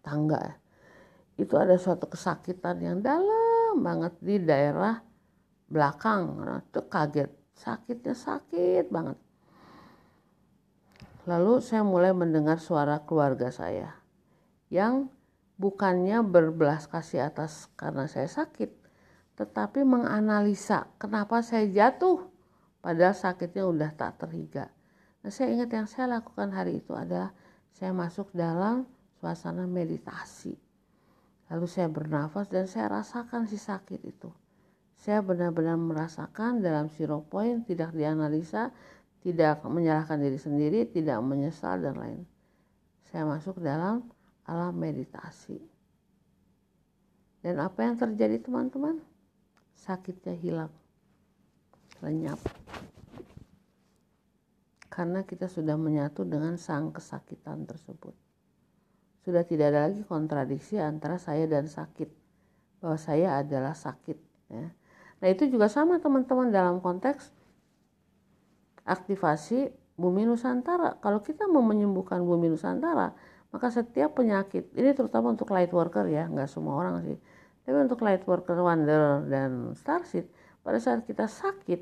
tangga. 0.02 0.40
ya 0.42 0.59
itu 1.40 1.56
ada 1.56 1.80
suatu 1.80 2.04
kesakitan 2.04 2.76
yang 2.84 3.00
dalam 3.00 3.80
banget 3.80 4.12
di 4.20 4.36
daerah 4.44 5.00
belakang. 5.72 6.36
Nah, 6.44 6.60
itu 6.60 6.84
kaget, 6.84 7.32
sakitnya 7.56 8.12
sakit 8.12 8.92
banget. 8.92 9.16
Lalu 11.24 11.64
saya 11.64 11.80
mulai 11.80 12.12
mendengar 12.12 12.60
suara 12.60 13.00
keluarga 13.08 13.48
saya 13.48 13.96
yang 14.68 15.08
bukannya 15.56 16.20
berbelas 16.24 16.84
kasih 16.88 17.32
atas 17.32 17.72
karena 17.76 18.04
saya 18.04 18.28
sakit, 18.28 18.68
tetapi 19.40 19.80
menganalisa 19.84 20.92
kenapa 21.00 21.40
saya 21.40 21.68
jatuh 21.68 22.28
padahal 22.84 23.16
sakitnya 23.16 23.64
udah 23.64 23.90
tak 23.96 24.20
terhiga. 24.20 24.68
Nah, 25.20 25.32
saya 25.32 25.52
ingat 25.56 25.70
yang 25.72 25.88
saya 25.88 26.20
lakukan 26.20 26.52
hari 26.52 26.80
itu 26.80 26.92
adalah 26.96 27.32
saya 27.72 27.92
masuk 27.92 28.32
dalam 28.32 28.88
suasana 29.20 29.68
meditasi 29.68 30.69
Lalu 31.50 31.66
saya 31.66 31.90
bernafas 31.90 32.46
dan 32.46 32.70
saya 32.70 33.02
rasakan 33.02 33.50
si 33.50 33.58
sakit 33.58 34.00
itu. 34.06 34.30
Saya 34.94 35.18
benar-benar 35.18 35.74
merasakan 35.74 36.62
dalam 36.62 36.86
zero 36.94 37.26
point 37.26 37.66
tidak 37.66 37.90
dianalisa, 37.90 38.70
tidak 39.26 39.64
menyalahkan 39.66 40.20
diri 40.22 40.38
sendiri, 40.38 40.86
tidak 40.86 41.18
menyesal 41.26 41.82
dan 41.82 41.98
lain. 41.98 42.22
Saya 43.10 43.26
masuk 43.26 43.58
dalam 43.58 44.06
alam 44.46 44.76
meditasi. 44.78 45.58
Dan 47.40 47.58
apa 47.58 47.82
yang 47.82 47.96
terjadi 47.96 48.38
teman-teman? 48.44 49.00
Sakitnya 49.74 50.36
hilang. 50.36 50.72
Lenyap. 52.04 52.38
Karena 54.86 55.24
kita 55.24 55.48
sudah 55.48 55.80
menyatu 55.80 56.28
dengan 56.28 56.60
sang 56.60 56.92
kesakitan 56.92 57.64
tersebut. 57.64 58.29
Sudah 59.20 59.44
tidak 59.44 59.74
ada 59.74 59.90
lagi 59.90 60.02
kontradiksi 60.04 60.80
antara 60.80 61.20
saya 61.20 61.44
dan 61.44 61.68
sakit. 61.68 62.08
Bahwa 62.80 62.96
saya 62.96 63.40
adalah 63.40 63.76
sakit. 63.76 64.18
Ya. 64.48 64.72
Nah 65.20 65.28
itu 65.28 65.46
juga 65.52 65.68
sama 65.68 66.00
teman-teman 66.00 66.48
dalam 66.48 66.80
konteks 66.80 67.28
aktivasi 68.88 69.68
bumi 70.00 70.24
Nusantara. 70.24 70.96
Kalau 71.04 71.20
kita 71.20 71.44
mau 71.44 71.60
menyembuhkan 71.60 72.24
bumi 72.24 72.48
Nusantara, 72.48 73.12
maka 73.52 73.68
setiap 73.68 74.16
penyakit, 74.16 74.72
ini 74.72 74.96
terutama 74.96 75.36
untuk 75.36 75.52
light 75.52 75.70
worker 75.74 76.08
ya, 76.08 76.24
nggak 76.30 76.48
semua 76.48 76.80
orang 76.80 77.04
sih. 77.04 77.18
Tapi 77.68 77.76
untuk 77.84 78.00
light 78.00 78.24
worker, 78.24 78.56
wanderer, 78.56 79.26
dan 79.28 79.76
starseed, 79.76 80.24
pada 80.64 80.80
saat 80.80 81.04
kita 81.04 81.28
sakit, 81.28 81.80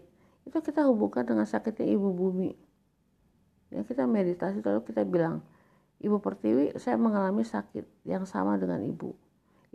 itu 0.48 0.58
kita 0.64 0.82
hubungkan 0.88 1.22
dengan 1.22 1.46
sakitnya 1.46 1.86
ibu 1.92 2.10
bumi. 2.10 2.50
Ya, 3.68 3.84
kita 3.84 4.08
meditasi 4.08 4.64
lalu 4.64 4.80
kita 4.88 5.04
bilang, 5.04 5.44
Ibu 5.98 6.22
Pertiwi, 6.22 6.78
saya 6.78 6.94
mengalami 6.94 7.42
sakit 7.42 8.06
yang 8.06 8.22
sama 8.22 8.54
dengan 8.54 8.78
ibu. 8.86 9.14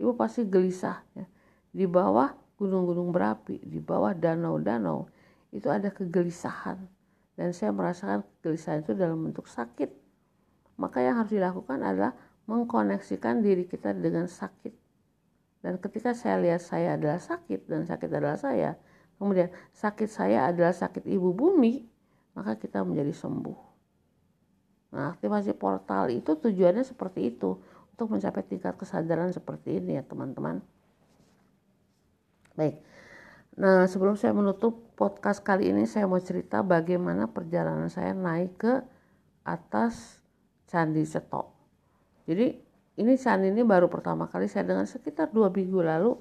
Ibu 0.00 0.16
pasti 0.16 0.48
gelisah 0.48 1.04
ya. 1.12 1.26
Di 1.74 1.84
bawah 1.84 2.32
gunung-gunung 2.56 3.12
berapi, 3.12 3.60
di 3.60 3.82
bawah 3.82 4.16
danau-danau, 4.16 5.10
itu 5.52 5.68
ada 5.68 5.92
kegelisahan 5.92 6.80
dan 7.34 7.50
saya 7.50 7.74
merasakan 7.74 8.22
kegelisahan 8.38 8.86
itu 8.86 8.94
dalam 8.94 9.18
bentuk 9.20 9.50
sakit. 9.50 9.90
Maka 10.78 11.02
yang 11.02 11.22
harus 11.22 11.34
dilakukan 11.34 11.82
adalah 11.82 12.14
mengkoneksikan 12.46 13.42
diri 13.42 13.66
kita 13.66 13.94
dengan 13.94 14.26
sakit. 14.26 14.74
Dan 15.64 15.80
ketika 15.80 16.12
saya 16.12 16.38
lihat 16.42 16.60
saya 16.60 16.98
adalah 16.98 17.18
sakit 17.18 17.66
dan 17.66 17.86
sakit 17.88 18.10
adalah 18.10 18.38
saya, 18.38 18.76
kemudian 19.16 19.48
sakit 19.72 20.10
saya 20.10 20.50
adalah 20.50 20.74
sakit 20.74 21.08
ibu 21.08 21.32
bumi, 21.32 21.86
maka 22.36 22.58
kita 22.58 22.84
menjadi 22.84 23.14
sembuh. 23.14 23.73
Nah, 24.94 25.10
aktivasi 25.12 25.58
portal 25.58 26.14
itu 26.14 26.38
tujuannya 26.38 26.86
seperti 26.86 27.34
itu, 27.34 27.58
untuk 27.94 28.14
mencapai 28.14 28.46
tingkat 28.46 28.78
kesadaran 28.78 29.34
seperti 29.34 29.82
ini 29.82 29.98
ya 29.98 30.02
teman-teman. 30.06 30.62
Baik, 32.54 32.78
Nah, 33.54 33.86
sebelum 33.86 34.18
saya 34.18 34.34
menutup 34.34 34.82
podcast 34.98 35.38
kali 35.38 35.70
ini, 35.70 35.86
saya 35.86 36.10
mau 36.10 36.18
cerita 36.18 36.66
bagaimana 36.66 37.30
perjalanan 37.30 37.86
saya 37.86 38.10
naik 38.10 38.58
ke 38.58 38.82
atas 39.46 40.18
Candi 40.66 41.06
Cetok. 41.06 41.54
Jadi, 42.26 42.58
ini 42.98 43.14
candi 43.14 43.50
ini 43.54 43.62
baru 43.62 43.86
pertama 43.86 44.26
kali 44.26 44.50
saya 44.50 44.66
dengan 44.66 44.86
sekitar 44.86 45.30
dua 45.30 45.50
minggu 45.50 45.82
lalu 45.82 46.14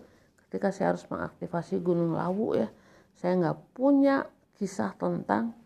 ketika 0.45 0.74
saya 0.74 0.93
harus 0.93 1.05
mengaktifasi 1.09 1.82
Gunung 1.82 2.13
Lawu 2.13 2.53
ya. 2.57 2.69
Saya 3.17 3.38
nggak 3.38 3.78
punya 3.78 4.26
kisah 4.57 4.93
tentang 4.97 5.57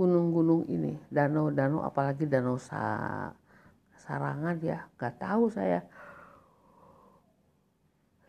gunung-gunung 0.00 0.64
ini, 0.72 0.96
danau-danau, 1.12 1.84
apalagi 1.84 2.24
danau 2.24 2.56
sa 2.56 2.80
Sarangan 4.00 4.56
ya, 4.64 4.88
nggak 4.96 5.20
tahu 5.20 5.52
saya 5.52 5.84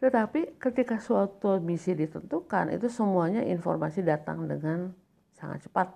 tetapi 0.01 0.57
ketika 0.57 0.97
suatu 0.97 1.61
misi 1.61 1.93
ditentukan 1.93 2.73
itu 2.73 2.89
semuanya 2.89 3.45
informasi 3.45 4.01
datang 4.01 4.49
dengan 4.49 4.89
sangat 5.37 5.69
cepat. 5.69 5.93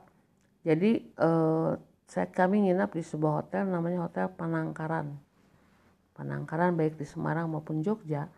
Jadi 0.62 1.10
eh, 1.10 1.72
saya 2.06 2.28
kami 2.30 2.70
nginap 2.70 2.94
di 2.94 3.02
sebuah 3.02 3.42
hotel 3.42 3.66
namanya 3.66 4.06
Hotel 4.06 4.30
Panangkaran. 4.30 5.10
Panangkaran 6.14 6.78
baik 6.78 7.02
di 7.02 7.06
Semarang 7.10 7.50
maupun 7.50 7.82
Jogja. 7.82 8.30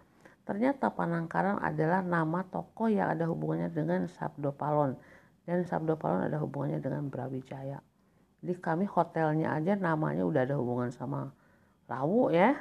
Ternyata 0.47 0.88
Panangkaran 0.88 1.59
adalah 1.59 1.99
nama 1.99 2.47
toko 2.47 2.88
yang 2.88 3.11
ada 3.11 3.27
hubungannya 3.27 3.67
dengan 3.67 4.07
Sabdo 4.07 4.55
Palon 4.55 4.95
dan 5.48 5.64
Sabdo 5.64 5.95
Palon 5.95 6.28
ada 6.28 6.43
hubungannya 6.43 6.84
dengan 6.84 7.08
Brawijaya. 7.08 7.80
Jadi 8.43 8.54
kami 8.60 8.84
hotelnya 8.86 9.56
aja 9.56 9.80
namanya 9.80 10.28
udah 10.28 10.43
ada 10.43 10.60
hubungan 10.60 10.91
sama 10.91 11.32
Lawu 11.88 12.30
ya. 12.36 12.52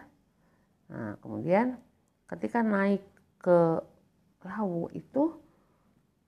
Nah 0.87 1.18
kemudian 1.18 1.74
ketika 2.30 2.62
naik 2.62 3.03
ke 3.43 3.82
Lawu 4.47 4.87
itu 4.95 5.34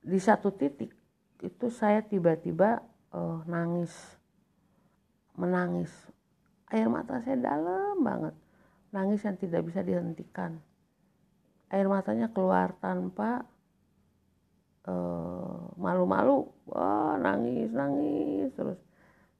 di 0.03 0.19
satu 0.19 0.51
titik 0.51 0.91
itu 1.39 1.71
saya 1.71 2.03
tiba-tiba 2.03 2.83
uh, 3.15 3.39
nangis 3.47 4.19
menangis 5.39 5.91
air 6.67 6.91
mata 6.91 7.23
saya 7.23 7.39
dalam 7.39 8.03
banget 8.03 8.35
nangis 8.91 9.23
yang 9.23 9.39
tidak 9.39 9.63
bisa 9.63 9.79
dihentikan 9.79 10.59
air 11.71 11.87
matanya 11.87 12.27
keluar 12.35 12.75
tanpa 12.83 13.47
uh, 14.87 15.73
malu-malu 15.75 16.47
nangis 17.19 17.73
nangis 17.73 18.53
terus 18.53 18.79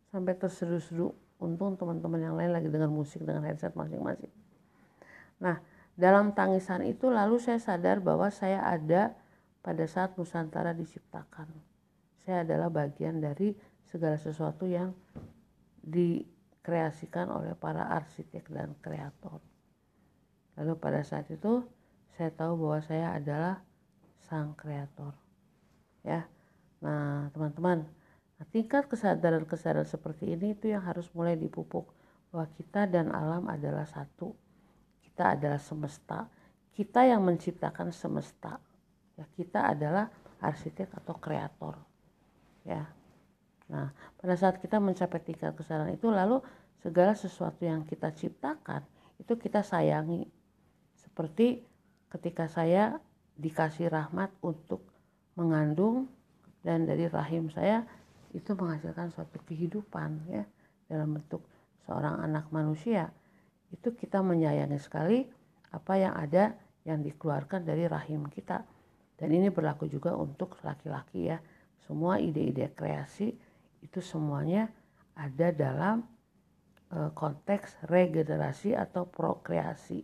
sampai 0.10 0.34
terseduh-seduh 0.36 1.14
untung 1.40 1.80
teman-teman 1.80 2.20
yang 2.20 2.36
lain 2.36 2.52
lagi 2.52 2.68
dengan 2.68 2.92
musik 2.92 3.24
dengan 3.24 3.46
headset 3.46 3.72
masing-masing 3.78 4.34
nah 5.40 5.62
dalam 6.00 6.32
tangisan 6.32 6.88
itu 6.88 7.12
lalu 7.12 7.44
saya 7.44 7.60
sadar 7.60 8.00
bahwa 8.00 8.32
saya 8.32 8.64
ada 8.64 9.20
pada 9.60 9.84
saat 9.84 10.16
Nusantara 10.16 10.72
diciptakan. 10.72 11.52
Saya 12.24 12.48
adalah 12.48 12.72
bagian 12.72 13.20
dari 13.20 13.52
segala 13.92 14.16
sesuatu 14.16 14.64
yang 14.64 14.96
dikreasikan 15.84 17.28
oleh 17.28 17.52
para 17.58 17.92
arsitek 17.92 18.48
dan 18.48 18.80
kreator. 18.80 19.44
Lalu 20.56 20.74
pada 20.80 21.04
saat 21.04 21.28
itu 21.28 21.68
saya 22.16 22.32
tahu 22.32 22.64
bahwa 22.64 22.80
saya 22.80 23.20
adalah 23.20 23.60
sang 24.24 24.56
kreator. 24.56 25.16
Ya. 26.04 26.28
Nah, 26.80 27.28
teman-teman, 27.36 27.84
nah, 28.40 28.48
tingkat 28.50 28.88
kesadaran-kesadaran 28.88 29.84
seperti 29.84 30.32
ini 30.32 30.56
itu 30.56 30.72
yang 30.72 30.84
harus 30.84 31.12
mulai 31.12 31.36
dipupuk 31.36 31.92
bahwa 32.32 32.48
kita 32.56 32.88
dan 32.88 33.12
alam 33.12 33.50
adalah 33.50 33.84
satu 33.84 34.32
kita 35.04 35.36
adalah 35.36 35.60
semesta 35.60 36.32
kita 36.80 37.04
yang 37.04 37.28
menciptakan 37.28 37.92
semesta. 37.92 38.56
Ya 39.20 39.28
kita 39.36 39.68
adalah 39.68 40.08
arsitek 40.40 40.96
atau 40.96 41.20
kreator 41.20 41.76
ya. 42.64 42.88
Nah 43.68 43.92
pada 44.16 44.40
saat 44.40 44.64
kita 44.64 44.80
mencapai 44.80 45.20
tingkat 45.20 45.52
kesadaran 45.60 45.92
itu 45.92 46.08
lalu 46.08 46.40
segala 46.80 47.12
sesuatu 47.20 47.68
yang 47.68 47.84
kita 47.84 48.16
ciptakan 48.16 48.88
itu 49.20 49.36
kita 49.36 49.60
sayangi. 49.60 50.24
Seperti 50.96 51.68
ketika 52.08 52.48
saya 52.48 53.04
dikasih 53.36 53.92
rahmat 53.92 54.32
untuk 54.40 54.88
mengandung 55.40 56.12
dan 56.68 56.84
dari 56.84 57.08
rahim 57.08 57.48
saya 57.48 57.88
itu 58.36 58.52
menghasilkan 58.54 59.16
suatu 59.16 59.40
kehidupan 59.48 60.28
ya 60.28 60.44
dalam 60.92 61.16
bentuk 61.16 61.42
seorang 61.88 62.20
anak 62.20 62.52
manusia 62.52 63.10
itu 63.72 63.94
kita 63.96 64.20
menyayangi 64.20 64.78
sekali 64.82 65.26
apa 65.70 65.94
yang 65.98 66.14
ada 66.18 66.58
yang 66.86 67.06
dikeluarkan 67.06 67.66
dari 67.66 67.86
rahim 67.86 68.26
kita. 68.30 68.66
Dan 69.20 69.36
ini 69.36 69.52
berlaku 69.52 69.86
juga 69.86 70.16
untuk 70.16 70.58
laki-laki 70.64 71.30
ya. 71.30 71.38
Semua 71.84 72.18
ide-ide 72.18 72.72
kreasi 72.72 73.36
itu 73.84 74.00
semuanya 74.00 74.72
ada 75.14 75.52
dalam 75.52 76.08
e, 76.88 77.12
konteks 77.12 77.84
regenerasi 77.90 78.74
atau 78.74 79.06
prokreasi 79.06 80.02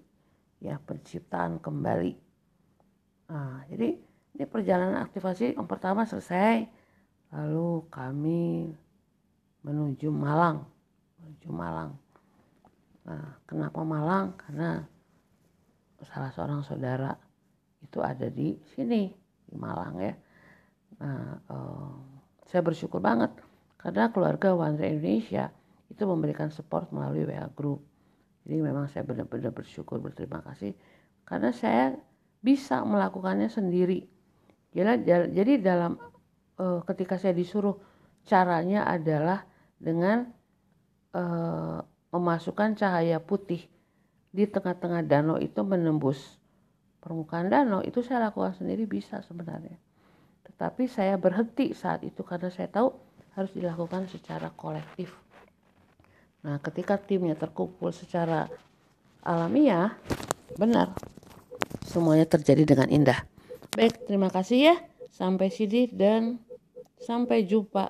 ya 0.60 0.76
penciptaan 0.84 1.64
kembali. 1.64 2.14
Nah, 3.32 3.64
jadi 3.72 3.96
ini 4.36 4.44
perjalanan 4.44 5.00
aktivasi 5.00 5.56
yang 5.56 5.68
pertama 5.68 6.04
selesai 6.04 6.68
lalu 7.32 7.88
kami 7.88 8.72
menuju 9.64 10.12
Malang 10.12 10.68
menuju 11.20 11.50
Malang 11.50 11.96
Nah, 13.06 13.38
kenapa 13.46 13.86
Malang? 13.86 14.34
Karena 14.34 14.82
salah 16.06 16.30
seorang 16.34 16.62
saudara 16.66 17.14
itu 17.82 18.02
ada 18.02 18.30
di 18.30 18.58
sini 18.74 19.10
di 19.46 19.56
Malang 19.58 19.94
ya. 20.02 20.14
Nah, 21.02 21.38
eh, 21.38 21.94
saya 22.50 22.62
bersyukur 22.66 23.02
banget 23.02 23.30
karena 23.78 24.10
keluarga 24.10 24.58
Wanita 24.58 24.86
Indonesia 24.90 25.54
itu 25.90 26.04
memberikan 26.10 26.50
support 26.50 26.90
melalui 26.90 27.30
WA 27.30 27.46
Group. 27.54 27.86
Jadi 28.46 28.62
memang 28.62 28.90
saya 28.90 29.06
benar-benar 29.06 29.54
bersyukur 29.54 30.02
berterima 30.02 30.42
kasih 30.42 30.74
karena 31.26 31.54
saya 31.54 31.94
bisa 32.42 32.82
melakukannya 32.86 33.50
sendiri. 33.50 34.06
Jadi 34.76 35.64
dalam 35.64 35.96
eh, 36.60 36.80
ketika 36.84 37.16
saya 37.16 37.32
disuruh 37.32 37.80
caranya 38.28 38.84
adalah 38.84 39.48
dengan 39.80 40.28
eh, 41.16 41.80
memasukkan 42.12 42.76
cahaya 42.76 43.24
putih 43.24 43.64
di 44.36 44.44
tengah-tengah 44.44 45.08
danau 45.08 45.40
itu 45.40 45.64
menembus 45.64 46.40
permukaan 47.00 47.48
danau 47.48 47.80
itu 47.80 48.04
saya 48.04 48.28
lakukan 48.28 48.52
sendiri 48.56 48.84
bisa 48.84 49.24
sebenarnya 49.24 49.80
tetapi 50.56 50.88
saya 50.88 51.20
berhenti 51.20 51.76
saat 51.76 52.04
itu 52.08 52.24
karena 52.24 52.48
saya 52.48 52.72
tahu 52.72 52.96
harus 53.36 53.52
dilakukan 53.52 54.08
secara 54.08 54.48
kolektif. 54.56 55.12
Nah, 56.48 56.62
ketika 56.64 56.96
timnya 56.96 57.36
terkumpul 57.36 57.92
secara 57.92 58.48
alamiah, 59.20 59.98
benar 60.56 60.96
semuanya 61.84 62.24
terjadi 62.24 62.64
dengan 62.64 62.88
indah. 62.88 63.35
Baik, 63.76 64.08
terima 64.08 64.32
kasih 64.32 64.72
ya. 64.72 64.76
Sampai 65.12 65.52
sini 65.52 65.92
dan 65.92 66.40
sampai 66.96 67.44
jumpa 67.44 67.84